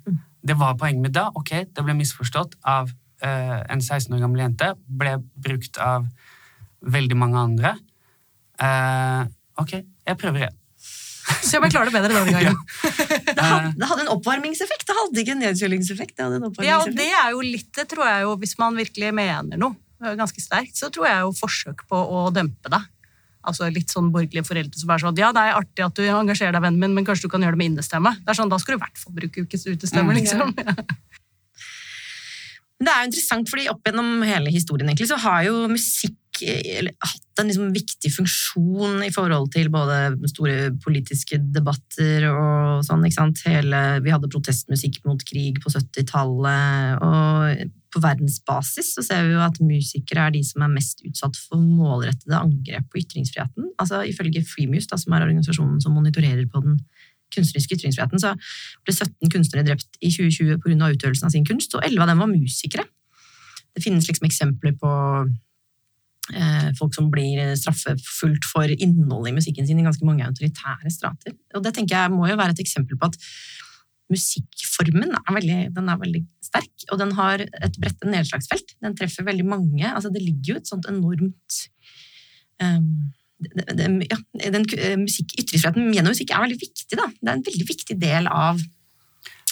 Det 0.44 0.56
var 0.60 0.76
poenget 0.80 1.06
mitt 1.06 1.16
da. 1.16 1.28
Ok, 1.38 1.52
det 1.68 1.84
ble 1.84 1.96
misforstått 1.98 2.58
av 2.68 2.90
uh, 2.90 3.60
en 3.72 3.80
16 3.82 4.12
år 4.16 4.24
gammel 4.24 4.44
jente. 4.44 4.72
Ble 4.86 5.18
brukt 5.46 5.80
av 5.80 6.08
veldig 6.84 7.18
mange 7.20 7.40
andre. 7.40 7.74
Uh, 8.60 9.24
ok, 9.60 9.80
jeg 9.80 10.20
prøver 10.20 10.44
igjen. 10.44 10.60
Så 11.24 11.54
jeg 11.56 11.62
bare 11.64 11.72
klarer 11.72 11.88
det 11.88 11.94
bedre 11.96 12.18
denne 12.18 12.32
gangen. 12.36 12.58
Det 13.24 13.40
hadde, 13.40 13.70
det 13.78 13.88
hadde 13.88 14.02
en 14.04 14.10
oppvarmingseffekt, 14.12 14.84
det 14.90 14.96
hadde 14.98 15.22
ikke 15.22 15.32
en 15.36 15.40
nedkjølingseffekt. 15.46 16.18
Det 16.18 16.26
hadde 16.26 16.40
en 16.42 16.66
Ja, 16.66 16.82
og 16.82 16.92
det 16.92 17.08
er 17.08 17.30
jo 17.32 17.40
litt, 17.44 17.70
det 17.76 17.86
tror 17.92 18.04
jeg 18.10 18.26
jo, 18.26 18.34
hvis 18.42 18.58
man 18.60 18.76
virkelig 18.76 19.14
mener 19.16 19.60
noe 19.60 19.80
ganske 20.18 20.42
sterkt, 20.42 20.76
så 20.76 20.90
tror 20.92 21.08
jeg 21.08 21.22
jo 21.24 21.30
forsøk 21.38 21.86
på 21.88 21.96
å 21.96 22.26
dempe 22.34 22.68
det. 22.68 22.80
Altså 23.46 23.68
litt 23.72 23.92
sånn 23.92 24.10
borgerlige 24.14 24.46
foreldre 24.48 24.78
som 24.80 24.90
er 24.90 24.98
sånn 25.02 25.18
ja, 25.20 25.30
det 25.36 25.42
er 25.44 25.58
artig 25.58 25.84
at 25.84 25.94
du 25.98 26.02
engasjerer 26.08 26.52
deg, 26.56 26.62
vennen 26.64 26.80
min, 26.80 26.94
men 26.96 27.04
kanskje 27.04 27.26
du 27.28 27.32
kan 27.34 27.42
gjøre 27.44 27.56
det 27.56 27.60
med 27.62 27.72
innestemme. 27.74 28.14
Det 28.24 28.32
er 28.32 28.38
sånn, 28.40 28.48
Da 28.52 28.58
skal 28.58 28.74
du 28.74 28.78
i 28.80 28.84
hvert 28.84 28.98
fall 29.02 29.14
bruke 29.20 29.44
ukes 29.44 29.66
utestemme, 29.68 30.12
Mm. 30.12 30.20
liksom. 30.20 30.54
Men 32.74 32.88
det 32.88 32.92
er 32.92 33.00
jo 33.04 33.08
interessant, 33.12 33.48
fordi 33.48 33.68
opp 33.70 33.84
gjennom 33.86 34.24
hele 34.26 34.50
historien 34.50 34.88
egentlig, 34.90 35.06
så 35.08 35.18
har 35.22 35.44
jo 35.46 35.68
musikk 35.70 36.16
hatt 36.42 37.40
en 37.40 37.48
liksom 37.50 37.70
viktig 37.74 38.10
funksjon 38.14 39.02
i 39.06 39.10
forhold 39.14 39.50
til 39.54 39.70
både 39.72 40.14
store 40.30 40.72
politiske 40.82 41.38
debatter 41.54 42.26
og 42.30 42.84
sånn. 42.86 43.04
ikke 43.06 43.18
sant? 43.18 43.42
Hele, 43.48 43.80
vi 44.04 44.12
hadde 44.14 44.30
protestmusikk 44.32 45.00
mot 45.08 45.22
krig 45.26 45.60
på 45.62 45.72
70-tallet, 45.72 47.02
og 47.04 47.72
på 47.94 48.02
verdensbasis 48.02 48.94
så 48.96 49.04
ser 49.06 49.26
vi 49.26 49.36
jo 49.36 49.42
at 49.44 49.60
musikere 49.62 50.26
er 50.26 50.34
de 50.34 50.42
som 50.46 50.64
er 50.66 50.72
mest 50.72 51.02
utsatt 51.06 51.38
for 51.38 51.62
målrettede 51.62 52.38
angrep 52.38 52.88
på 52.90 53.02
ytringsfriheten. 53.04 53.70
Altså 53.78 54.02
Ifølge 54.08 54.42
Freemuse, 54.46 54.90
da, 54.90 54.98
som 54.98 55.14
er 55.14 55.26
organisasjonen 55.26 55.82
som 55.82 55.94
monitorerer 55.94 56.46
på 56.50 56.62
den 56.64 56.80
kunstneriske 57.34 57.78
ytringsfriheten, 57.78 58.22
så 58.22 58.34
ble 58.86 58.94
17 58.94 59.30
kunstnere 59.32 59.66
drept 59.66 59.98
i 60.00 60.10
2020 60.10 60.60
pga. 60.62 60.90
utøvelsen 60.94 61.30
av 61.30 61.34
sin 61.34 61.46
kunst, 61.46 61.74
og 61.74 61.86
11 61.86 62.02
av 62.02 62.12
dem 62.12 62.22
var 62.22 62.30
musikere. 62.30 62.86
Det 63.74 63.82
finnes 63.82 64.06
liksom 64.06 64.28
eksempler 64.28 64.76
på 64.78 64.90
folk 66.78 66.94
som 66.96 67.10
blir 67.12 67.52
straffefullt 67.60 68.46
for 68.48 68.70
innholdet 68.72 69.32
i 69.32 69.34
musikken 69.36 69.66
sin 69.68 69.82
i 69.82 69.84
ganske 69.84 70.06
mange 70.08 70.24
autoritære 70.24 70.92
strater. 70.92 71.34
Og 71.52 71.64
det 71.66 71.74
tenker 71.76 71.98
jeg 71.98 72.14
må 72.14 72.30
jo 72.30 72.38
være 72.40 72.56
et 72.56 72.62
eksempel 72.64 72.96
på 72.96 73.10
at 73.10 73.18
musikkformen 74.12 75.12
er 75.16 75.34
veldig, 75.36 75.58
den 75.76 75.90
er 75.90 76.00
veldig 76.00 76.22
sterk, 76.44 76.72
og 76.92 77.00
den 77.00 77.12
har 77.18 77.44
et 77.44 77.76
bredt 77.80 78.04
nedslagsfelt. 78.08 78.76
Den 78.84 78.96
treffer 78.96 79.26
veldig 79.26 79.46
mange. 79.48 79.84
Altså, 79.88 80.12
det 80.12 80.22
ligger 80.22 80.54
jo 80.54 80.60
et 80.60 80.70
sånt 80.70 80.88
enormt 80.90 81.60
um, 82.62 83.12
det, 83.44 83.64
det, 83.76 83.88
ja, 84.08 84.18
den 84.54 84.66
eh, 84.78 84.96
musikk, 85.00 85.34
Ytringsfriheten 85.36 85.90
gjennom 85.92 86.14
musikk 86.14 86.32
er 86.32 86.44
veldig 86.44 86.60
viktig. 86.60 86.96
Da. 86.96 87.08
Det 87.12 87.30
er 87.30 87.38
en 87.38 87.46
veldig 87.48 87.66
viktig 87.68 87.96
del 88.00 88.28
av 88.30 88.60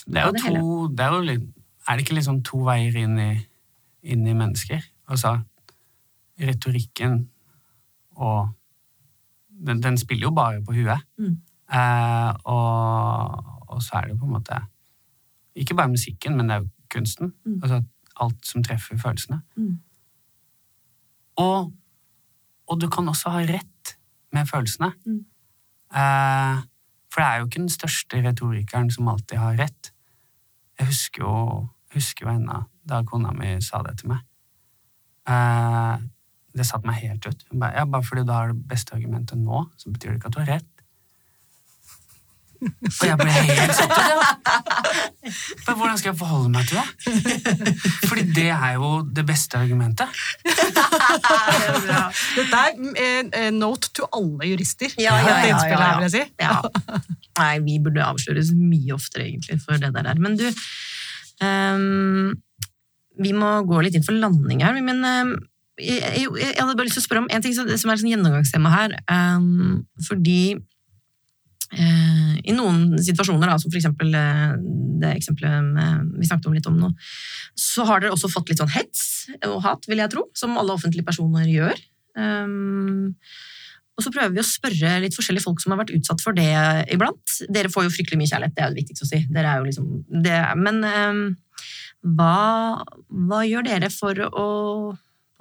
Det 0.07 0.21
er 0.21 0.29
jo 0.29 0.35
det 0.37 0.45
to 0.45 0.53
det 0.97 1.07
er, 1.07 1.17
jo 1.17 1.41
er 1.83 1.99
det 1.99 2.05
ikke 2.07 2.17
liksom 2.17 2.43
to 2.47 2.63
veier 2.67 2.97
inn 3.03 3.19
i, 3.21 3.33
inn 4.15 4.23
i 4.27 4.37
mennesker? 4.39 4.85
Altså 5.11 5.41
retorikken 6.43 7.29
og 8.19 8.53
den, 9.67 9.83
den 9.83 9.99
spiller 9.99 10.29
jo 10.29 10.35
bare 10.35 10.63
på 10.65 10.75
huet. 10.77 11.01
Mm. 11.19 11.39
Eh, 11.73 12.33
og, 12.45 13.45
og 13.69 13.83
så 13.83 14.01
er 14.01 14.11
det 14.11 14.19
på 14.21 14.27
en 14.29 14.35
måte 14.35 14.59
Ikke 15.55 15.77
bare 15.77 15.89
musikken, 15.89 16.37
men 16.37 16.49
det 16.49 16.55
er 16.55 16.61
jo 16.65 16.69
kunsten. 16.91 17.33
Mm. 17.45 17.61
Altså 17.63 17.83
alt 18.21 18.47
som 18.47 18.65
treffer 18.65 18.97
følelsene. 18.97 19.41
Mm. 19.57 19.79
Og, 21.37 21.73
og 22.67 22.81
du 22.81 22.89
kan 22.89 23.09
også 23.09 23.31
ha 23.31 23.45
rett 23.49 23.97
med 24.33 24.49
følelsene. 24.49 24.93
Mm. 25.05 25.25
Eh, 25.93 26.63
for 27.13 27.21
det 27.21 27.29
er 27.29 27.39
jo 27.39 27.49
ikke 27.49 27.61
den 27.61 27.73
største 27.73 28.23
retorikeren 28.25 28.91
som 28.91 29.09
alltid 29.09 29.37
har 29.39 29.59
rett. 29.61 29.93
Jeg 30.79 30.89
husker 30.89 31.25
jo, 31.25 31.69
husker 31.93 32.27
jo 32.27 32.37
ennå 32.37 32.63
da 32.89 33.03
kona 33.07 33.31
mi 33.37 33.55
sa 33.63 33.83
det 33.87 33.99
til 34.01 34.13
meg. 34.15 34.25
Eh, 35.29 36.07
det 36.57 36.67
satte 36.69 36.89
meg 36.89 37.01
helt 37.01 37.27
ut. 37.27 37.47
Hun 37.51 37.63
bare, 37.63 37.77
ja, 37.79 37.87
bare 37.89 38.05
fordi 38.05 38.27
du 38.29 38.33
har 38.35 38.53
det 38.53 38.69
beste 38.69 38.95
argumentet 38.97 39.41
nå, 39.41 39.65
så 39.81 39.93
betyr 39.93 40.13
det 40.13 40.21
ikke 40.21 40.33
at 40.33 40.37
du 40.37 40.43
har 40.43 40.53
rett. 40.57 40.73
Og 42.63 43.07
jeg 43.07 43.17
ble 43.19 43.33
helt 43.33 43.75
satt 43.75 43.91
ut. 43.91 44.03
Men 45.67 45.77
hvordan 45.79 45.99
skal 45.99 46.11
jeg 46.13 46.19
forholde 46.19 46.51
meg 46.53 46.69
til 46.69 46.79
det? 46.79 46.87
Fordi 48.09 48.25
det 48.37 48.49
er 48.55 48.77
jo 48.77 48.91
det 49.17 49.25
beste 49.27 49.59
argumentet. 49.59 50.23
Dette 52.37 52.61
er 52.61 52.71
en, 52.77 53.33
en 53.39 53.59
note 53.59 53.91
to 53.97 54.07
alle 54.15 54.53
jurister. 54.53 54.95
Ja, 55.01 55.17
ja, 55.23 55.37
ja, 55.49 55.59
ja, 55.73 55.91
ja. 56.05 56.13
si. 56.13 56.23
Ja. 56.43 56.61
Nei, 57.41 57.53
vi 57.67 57.79
burde 57.83 58.05
avsløres 58.05 58.53
mye 58.55 58.95
oftere, 58.95 59.27
egentlig, 59.31 59.59
for 59.65 59.81
det 59.83 59.93
der. 59.97 60.13
Men 60.23 60.37
du, 60.39 60.47
um, 61.43 62.35
vi 63.23 63.33
må 63.37 63.55
gå 63.69 63.83
litt 63.85 63.97
inn 63.99 64.07
for 64.07 64.19
landing 64.19 64.63
her. 64.65 64.79
Men 64.85 65.03
ehm, 65.09 65.35
jeg, 65.83 66.29
jeg, 66.39 66.53
hadde 66.59 66.77
bare 66.79 66.89
lyst 66.89 66.99
til 66.99 67.05
å 67.05 67.07
spørre 67.07 67.25
om 67.25 67.31
en 67.33 67.45
ting 67.45 67.55
som, 67.57 67.69
som 67.69 67.93
er 67.93 68.01
sånn 68.01 68.13
gjennomgangstema 68.13 68.73
her. 68.73 68.97
Um, 69.11 69.83
fordi 70.07 70.55
uh, 70.57 72.35
i 72.43 72.55
noen 72.57 72.99
situasjoner, 73.03 73.51
da, 73.51 73.59
som 73.61 73.71
for 73.71 73.79
eksempel 73.81 74.13
eh, 74.19 74.57
det 75.03 75.13
eksempelet 75.19 76.19
vi 76.19 76.27
snakket 76.27 76.49
om 76.51 76.57
litt 76.57 76.69
om 76.71 76.79
nå, 76.79 76.91
så 77.59 77.87
har 77.89 78.03
dere 78.03 78.15
også 78.17 78.31
fått 78.33 78.51
litt 78.51 78.63
sånn 78.63 78.73
hets 78.73 79.07
og 79.47 79.61
hat, 79.65 79.87
vil 79.91 80.03
jeg 80.03 80.13
tro, 80.13 80.27
som 80.39 80.59
alle 80.59 80.75
offentlige 80.75 81.07
personer 81.07 81.47
gjør. 81.51 81.79
Um, 82.19 83.15
og 83.93 84.05
så 84.05 84.13
prøver 84.13 84.33
vi 84.35 84.41
å 84.43 84.49
spørre 84.49 84.97
litt 85.05 85.17
forskjellige 85.17 85.45
folk 85.45 85.61
som 85.63 85.75
har 85.75 85.83
vært 85.83 85.95
utsatt 85.95 86.23
for 86.25 86.37
det 86.37 86.51
iblant. 86.93 87.37
Dere 87.53 87.71
får 87.73 87.87
jo 87.87 87.95
fryktelig 87.95 88.23
mye 88.23 88.31
kjærlighet, 88.31 88.57
det 88.57 88.63
er 88.63 88.69
jo 88.69 88.75
det 88.75 88.83
viktigste 88.83 89.07
å 89.07 89.11
si. 89.11 89.23
Dere 89.33 89.53
er 89.53 89.61
jo 89.61 89.69
liksom, 89.69 89.89
det, 90.25 90.39
men 90.59 90.81
um, 90.83 91.25
hva, 92.17 92.83
hva 93.29 93.43
gjør 93.47 93.69
dere 93.69 93.91
for 93.93 94.19
å 94.27 94.47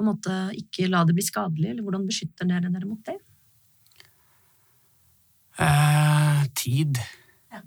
på 0.02 0.06
en 0.08 0.12
måte 0.16 0.38
ikke 0.58 0.90
la 0.90 1.04
det 1.06 1.14
bli 1.16 1.24
skadelig, 1.26 1.70
eller 1.72 1.86
hvordan 1.86 2.08
beskytter 2.10 2.50
dere 2.50 2.72
dere 2.74 2.90
mot 2.90 3.02
det? 3.06 3.18
Eh, 5.62 6.44
tid. 6.58 6.98
Ja. 7.52 7.62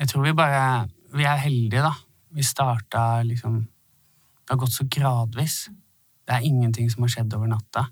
Jeg 0.00 0.08
tror 0.10 0.24
vi 0.24 0.32
bare 0.36 0.88
Vi 1.14 1.24
er 1.24 1.36
heldige, 1.40 1.82
da. 1.86 1.92
Vi 2.34 2.42
starta 2.44 3.22
liksom 3.24 3.60
Det 3.62 4.50
har 4.50 4.58
gått 4.60 4.72
så 4.74 4.84
gradvis. 4.88 5.68
Det 6.26 6.34
er 6.34 6.44
ingenting 6.44 6.90
som 6.90 7.02
har 7.04 7.08
skjedd 7.12 7.34
over 7.36 7.48
natta. 7.48 7.86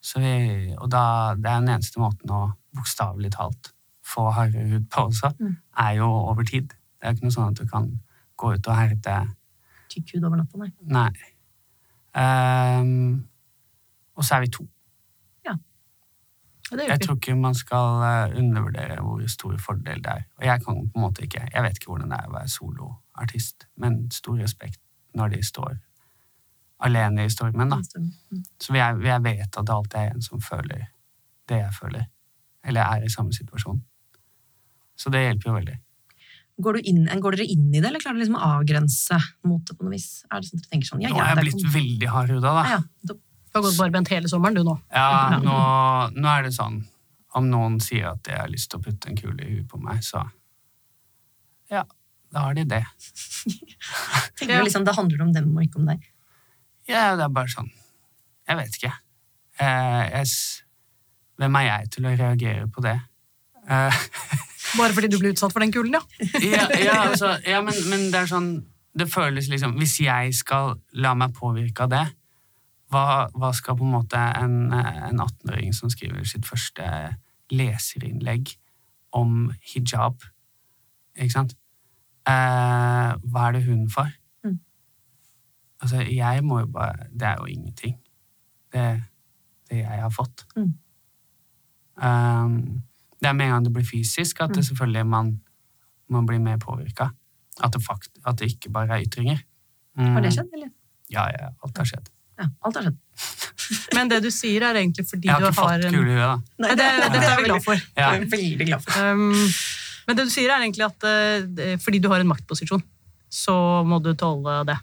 Så 0.00 0.20
vi, 0.20 0.74
og 0.78 0.88
da, 0.92 1.34
det 1.34 1.48
er 1.48 1.60
den 1.62 1.68
eneste 1.74 2.00
måten 2.00 2.30
å 2.32 2.52
bokstavelig 2.76 3.30
talt 3.34 3.72
få 4.04 4.26
hardere 4.36 4.68
hud 4.70 4.86
på 4.92 5.06
også, 5.08 5.32
Mm. 5.40 5.56
er 5.78 5.92
jo 5.96 6.06
over 6.08 6.44
tid. 6.44 6.68
Det 6.68 7.04
er 7.08 7.12
ikke 7.14 7.24
noe 7.24 7.32
sånn 7.32 7.48
at 7.50 7.56
du 7.60 7.66
kan 7.66 8.00
gå 8.36 8.54
ut 8.54 8.68
og 8.68 8.76
herde 8.76 9.16
Tykk 9.88 10.14
hud 10.14 10.24
over 10.24 10.36
natta, 10.36 10.58
nei. 10.58 10.70
Nei. 10.84 11.10
Ehm, 12.18 13.28
og 14.14 14.24
så 14.24 14.34
er 14.34 14.40
vi 14.40 14.50
to. 14.50 14.66
Ja, 15.46 15.54
Jeg 16.88 17.00
tror 17.00 17.14
ikke 17.14 17.34
man 17.34 17.54
skal 17.54 18.02
eh, 18.04 18.38
undervurdere 18.38 19.00
hvor 19.00 19.26
stor 19.26 19.56
fordel 19.58 20.04
det 20.04 20.06
er. 20.12 20.22
Og 20.36 20.44
jeg 20.44 20.64
kan 20.64 20.74
på 20.74 20.98
en 20.98 21.00
måte 21.00 21.22
ikke, 21.22 21.48
jeg 21.54 21.62
vet 21.62 21.78
ikke 21.78 21.86
hvordan 21.92 22.10
det 22.10 22.18
er 22.18 22.28
å 22.28 22.34
være 22.34 22.48
soloartist, 22.48 23.68
men 23.76 24.10
stor 24.10 24.36
respekt 24.36 24.80
når 25.14 25.28
de 25.28 25.42
står 25.46 25.76
alene 26.80 27.24
i 27.24 27.30
stormen. 27.30 27.70
da. 27.70 27.76
Mm. 27.96 28.44
Så 28.60 28.74
jeg, 28.74 29.00
jeg 29.04 29.24
vet 29.24 29.56
at 29.56 29.66
det 29.66 29.74
alltid 29.74 29.98
er 30.00 30.10
en 30.14 30.22
som 30.22 30.40
føler 30.40 30.86
det 31.48 31.62
jeg 31.62 31.74
føler, 31.80 32.04
eller 32.64 32.80
er 32.80 33.04
i 33.04 33.08
samme 33.10 33.32
situasjon. 33.32 33.84
Så 34.98 35.10
det 35.10 35.22
hjelper 35.22 35.50
jo 35.50 35.54
veldig. 35.54 35.78
Går, 36.60 36.74
du 36.74 36.88
inn, 36.90 37.04
går 37.22 37.36
dere 37.36 37.44
inn 37.46 37.68
i 37.70 37.78
det, 37.78 37.86
eller 37.86 38.00
klarer 38.02 38.16
dere 38.18 38.24
liksom 38.24 38.38
å 38.40 38.46
avgrense 38.58 39.18
mot 39.46 39.62
det 39.68 39.76
på 39.78 39.84
noe 39.86 39.92
vis? 39.94 40.24
Er 40.26 40.40
det 40.42 40.48
sånn 40.48 40.58
at 40.58 40.64
dere 40.64 40.70
tenker 40.72 40.88
sånn, 40.90 41.02
ja, 41.04 41.10
Nå 41.12 41.20
har 41.20 41.28
er 41.30 41.34
jeg 41.36 41.44
blitt 41.46 41.62
kom- 41.62 41.74
veldig 41.76 42.08
hardhuda, 42.14 42.52
da. 42.56 42.64
ja, 42.66 42.78
ja, 42.78 43.14
Du 43.14 43.54
har 43.54 43.62
gått 43.62 43.78
barbent 43.78 44.08
hele 44.12 44.28
sommeren, 44.28 44.54
du 44.58 44.64
nå. 44.66 44.74
Ja, 44.92 45.38
nå, 45.38 45.58
nå 46.18 46.28
er 46.32 46.42
det 46.48 46.52
sånn 46.56 46.80
Om 47.38 47.46
noen 47.52 47.78
sier 47.80 48.08
at 48.10 48.26
jeg 48.26 48.38
har 48.40 48.48
lyst 48.50 48.70
til 48.72 48.80
å 48.80 48.82
putte 48.82 49.08
en 49.08 49.16
kule 49.16 49.38
i 49.44 49.54
huet 49.58 49.68
på 49.70 49.78
meg, 49.80 50.02
så 50.02 50.24
Ja, 51.70 51.84
da 52.32 52.40
har 52.48 52.54
de 52.58 52.64
det. 52.64 52.82
tenker 54.36 54.54
Ja. 54.54 54.58
du 54.58 54.64
liksom 54.66 54.84
det 54.84 54.94
handler 54.96 55.22
om 55.22 55.32
dem 55.32 55.56
og 55.56 55.62
ikke 55.62 55.78
om 55.78 55.86
deg? 55.86 56.02
Ja, 56.88 57.14
det 57.16 57.24
er 57.24 57.28
bare 57.28 57.48
sånn 57.52 57.70
Jeg 58.48 58.56
vet 58.56 58.78
ikke. 58.80 58.92
Eh, 59.60 60.10
jeg, 60.10 60.26
hvem 61.38 61.56
er 61.60 61.66
jeg 61.68 61.90
til 61.90 62.06
å 62.08 62.16
reagere 62.16 62.66
på 62.72 62.82
det? 62.82 62.96
Eh, 63.68 63.92
Bare 64.76 64.92
fordi 64.92 65.10
du 65.12 65.18
ble 65.20 65.32
utsatt 65.32 65.54
for 65.54 65.64
den 65.64 65.72
kulen, 65.72 65.96
ja. 65.96 66.02
ja, 66.42 66.66
ja, 66.76 66.96
altså, 67.08 67.36
ja 67.46 67.62
men, 67.64 67.76
men 67.88 68.08
det 68.12 68.22
er 68.24 68.30
sånn 68.30 68.50
Det 68.98 69.08
føles 69.10 69.48
liksom 69.48 69.76
Hvis 69.80 69.98
jeg 70.04 70.34
skal 70.36 70.76
la 71.00 71.14
meg 71.18 71.32
påvirke 71.36 71.86
av 71.86 71.92
det, 71.94 72.04
hva, 72.92 73.28
hva 73.36 73.52
skal 73.56 73.76
på 73.78 73.86
en 73.86 73.94
måte 73.98 74.18
en, 74.18 74.72
en 74.72 75.20
18-åring 75.20 75.74
som 75.76 75.92
skriver 75.92 76.24
sitt 76.28 76.48
første 76.48 76.84
leserinnlegg 77.52 78.54
om 79.16 79.48
hijab 79.72 80.24
Ikke 81.16 81.34
sant? 81.34 81.56
Eh, 82.28 83.12
hva 83.24 83.46
er 83.46 83.56
det 83.56 83.64
hun 83.64 83.86
for? 83.92 84.10
Mm. 84.44 84.58
Altså, 85.80 86.02
jeg 86.04 86.44
må 86.44 86.60
jo 86.60 86.66
bare 86.72 87.08
Det 87.12 87.28
er 87.28 87.36
jo 87.40 87.48
ingenting. 87.48 87.96
Det, 88.72 88.84
det 89.70 89.80
jeg 89.80 90.02
har 90.02 90.12
fått. 90.12 90.44
Mm. 90.56 90.74
Um, 91.98 92.82
det 93.18 93.30
er 93.30 93.36
med 93.36 93.48
en 93.48 93.56
gang 93.56 93.64
det 93.66 93.72
blir 93.74 93.86
fysisk 93.86 94.42
at 94.44 94.54
det 94.54 94.64
selvfølgelig 94.66 95.06
man, 95.06 95.32
man 96.08 96.26
blir 96.26 96.42
mer 96.42 96.60
påvirka. 96.62 97.10
At, 97.64 97.74
det 97.74 97.82
at 98.26 98.38
det 98.38 98.52
ikke 98.52 98.70
bare 98.70 98.98
er 98.98 99.06
ytringer. 99.06 99.40
Mm. 99.98 100.12
Har 100.14 100.22
det 100.22 100.32
skjedd, 100.36 100.52
eller? 100.54 100.70
Ja, 101.10 101.24
ja, 101.32 101.50
alt 101.64 101.80
har 101.80 101.88
skjedd. 101.90 102.10
Ja, 102.38 102.46
alt 102.62 102.78
har 102.78 102.86
skjedd. 102.86 103.00
Men 103.96 104.12
det 104.12 104.20
du 104.22 104.30
sier, 104.30 104.62
er 104.62 104.78
egentlig 104.78 105.08
fordi 105.08 105.26
Jeg 105.26 105.34
har 105.34 105.42
du 105.42 105.48
ikke 105.48 105.64
har 105.64 105.80
fått 105.80 105.88
en 105.88 105.96
kule 105.96 106.12
i 106.12 106.14
huet, 106.14 106.22
da. 106.22 106.36
Nei, 106.64 106.76
det, 106.78 106.86
det 107.16 107.22
er 107.24 107.40
vi 107.40 107.48
glad 107.48 107.64
for. 107.64 107.82
Ja. 107.96 108.12
Jeg 108.12 108.20
er 108.20 108.28
veldig 108.36 108.68
glad 108.68 108.84
for. 108.84 109.00
Um, 109.02 109.48
men 110.08 110.16
det 110.16 110.24
du 110.24 110.30
sier, 110.32 110.52
er 110.54 110.62
egentlig 110.62 110.86
at 110.86 111.04
uh, 111.04 111.74
fordi 111.82 111.98
du 112.00 112.06
har 112.12 112.22
en 112.22 112.30
maktposisjon, 112.30 112.84
så 113.28 113.56
må 113.84 113.98
du 114.04 114.14
tåle 114.16 114.62
det. 114.68 114.78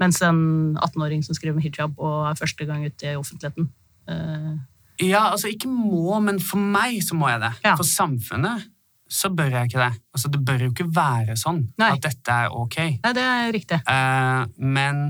Mens 0.00 0.20
en 0.24 0.76
18-åring 0.78 1.24
som 1.24 1.36
skriver 1.36 1.56
med 1.56 1.66
hijab 1.66 1.96
og 2.00 2.28
er 2.30 2.38
første 2.38 2.66
gang 2.68 2.84
ute 2.86 3.10
i 3.10 3.18
offentligheten 3.18 3.66
eh, 4.08 4.54
Ja, 5.00 5.30
altså 5.30 5.48
ikke 5.48 5.70
må, 5.70 6.18
men 6.24 6.40
for 6.44 6.60
meg 6.60 7.00
så 7.04 7.16
må 7.16 7.30
jeg 7.30 7.40
det. 7.42 7.54
Ja. 7.64 7.74
For 7.78 7.88
samfunnet 7.88 8.68
så 9.10 9.30
bør 9.34 9.50
jeg 9.50 9.70
ikke 9.70 9.80
det. 9.82 9.94
Altså 10.14 10.30
Det 10.30 10.40
bør 10.46 10.66
jo 10.66 10.70
ikke 10.70 10.86
være 10.94 11.34
sånn 11.38 11.64
Nei. 11.80 11.90
at 11.96 12.04
dette 12.04 12.36
er 12.44 12.54
ok. 12.54 12.76
Nei, 13.02 13.12
det 13.16 13.24
er 13.26 13.50
riktig. 13.56 13.80
Uh, 13.88 14.44
men 14.62 15.00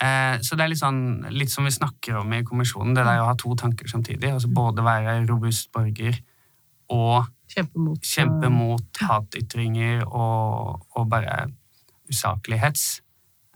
uh, 0.00 0.36
Så 0.40 0.56
det 0.56 0.64
er 0.64 0.72
litt 0.72 0.80
sånn 0.80 1.02
litt 1.34 1.52
som 1.52 1.68
vi 1.68 1.74
snakker 1.74 2.22
om 2.22 2.32
i 2.32 2.44
kommisjonen, 2.46 2.94
det 2.96 3.04
der 3.04 3.20
å 3.20 3.28
ha 3.28 3.36
to 3.36 3.52
tanker 3.58 3.90
samtidig. 3.92 4.32
Altså 4.32 4.48
både 4.48 4.84
være 4.86 5.18
robust 5.28 5.68
borger 5.74 6.16
og 6.94 7.26
Kjempe 7.46 7.78
mot 7.78 7.98
eh, 7.98 8.08
kjempe 8.10 8.48
mot 8.50 9.00
hatytringer 9.06 10.00
og, 10.06 10.86
og 10.98 11.04
bare 11.10 11.44
usaklig 12.10 12.58
hets. 12.58 12.86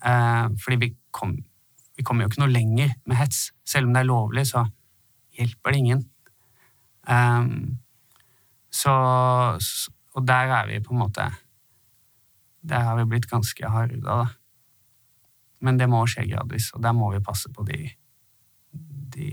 Eh, 0.07 0.47
fordi 0.63 0.79
vi, 0.85 0.91
kom, 1.15 1.35
vi 1.99 2.05
kommer 2.07 2.25
jo 2.25 2.31
ikke 2.31 2.45
noe 2.45 2.55
lenger 2.55 2.95
med 3.05 3.19
hets. 3.19 3.49
Selv 3.67 3.89
om 3.89 3.97
det 3.97 4.05
er 4.05 4.11
lovlig, 4.11 4.47
så 4.51 4.65
hjelper 5.41 5.75
det 5.75 5.81
ingen. 5.83 6.03
Um, 7.09 7.79
så, 8.71 8.93
og 10.15 10.27
der 10.29 10.53
er 10.61 10.69
vi 10.69 10.83
på 10.85 10.93
en 10.95 11.01
måte 11.01 11.25
Der 12.63 12.85
har 12.85 12.99
vi 12.99 13.07
blitt 13.09 13.27
ganske 13.31 13.71
hardhuda, 13.73 14.19
da. 14.21 14.27
Men 15.65 15.79
det 15.81 15.89
må 15.89 16.03
skje 16.09 16.27
gradvis, 16.29 16.71
og 16.77 16.83
der 16.85 16.93
må 16.97 17.09
vi 17.15 17.23
passe 17.25 17.49
på 17.53 17.65
de, 17.69 17.89
de 19.17 19.31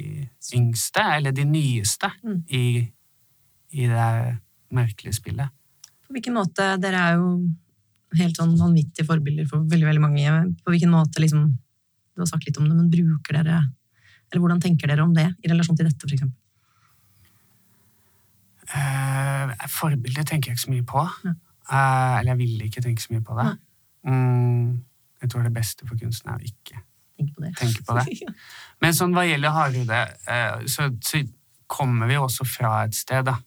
yngste, 0.56 1.04
eller 1.18 1.36
de 1.36 1.44
nyeste, 1.48 2.10
Mm. 2.24 2.42
i, 2.48 2.64
i 3.72 3.88
det 3.88 4.38
merkelige 4.72 5.14
spillet. 5.20 5.52
På 6.08 6.16
hvilken 6.16 6.36
måte, 6.40 6.70
dere 6.80 7.04
er 7.04 7.20
jo 7.20 7.30
helt 8.16 8.40
sånn 8.40 8.56
vanvittige 8.60 9.08
forbilder 9.08 9.48
for 9.48 9.68
veldig, 9.68 9.88
veldig 9.90 10.04
mange. 10.04 10.56
På 10.64 10.72
hvilken 10.72 10.92
måte, 10.96 11.20
liksom, 11.20 11.50
du 12.16 12.24
har 12.24 12.32
sagt 12.32 12.48
litt 12.48 12.58
om 12.60 12.68
det, 12.68 12.76
men 12.76 12.92
bruker 12.92 13.42
dere, 13.42 13.60
eller 14.32 14.44
hvordan 14.44 14.62
tenker 14.64 14.92
dere 14.92 15.06
om 15.06 15.14
det 15.16 15.30
i 15.44 15.52
relasjon 15.52 15.78
til 15.78 15.88
dette, 15.88 16.10
eksempel? 16.12 16.36
Uh, 18.68 19.54
Forbilder 19.72 20.26
tenker 20.28 20.52
jeg 20.52 20.58
ikke 20.58 20.66
så 20.66 20.74
mye 20.74 20.88
på. 20.88 21.04
Ja. 21.24 21.34
Uh, 21.68 22.20
eller 22.20 22.34
jeg 22.34 22.42
vil 22.42 22.66
ikke 22.68 22.84
tenke 22.84 23.04
så 23.04 23.14
mye 23.14 23.24
på 23.24 23.38
det. 23.40 23.48
Mm, 24.08 24.84
jeg 25.22 25.32
tror 25.32 25.48
det 25.48 25.54
beste 25.56 25.88
for 25.88 26.00
kunsten 26.00 26.32
er 26.32 26.40
å 26.40 26.48
ikke 26.48 26.82
tenke 27.18 27.34
på 27.36 27.46
det. 27.46 27.54
tenke 27.60 27.86
på 27.88 27.96
det. 28.00 28.36
Men 28.84 28.96
sånn 28.96 29.16
hva 29.16 29.24
gjelder 29.28 29.56
hardhude, 29.56 30.02
uh, 30.28 30.68
så, 30.68 30.90
så 31.04 31.24
kommer 31.72 32.12
vi 32.12 32.20
også 32.20 32.48
fra 32.48 32.82
et 32.88 32.96
sted, 32.96 33.28
da. 33.28 33.38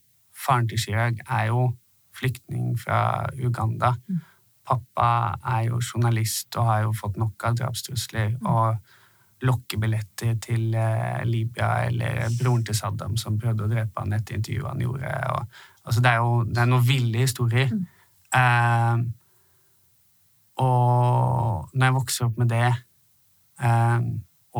Faren 0.40 0.68
til 0.68 0.80
Chirag 0.80 1.20
er 1.26 1.50
jo 1.50 1.68
flyktning 2.16 2.72
fra 2.80 3.28
Uganda. 3.36 3.94
Pappa 4.66 5.36
er 5.56 5.68
jo 5.68 5.80
journalist 5.80 6.56
og 6.56 6.68
har 6.68 6.86
jo 6.86 6.96
fått 6.96 7.18
nok 7.20 7.44
av 7.44 7.56
drapstrusler 7.60 8.36
og 8.40 8.78
lokkebilletter 9.42 10.34
til 10.42 10.74
eh, 10.76 11.22
Libya 11.24 11.70
eller 11.86 12.28
broren 12.40 12.64
til 12.66 12.76
Saddam 12.76 13.16
som 13.20 13.38
prøvde 13.40 13.64
å 13.64 13.70
drepe 13.70 14.02
han 14.02 14.12
etter 14.16 14.36
intervjuet 14.36 14.68
han 14.68 14.84
gjorde. 14.84 15.14
Og, 15.34 15.62
altså 15.84 16.04
det 16.04 16.12
er 16.12 16.20
jo 16.20 16.34
det 16.48 16.62
er 16.62 16.70
noen 16.70 16.86
ville 16.88 17.24
historier. 17.24 17.72
Eh, 18.36 19.04
og 20.60 21.70
når 21.72 21.86
jeg 21.86 21.96
vokser 21.96 22.28
opp 22.28 22.42
med 22.42 22.52
det, 22.52 22.68
eh, 23.64 24.10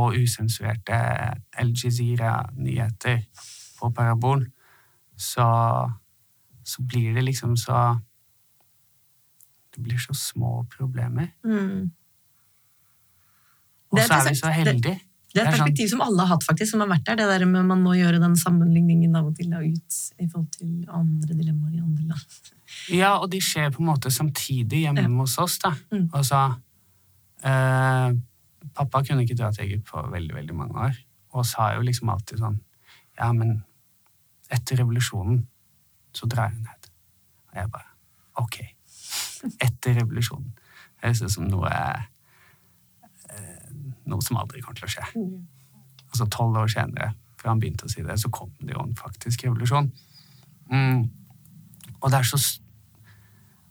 og 0.00 0.16
usensurerte 0.16 0.96
El 1.58 1.74
Jazeera-nyheter 1.74 3.24
på 3.80 3.90
parabol, 3.90 4.46
så, 5.16 5.48
så 6.64 6.82
blir 6.88 7.14
det 7.14 7.24
liksom 7.24 7.56
så 7.56 7.98
Det 9.70 9.82
blir 9.82 9.98
så 9.98 10.14
små 10.14 10.66
problemer. 10.76 11.28
Mm. 11.44 11.92
Og 13.90 13.98
så 13.98 14.18
er 14.20 14.28
vi 14.28 14.38
så 14.38 14.52
heldige. 14.54 15.00
Det 15.30 15.38
er 15.38 15.46
et 15.46 15.54
sånn- 15.54 15.60
perspektiv 15.60 15.88
som 15.92 16.00
alle 16.02 16.24
har 16.24 16.26
hatt, 16.34 16.42
faktisk, 16.46 16.72
som 16.72 16.80
har 16.80 16.88
vært 16.90 17.04
der. 17.06 17.16
Det 17.16 17.26
der 17.38 17.46
med 17.46 17.66
Man 17.66 17.82
må 17.82 17.94
gjøre 17.94 18.20
den 18.20 18.34
sammenligningen 18.36 19.14
av 19.16 19.26
og 19.26 19.36
til 19.36 19.50
da, 19.50 19.58
ut 19.58 19.98
i 20.18 20.26
forhold 20.26 20.50
til 20.56 20.86
andre 20.88 21.34
dilemmaer 21.34 21.76
i 21.76 21.82
andre 21.82 22.08
land. 22.08 22.50
Ja, 22.90 23.18
og 23.18 23.30
de 23.30 23.38
skjer 23.38 23.70
på 23.70 23.80
en 23.80 23.86
måte 23.86 24.10
samtidig 24.10 24.82
hjemme 24.86 25.06
hos 25.20 25.38
oss, 25.38 25.58
da. 25.58 25.70
Mm. 25.92 26.08
Altså, 26.12 26.40
eh, 27.44 28.12
pappa 28.74 29.02
kunne 29.06 29.22
ikke 29.22 29.36
dra 29.38 29.52
til 29.52 29.66
Egypt 29.68 29.86
på 29.86 30.02
veldig, 30.10 30.34
veldig 30.34 30.54
mange 30.54 30.74
år, 30.74 30.98
og 31.32 31.46
sa 31.46 31.74
jo 31.74 31.80
liksom 31.86 32.08
alltid 32.10 32.38
sånn 32.38 32.60
Ja, 33.18 33.32
men 33.32 33.64
etter 34.50 34.76
revolusjonen 34.80 35.46
så 36.14 36.26
drar 36.26 36.50
jeg 36.50 36.62
ned. 36.62 36.90
Og 37.50 37.54
jeg 37.54 37.70
bare 37.70 37.90
Ok. 38.40 38.56
Etter 39.60 39.94
revolusjonen. 40.00 40.52
Det 41.00 41.04
høres 41.10 41.22
ut 41.22 41.30
som 41.30 41.44
noe 41.48 41.68
eh, 41.68 42.02
Noe 44.10 44.24
som 44.24 44.38
aldri 44.40 44.62
kommer 44.64 44.80
til 44.80 44.88
å 44.88 44.92
skje. 44.92 45.06
Altså 46.10 46.26
tolv 46.32 46.58
år 46.58 46.70
senere, 46.72 47.12
fra 47.40 47.52
han 47.52 47.60
begynte 47.62 47.86
å 47.86 47.92
si 47.92 48.02
det, 48.04 48.18
så 48.20 48.30
kom 48.34 48.50
det 48.60 48.74
jo 48.74 48.82
en 48.82 48.96
faktisk 48.98 49.46
revolusjon. 49.46 49.88
Mm. 50.72 51.06
Og 52.00 52.10
det 52.10 52.18
er, 52.18 52.26
så, 52.26 52.40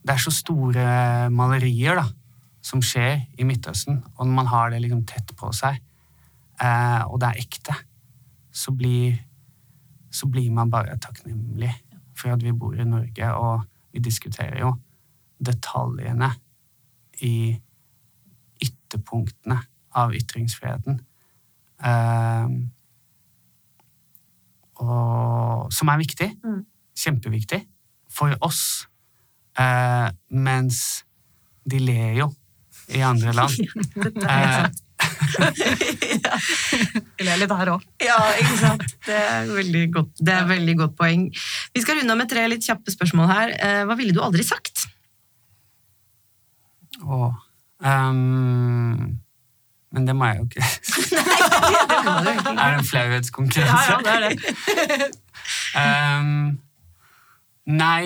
det 0.05 0.15
er 0.15 0.23
så 0.23 0.33
store 0.33 0.87
malerier 1.33 1.99
da, 1.99 2.07
som 2.65 2.81
skjer 2.83 3.23
i 3.39 3.45
Midtøsten, 3.47 4.01
og 4.15 4.25
når 4.25 4.35
man 4.35 4.51
har 4.51 4.73
det 4.73 4.81
liksom 4.83 5.05
tett 5.09 5.31
på 5.37 5.51
seg, 5.55 5.79
eh, 6.61 7.01
og 7.07 7.19
det 7.21 7.29
er 7.29 7.43
ekte, 7.43 7.77
så 8.51 8.73
blir, 8.75 9.17
så 10.11 10.27
blir 10.31 10.49
man 10.53 10.71
bare 10.71 10.97
takknemlig 11.01 11.71
for 12.19 12.33
at 12.33 12.43
vi 12.43 12.53
bor 12.55 12.75
i 12.75 12.87
Norge, 12.87 13.31
og 13.33 13.63
vi 13.93 14.03
diskuterer 14.03 14.59
jo 14.61 14.73
detaljene 15.39 16.33
i 17.25 17.55
ytterpunktene 18.59 19.59
av 19.97 20.13
ytringsfriheten. 20.15 20.99
Eh, 21.83 22.47
og, 24.79 25.69
som 25.75 25.91
er 25.91 26.01
viktig. 26.01 26.29
Mm. 26.43 26.61
Kjempeviktig 26.99 27.63
for 28.11 28.35
oss. 28.45 28.87
Eh, 29.59 30.09
mens 30.29 31.03
de 31.69 31.81
ler 31.83 32.13
jo 32.21 32.29
i 32.95 33.01
andre 33.05 33.33
land. 33.35 33.53
Vi 37.19 37.25
ler 37.27 37.39
litt 37.39 37.51
her 37.53 37.71
òg. 37.71 37.83
Ja, 38.03 38.17
ikke 38.39 38.55
sant? 38.59 38.95
Det 39.05 39.15
er 39.15 39.49
veldig 39.51 39.83
godt, 39.93 40.13
det 40.25 40.33
er 40.33 40.47
veldig 40.49 40.75
godt 40.79 40.95
poeng. 40.99 41.27
Vi 41.75 41.83
skal 41.83 41.99
runde 41.99 42.15
av 42.15 42.19
med 42.19 42.31
tre 42.31 42.45
litt 42.49 42.65
kjappe 42.65 42.91
spørsmål 42.93 43.29
her. 43.29 43.53
Hva 43.87 43.97
ville 43.99 44.15
du 44.15 44.21
aldri 44.23 44.43
sagt? 44.47 44.87
Å 46.99 47.29
ehm, 47.85 49.19
men 49.91 50.05
det 50.07 50.15
må 50.15 50.29
jeg 50.29 50.37
jo 50.37 50.47
ikke 50.49 50.65
Det 52.25 52.33
ikke. 52.35 52.55
Er 52.61 52.71
det 52.71 52.79
en 52.79 52.85
flauhetskonkurranse? 52.85 53.91
Ja, 53.91 53.91
ja, 53.91 53.99
det 54.05 54.13
er 54.15 54.99
det. 54.99 55.09
um, 56.19 56.59
nei, 57.65 58.03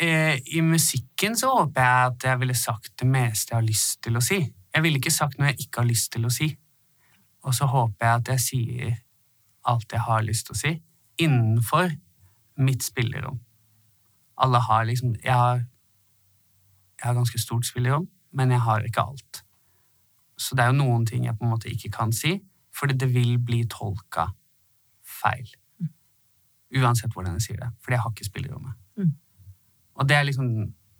eh, 0.00 0.38
i 0.56 0.60
musikken 0.64 1.36
så 1.38 1.50
håper 1.58 1.82
jeg 1.82 2.10
at 2.10 2.26
jeg 2.30 2.40
ville 2.40 2.56
sagt 2.58 2.92
det 3.00 3.08
meste 3.08 3.54
jeg 3.54 3.60
har 3.60 3.66
lyst 3.66 4.02
til 4.02 4.18
å 4.18 4.22
si. 4.24 4.40
Jeg 4.74 4.82
ville 4.82 4.98
ikke 4.98 5.14
sagt 5.14 5.38
noe 5.38 5.52
jeg 5.52 5.66
ikke 5.66 5.82
har 5.82 5.90
lyst 5.90 6.12
til 6.14 6.26
å 6.26 6.32
si. 6.32 6.50
Og 7.44 7.54
så 7.54 7.68
håper 7.70 8.06
jeg 8.06 8.22
at 8.22 8.32
jeg 8.34 8.44
sier 8.48 8.96
alt 9.70 9.92
jeg 9.92 10.04
har 10.06 10.24
lyst 10.24 10.48
til 10.48 10.56
å 10.56 10.60
si, 10.60 10.72
innenfor 11.20 11.92
mitt 12.60 12.84
spillerom. 12.84 13.38
Alle 14.36 14.58
har 14.60 14.84
liksom 14.84 15.14
Jeg 15.22 15.34
har, 15.34 15.62
jeg 16.98 17.06
har 17.06 17.14
ganske 17.14 17.38
stort 17.38 17.66
spillerom, 17.66 18.08
men 18.32 18.50
jeg 18.50 18.60
har 18.60 18.84
ikke 18.84 19.00
alt. 19.00 19.43
Så 20.36 20.56
det 20.56 20.64
er 20.64 20.72
jo 20.72 20.78
noen 20.82 21.04
ting 21.06 21.24
jeg 21.24 21.36
på 21.38 21.44
en 21.46 21.50
måte 21.54 21.70
ikke 21.70 21.90
kan 21.94 22.12
si, 22.12 22.36
fordi 22.74 22.96
det 22.98 23.10
vil 23.14 23.36
bli 23.38 23.64
tolka 23.70 24.28
feil. 25.02 25.50
Uansett 26.74 27.12
hvordan 27.14 27.36
jeg 27.38 27.42
sier 27.42 27.60
det, 27.60 27.68
fordi 27.82 27.94
jeg 27.94 28.02
har 28.02 28.10
ikke 28.10 28.26
spillerommet. 28.26 28.72
Mm. 28.98 29.12
Og 29.94 30.08
det 30.08 30.16
er 30.16 30.26
liksom 30.26 30.48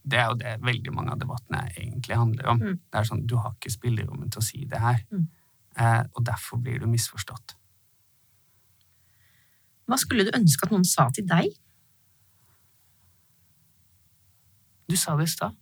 det 0.04 0.18
er 0.20 0.26
jo 0.28 0.34
det 0.36 0.50
veldig 0.60 0.92
mange 0.92 1.14
av 1.14 1.18
debattene 1.18 1.62
egentlig 1.80 2.16
handler 2.16 2.48
om. 2.52 2.58
Mm. 2.60 2.78
Det 2.92 2.98
er 3.00 3.06
sånn, 3.08 3.26
Du 3.26 3.36
har 3.40 3.54
ikke 3.54 3.70
spillerommet 3.72 4.32
til 4.32 4.42
å 4.42 4.44
si 4.44 4.64
det 4.68 4.78
her, 4.80 5.00
Mm. 5.10 5.28
eh, 5.78 6.02
og 6.14 6.24
derfor 6.26 6.58
blir 6.58 6.78
du 6.78 6.86
misforstått. 6.86 7.54
Hva 9.88 9.96
skulle 9.98 10.24
du 10.24 10.30
ønske 10.36 10.64
at 10.64 10.70
noen 10.70 10.84
sa 10.84 11.08
til 11.10 11.24
deg? 11.26 11.48
Du 14.88 14.96
sa 14.96 15.16
det 15.16 15.24
i 15.24 15.32
stad. 15.32 15.56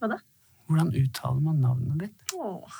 Hva 0.00 0.08
da? 0.08 0.18
Hvordan 0.68 0.90
uttaler 0.96 1.40
man 1.44 1.60
navnet 1.60 1.98
ditt? 2.06 2.34
Åh, 2.34 2.78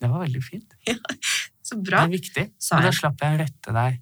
Det 0.00 0.08
var 0.12 0.24
veldig 0.24 0.42
fint. 0.44 0.74
så 1.66 1.78
bra. 1.80 2.02
Det 2.04 2.08
er 2.08 2.14
viktig. 2.18 2.46
Sa 2.60 2.78
Og 2.80 2.82
da 2.88 2.92
slapp 2.94 3.22
jeg 3.22 3.36
å 3.36 3.40
rette 3.44 3.74
deg. 3.78 4.00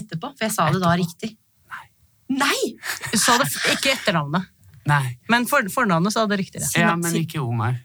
Etterpå, 0.00 0.32
for 0.36 0.44
jeg 0.46 0.54
sa 0.54 0.68
det 0.70 0.80
da 0.82 0.92
riktig. 0.98 1.30
Nei. 1.70 1.86
Nei! 2.42 2.58
Du 3.10 3.16
sa 3.18 3.38
det 3.40 3.48
ikke 3.72 3.94
etternavnet, 3.96 4.44
Nei. 4.86 5.16
men 5.32 5.46
for, 5.50 5.66
fornavnet 5.72 6.14
sa 6.14 6.26
det 6.30 6.38
riktig. 6.42 6.62
Ja. 6.76 6.90
Ja, 6.90 6.96
men 7.00 7.16
ikke 7.18 7.40
Omar. 7.42 7.80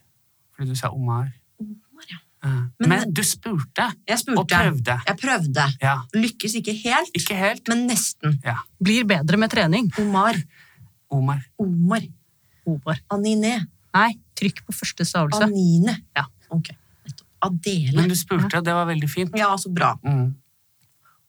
Fordi 0.56 0.70
du 0.74 0.78
sa 0.78 0.92
Omar. 0.94 1.32
Omar, 1.62 2.06
ja. 2.12 2.20
Ja. 2.46 2.52
Men- 2.80 2.90
Men, 2.92 3.14
du 3.14 3.24
spurte, 3.26 3.88
Jeg 4.08 4.20
og 4.38 4.46
prøvde. 4.48 5.00
Jeg 5.08 5.18
prøvde. 5.18 5.66
Ja. 5.82 5.96
Lykkes 6.14 6.54
ikke 6.62 6.76
helt, 6.84 7.10
Ikke 7.18 7.34
helt. 7.40 7.68
men 7.68 7.88
nesten. 7.90 8.38
Ja. 8.46 8.60
Blir 8.84 9.04
bedre 9.10 9.38
med 9.42 9.50
trening. 9.50 9.90
Omar. 9.98 10.36
Omar. 11.10 11.42
Omar. 11.58 12.06
Omar. 12.68 13.00
Anine. 13.10 13.68
Nei, 13.96 14.12
trykk 14.40 14.64
på 14.66 14.76
første 14.76 15.06
stavelse. 15.08 15.44
Anine. 15.48 16.00
Ja. 16.18 16.26
Ok. 16.54 16.72
Adele. 17.46 17.96
Men 18.00 18.10
du 18.10 18.16
spurte, 18.18 18.62
det 18.64 18.74
var 18.74 18.88
veldig 18.90 19.10
fint. 19.12 19.38
Ja, 19.38 19.52
så 19.60 19.70
bra. 19.74 19.94
Mm. 20.06 20.34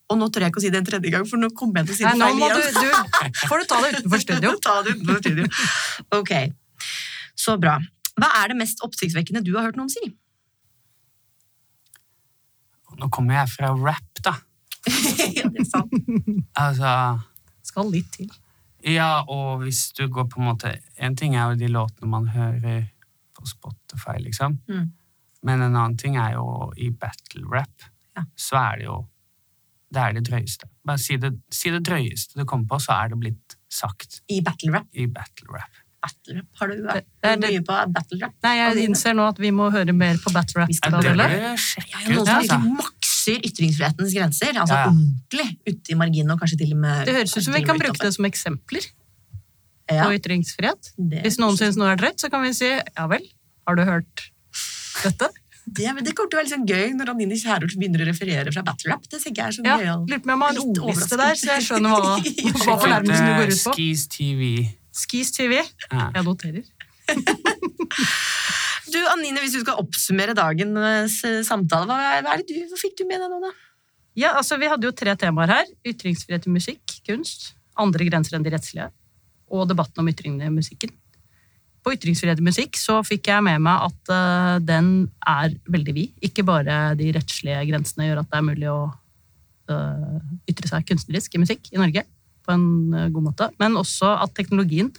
Og 0.06 0.18
nå 0.20 0.28
tør 0.30 0.46
jeg 0.46 0.52
ikke 0.52 0.60
å 0.60 0.64
si 0.64 0.70
det 0.70 0.80
en 0.80 0.86
tredje 0.86 1.10
gang, 1.10 1.26
for 1.26 1.42
nå 1.42 1.50
kommer 1.58 1.82
jeg 1.82 1.88
til 1.88 1.94
å 1.94 1.98
si 1.98 2.04
det 2.06 2.12
feil 2.20 2.38
igjen. 2.38 2.60
du, 2.78 3.32
du 3.34 3.40
Får 3.50 3.62
du 3.62 3.66
ta 3.72 3.80
det 3.82 3.90
utenfor 3.96 4.22
studio. 4.26 4.52
Ta 4.62 4.76
det 4.86 4.94
utenfor 4.94 5.18
studio. 5.24 5.48
Ok, 6.14 6.32
så 7.46 7.56
bra. 7.60 7.74
Hva 8.16 8.30
er 8.40 8.52
det 8.52 8.58
mest 8.62 8.80
oppsiktsvekkende 8.86 9.42
du 9.44 9.52
har 9.58 9.66
hørt 9.66 9.80
noen 9.80 9.90
si? 9.92 10.04
Nå 12.96 13.10
kommer 13.12 13.42
jeg 13.42 13.52
fra 13.52 13.74
rap, 13.76 14.22
da. 14.24 14.38
ja, 15.36 15.48
det 15.50 15.64
er 15.64 15.68
sant. 15.68 15.92
Altså 16.56 16.90
Skal 17.66 17.90
litt 17.90 18.12
til. 18.14 18.30
Ja, 18.86 19.24
og 19.26 19.64
hvis 19.64 19.88
du 19.98 20.04
går 20.06 20.28
på 20.30 20.38
en 20.38 20.46
måte 20.46 20.70
En 21.02 21.16
ting 21.18 21.34
er 21.34 21.50
jo 21.50 21.58
de 21.58 21.66
låtene 21.74 22.06
man 22.06 22.28
hører 22.30 22.84
på 23.46 23.70
Spotify, 23.72 24.18
liksom. 24.24 24.58
Mm. 24.68 24.90
Men 25.46 25.62
en 25.62 25.76
annen 25.76 25.96
ting 26.00 26.16
er 26.16 26.32
jo 26.34 26.72
i 26.76 26.90
battle 26.90 27.44
rap. 27.52 27.82
Ja. 28.16 28.24
Så 28.36 28.56
er 28.56 28.76
det 28.78 28.84
jo 28.88 29.06
Det 29.92 30.00
er 30.02 30.12
det 30.16 30.24
drøyeste. 30.26 30.66
Bare 30.84 30.98
si 30.98 31.14
det, 31.16 31.30
si 31.54 31.70
det 31.70 31.84
drøyeste 31.86 32.34
du 32.40 32.44
kommer 32.44 32.66
på, 32.66 32.80
så 32.82 32.92
er 33.04 33.08
det 33.12 33.18
blitt 33.20 33.54
sagt 33.70 34.20
I 34.28 34.40
battle 34.42 34.72
rap. 34.74 34.86
i 34.92 35.06
battle 35.06 35.46
rap. 35.54 35.70
Battle 36.02 36.34
rap. 36.40 36.46
Har 36.58 36.68
du 36.68 36.82
vært 36.82 37.38
mye 37.40 37.60
på 37.64 37.76
battle 37.94 38.18
rap? 38.24 38.34
Nei, 38.42 38.56
jeg 38.58 38.88
innser 38.88 39.14
nå 39.14 39.28
at 39.30 39.38
vi 39.38 39.50
må 39.54 39.70
høre 39.70 39.92
mer 39.94 40.18
på 40.18 40.32
battle 40.34 40.60
rap. 40.60 40.68
Vi 40.68 40.74
skal 40.74 40.92
Ja, 40.92 41.00
det 41.06 41.14
bør 41.16 41.30
Jeg 41.36 41.58
sjekke 41.58 42.02
noen 42.10 42.26
som 42.26 42.34
Altså. 42.34 42.58
virkelig 42.58 42.76
makser 42.82 43.46
ytringsfrihetens 43.48 44.14
grenser. 44.18 44.52
Altså 44.60 44.74
Ja, 44.74 44.82
ja. 44.82 44.90
ordentlig 44.90 45.48
ute 45.70 45.92
i 45.94 45.94
marginen, 45.94 46.30
og 46.34 46.40
kanskje 46.42 46.58
til 46.58 46.72
og 46.74 46.78
med 46.82 47.06
Det 47.06 47.14
høres 47.14 47.36
ut 47.36 47.44
som 47.44 47.54
vi 47.54 47.62
kan 47.62 47.78
bruke 47.78 47.98
det 48.02 48.12
som 48.14 48.24
eksempler 48.24 48.90
Ja, 49.90 50.02
på 50.04 50.18
ytringsfrihet. 50.18 50.92
det, 50.98 51.22
Hvis 51.22 51.38
noen 51.38 51.56
syns 51.56 51.76
noe 51.78 51.92
er 51.94 51.96
drøyt, 51.96 52.18
så 52.18 52.28
kan 52.30 52.42
vi 52.42 52.52
si 52.52 52.66
ja 52.74 53.06
vel, 53.06 53.22
har 53.66 53.78
du 53.78 53.84
hørt 53.86 54.28
dette? 55.02 55.32
det, 55.66 55.90
det 56.06 56.12
kommer 56.14 56.30
til 56.30 56.36
å 56.36 56.38
være 56.38 56.46
litt 56.46 56.54
sånn 56.54 56.68
gøy 56.68 56.92
når 56.94 57.10
Anine 57.10 57.36
Kjærulf 57.40 57.74
begynner 57.74 58.04
å 58.04 58.06
referere 58.06 58.52
fra 58.54 58.62
battle 58.66 58.92
rap. 58.92 59.06
Det 59.10 59.18
tenker 59.18 59.42
jeg 59.42 59.48
er 59.48 59.56
så 59.56 59.64
Ja, 59.66 59.78
gøyal. 59.82 60.04
Lurer 60.06 60.22
på 60.22 60.30
om 60.30 60.32
jeg 60.32 60.38
har 60.38 60.46
ha 60.46 60.50
en 60.52 60.82
ordliste 60.86 61.18
der, 61.20 61.40
så 61.40 61.48
jeg 61.50 61.64
skjønner 61.66 61.90
hva, 62.04 62.12
hva 62.62 62.76
fornærmelsen 62.84 63.32
går 63.32 63.50
ut 63.50 63.64
på. 63.66 63.74
Skis 63.74 64.06
TV. 64.12 64.50
Skis 64.94 65.34
TV. 65.34 65.58
Ja. 65.90 66.08
Jeg 66.14 66.26
noterer. 66.28 66.64
Du, 68.86 69.00
Anine, 69.10 69.40
hvis 69.42 69.56
du 69.56 69.64
skal 69.64 69.80
oppsummere 69.82 70.30
dagens 70.38 71.16
eh, 71.26 71.40
samtale, 71.44 71.88
hva, 71.90 72.20
hva, 72.22 72.36
er 72.36 72.44
det 72.44 72.54
du, 72.54 72.68
hva 72.70 72.78
fikk 72.78 72.94
du 73.00 73.02
med 73.08 73.18
deg 73.18 73.32
nå, 73.32 73.40
da? 73.42 73.50
Ja, 74.16 74.30
altså 74.38 74.60
Vi 74.62 74.68
hadde 74.70 74.86
jo 74.86 74.92
tre 74.96 75.12
temaer 75.18 75.50
her. 75.50 75.72
Ytringsfrihet 75.90 76.46
i 76.46 76.52
musikk, 76.54 76.94
kunst, 77.04 77.48
andre 77.82 78.06
grenser 78.06 78.38
enn 78.38 78.46
de 78.46 78.52
rettslige, 78.54 78.86
og 79.50 79.66
debatten 79.68 80.04
om 80.04 80.12
ytringene 80.12 80.46
i 80.46 80.54
musikken. 80.54 80.94
På 81.86 81.92
ytringsfrihet 81.94 82.40
i 82.42 82.44
musikk 82.48 82.74
så 82.80 82.96
fikk 83.06 83.28
jeg 83.30 83.44
med 83.46 83.60
meg 83.62 83.84
at 83.86 84.10
uh, 84.10 84.54
den 84.58 85.06
er 85.22 85.52
veldig 85.70 85.92
vid. 85.94 86.14
Ikke 86.26 86.42
bare 86.42 86.96
de 86.98 87.12
rettslige 87.14 87.60
grensene 87.68 88.08
gjør 88.08 88.24
at 88.24 88.32
det 88.32 88.40
er 88.40 88.46
mulig 88.48 88.66
å 88.72 88.80
uh, 89.70 90.16
ytre 90.50 90.66
seg 90.66 90.88
kunstnerisk 90.88 91.36
i 91.36 91.42
musikk 91.44 91.70
i 91.70 91.78
Norge 91.78 92.02
på 92.42 92.56
en 92.56 92.64
uh, 92.90 93.04
god 93.14 93.28
måte, 93.28 93.48
men 93.62 93.78
også 93.78 94.16
at 94.18 94.34
teknologien, 94.34 94.90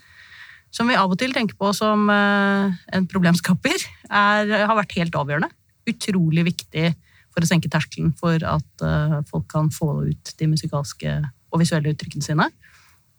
som 0.72 0.88
vi 0.88 0.96
av 0.96 1.12
og 1.12 1.20
til 1.20 1.36
tenker 1.36 1.60
på 1.60 1.74
som 1.76 2.08
en 2.12 3.06
problemskaper, 3.12 3.84
er, 4.08 4.52
har 4.68 4.76
vært 4.80 4.96
helt 5.00 5.16
avgjørende 5.16 5.48
utrolig 5.88 6.44
viktig 6.48 6.90
for 7.32 7.44
å 7.44 7.48
senke 7.48 7.72
terskelen 7.72 8.12
for 8.20 8.44
at 8.44 8.84
folk 9.30 9.48
kan 9.52 9.72
få 9.72 9.94
ut 10.10 10.34
de 10.40 10.50
musikalske 10.52 11.14
og 11.24 11.64
visuelle 11.64 11.94
uttrykkene 11.96 12.28
sine. 12.28 12.50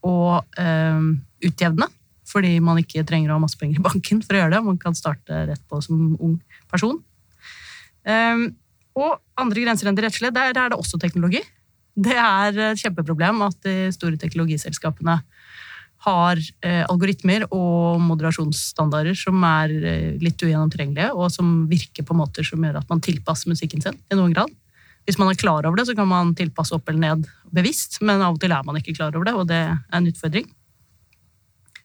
Og 0.05 0.45
utjevne, 1.49 1.89
fordi 2.29 2.59
man 2.65 2.81
ikke 2.81 3.05
trenger 3.09 3.33
å 3.33 3.39
ha 3.39 3.43
masse 3.43 3.59
penger 3.61 3.81
i 3.81 3.85
banken 3.89 4.23
for 4.25 4.37
å 4.37 4.43
gjøre 4.43 4.55
det. 4.57 4.65
Man 4.67 4.81
kan 4.81 4.97
starte 4.99 5.45
rett 5.51 5.65
på 5.69 5.81
som 5.85 6.13
ung 6.17 6.39
person. 6.71 6.99
Um, 8.09 8.51
og 8.99 9.19
andre 9.39 9.65
grenser 9.65 9.89
enn 9.89 9.97
det 9.99 10.07
rettslige, 10.07 10.35
der, 10.35 10.53
der 10.57 10.67
er 10.67 10.73
det 10.73 10.81
også 10.81 11.01
teknologi. 11.01 11.43
Det 11.99 12.15
er 12.15 12.61
et 12.71 12.81
kjempeproblem 12.81 13.43
at 13.47 13.59
de 13.67 13.89
store 13.95 14.19
teknologiselskapene 14.21 15.19
har 16.07 16.39
eh, 16.63 16.85
algoritmer 16.87 17.45
og 17.51 17.99
moderasjonsstandarder 18.07 19.17
som 19.19 19.43
er 19.47 19.75
eh, 19.75 20.13
litt 20.23 20.39
ugjennomtrengelige, 20.45 21.11
og 21.11 21.33
som 21.35 21.65
virker 21.71 22.07
på 22.07 22.17
måter 22.19 22.47
som 22.47 22.63
gjør 22.63 22.79
at 22.81 22.91
man 22.91 23.03
tilpasser 23.03 23.51
musikken 23.51 23.83
sin 23.83 23.99
i 24.07 24.19
noen 24.19 24.35
grad. 24.37 24.53
Hvis 25.09 25.19
man 25.19 25.33
er 25.33 25.41
klar 25.41 25.67
over 25.67 25.81
det, 25.81 25.89
så 25.89 25.97
kan 25.99 26.07
man 26.11 26.35
tilpasse 26.39 26.77
opp 26.77 26.91
eller 26.91 27.03
ned 27.03 27.27
bevisst, 27.55 27.99
men 28.05 28.23
av 28.23 28.37
og 28.37 28.43
til 28.43 28.55
er 28.55 28.67
man 28.67 28.79
ikke 28.79 28.95
klar 28.99 29.15
over 29.17 29.27
det, 29.27 29.35
og 29.35 29.49
det 29.51 29.59
er 29.65 29.99
en 29.99 30.09
utfordring. 30.11 30.47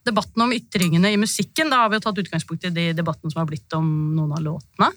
Debatten 0.04 0.44
om 0.44 0.52
ytringene 0.52 1.14
i 1.14 1.20
musikken, 1.20 1.72
da 1.72 1.84
har 1.84 1.92
vi 1.92 2.00
jo 2.00 2.04
tatt 2.04 2.20
utgangspunkt 2.24 2.68
i 2.68 2.74
de 2.76 2.90
debattene 2.98 3.32
som 3.32 3.42
har 3.44 3.50
blitt 3.50 3.78
om 3.78 3.88
noen 4.18 4.36
av 4.36 4.44
låtene. 4.44 4.92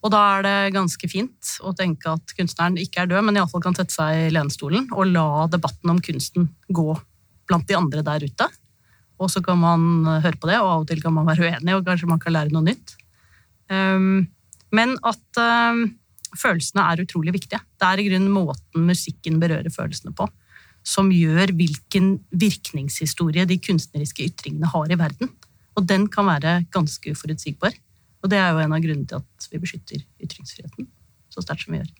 Og 0.00 0.12
da 0.14 0.20
er 0.36 0.46
det 0.46 0.56
ganske 0.76 1.10
fint 1.12 1.52
å 1.66 1.74
tenke 1.76 2.14
at 2.14 2.32
kunstneren 2.38 2.78
ikke 2.80 3.02
er 3.02 3.10
død, 3.10 3.26
men 3.26 3.36
iallfall 3.36 3.64
kan 3.64 3.76
sette 3.76 3.92
seg 3.92 4.16
i 4.16 4.32
lenestolen 4.32 4.88
og 4.94 5.10
la 5.10 5.44
debatten 5.52 5.92
om 5.92 6.00
kunsten 6.00 6.48
gå 6.72 6.88
blant 7.50 7.68
de 7.68 7.76
andre 7.76 8.04
der 8.06 8.24
ute. 8.24 8.48
Og 9.20 9.28
så 9.28 9.42
kan 9.44 9.58
man 9.60 10.08
høre 10.08 10.38
på 10.40 10.48
det, 10.48 10.56
og 10.62 10.70
av 10.70 10.84
og 10.84 10.88
til 10.88 11.02
kan 11.04 11.12
man 11.12 11.28
være 11.28 11.50
uenig, 11.50 11.76
og 11.76 11.84
kanskje 11.84 12.08
man 12.08 12.22
kan 12.22 12.32
lære 12.32 12.54
noe 12.54 12.64
nytt. 12.70 12.94
Um, 13.68 14.30
men 14.72 14.94
at 15.06 15.40
um, 15.42 15.82
følelsene 16.38 16.86
er 16.88 17.02
utrolig 17.04 17.34
viktige. 17.36 17.60
Det 17.76 17.88
er 17.90 18.00
i 18.00 18.06
grunnen 18.08 18.32
måten 18.32 18.86
musikken 18.88 19.36
berører 19.42 19.68
følelsene 19.74 20.14
på, 20.16 20.30
som 20.86 21.10
gjør 21.12 21.52
hvilken 21.56 22.12
virkningshistorie 22.32 23.44
de 23.48 23.58
kunstneriske 23.62 24.26
ytringene 24.30 24.70
har 24.72 24.90
i 24.90 24.98
verden. 24.98 25.32
Og 25.78 25.86
den 25.88 26.06
kan 26.12 26.28
være 26.28 26.60
ganske 26.72 27.12
uforutsigbar. 27.12 27.76
Og 28.20 28.32
det 28.32 28.40
er 28.40 28.52
jo 28.52 28.62
en 28.62 28.76
av 28.76 28.82
grunnene 28.84 29.08
til 29.08 29.20
at 29.20 29.50
vi 29.52 29.60
beskytter 29.62 30.02
ytringsfriheten 30.20 30.88
så 31.30 31.44
sterkt 31.44 31.64
som 31.64 31.74
vi 31.74 31.82
gjør. 31.82 31.90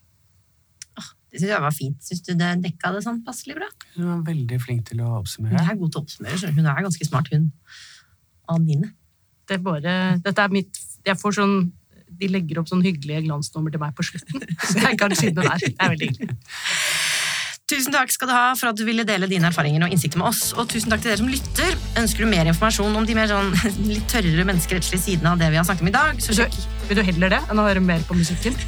Det 1.30 1.38
synes 1.38 1.52
jeg 1.52 1.62
var 1.62 1.74
fint. 1.74 1.98
Syns 2.02 2.22
du 2.26 2.32
det 2.34 2.48
dekka 2.64 2.90
det 2.96 3.04
sånn 3.04 3.20
passelig 3.26 3.54
bra? 3.60 3.68
Hun 3.94 4.08
var 4.08 4.22
veldig 4.26 4.56
flink 4.62 4.88
til 4.88 5.02
å 5.04 5.12
oppsummere. 5.20 5.54
Hun 5.54 5.68
er 5.70 5.76
god 5.78 5.92
til 5.92 6.00
å 6.00 6.02
oppsummere, 6.02 6.38
så 6.40 6.50
hun 6.56 6.66
er 6.66 6.86
ganske 6.86 7.06
smart, 7.06 7.30
hun. 7.30 7.44
Anine. 8.50 8.90
Det 9.46 9.58
er 9.58 9.62
bare, 9.62 9.92
dette 10.24 10.42
er 10.42 10.54
mitt 10.54 10.80
jeg 11.06 11.16
får 11.16 11.38
sånn, 11.38 11.54
De 12.20 12.26
legger 12.28 12.58
opp 12.60 12.68
sånn 12.68 12.82
hyggelige 12.84 13.22
glansnummer 13.24 13.72
til 13.72 13.80
meg 13.80 13.94
på 13.96 14.04
slutten. 14.04 14.42
Så 14.68 14.82
jeg 14.82 14.98
kan 15.00 15.14
skynde 15.16 15.44
der. 15.46 15.62
Det 15.62 15.70
er 15.78 15.92
veldig 15.94 16.08
hyggelig. 16.10 16.34
Tusen 17.70 17.94
takk 17.94 18.10
skal 18.10 18.26
du 18.26 18.32
ha 18.34 18.46
for 18.58 18.72
at 18.72 18.78
du 18.78 18.82
ville 18.82 19.04
dele 19.06 19.28
dine 19.30 19.46
erfaringer 19.46 19.84
og 19.86 19.92
innsikter 19.94 20.18
med 20.18 20.32
oss. 20.32 20.50
Og 20.58 20.66
tusen 20.72 20.90
takk 20.90 21.04
til 21.04 21.12
dere 21.12 21.20
som 21.20 21.30
lytter. 21.30 21.76
Ønsker 22.00 22.24
du 22.24 22.30
mer 22.32 22.50
informasjon 22.50 22.96
om 22.98 23.06
de 23.06 23.14
mer 23.14 23.30
sånn, 23.30 23.52
litt 23.92 24.08
tørrere 24.10 24.46
menneskerettslige 24.48 25.04
sidene 25.04 25.34
av 25.36 25.38
det 25.38 25.52
vi 25.52 25.60
har 25.60 25.68
snakket 25.68 25.86
om 25.86 25.92
i 25.92 25.94
dag, 25.94 26.18
så 26.24 26.34
sjekk, 26.34 26.56
du, 26.56 26.66
vil 26.90 26.98
du 26.98 27.04
heller 27.06 27.34
det 27.36 27.40
enn 27.46 27.62
å 27.62 27.68
høre 27.68 27.84
mer 27.84 28.02
på 28.08 28.18
musikken? 28.18 28.58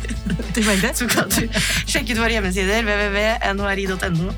Så 0.52 1.06
kan 1.10 1.30
du 1.32 1.40
sjekke 1.88 2.12
ut 2.12 2.20
våre 2.20 2.34
hjemmesider 2.36 2.84
www.nhri.no. 2.86 4.28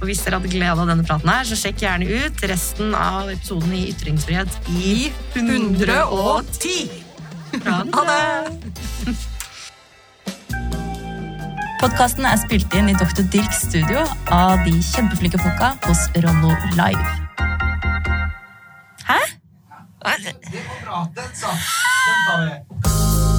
Og 0.00 0.04
hvis 0.08 0.22
dere 0.26 0.40
hadde 0.40 0.52
glede 0.52 0.74
av 0.74 0.90
denne 0.90 1.06
praten 1.06 1.30
her, 1.30 1.46
så 1.48 1.56
sjekk 1.56 1.84
gjerne 1.86 2.10
ut 2.10 2.44
resten 2.50 2.92
av 2.98 3.30
episoden 3.32 3.72
i 3.78 3.86
Ytringsfrihet 3.94 4.70
i 4.82 5.08
110. 5.38 7.02
Ha 7.64 8.08
det! 8.10 9.20
Podkasten 11.80 12.26
er 12.28 12.36
spilt 12.36 12.74
inn 12.76 12.90
i 12.92 12.94
Dr. 12.94 13.22
Dirks 13.32 13.62
studio 13.70 14.02
av 14.36 14.60
de 14.66 14.74
kjempeflinke 14.84 15.40
folka 15.40 15.70
hos 15.86 16.02
Rollo 16.20 16.52
Live. 16.76 17.06
Hæ? 19.08 19.20
Det 20.20 20.60
var 20.60 20.84
bra. 20.84 21.02
Den 21.16 21.32
satt. 21.32 21.72
Den 22.04 22.22
tar 22.28 22.44
vi. 22.44 23.29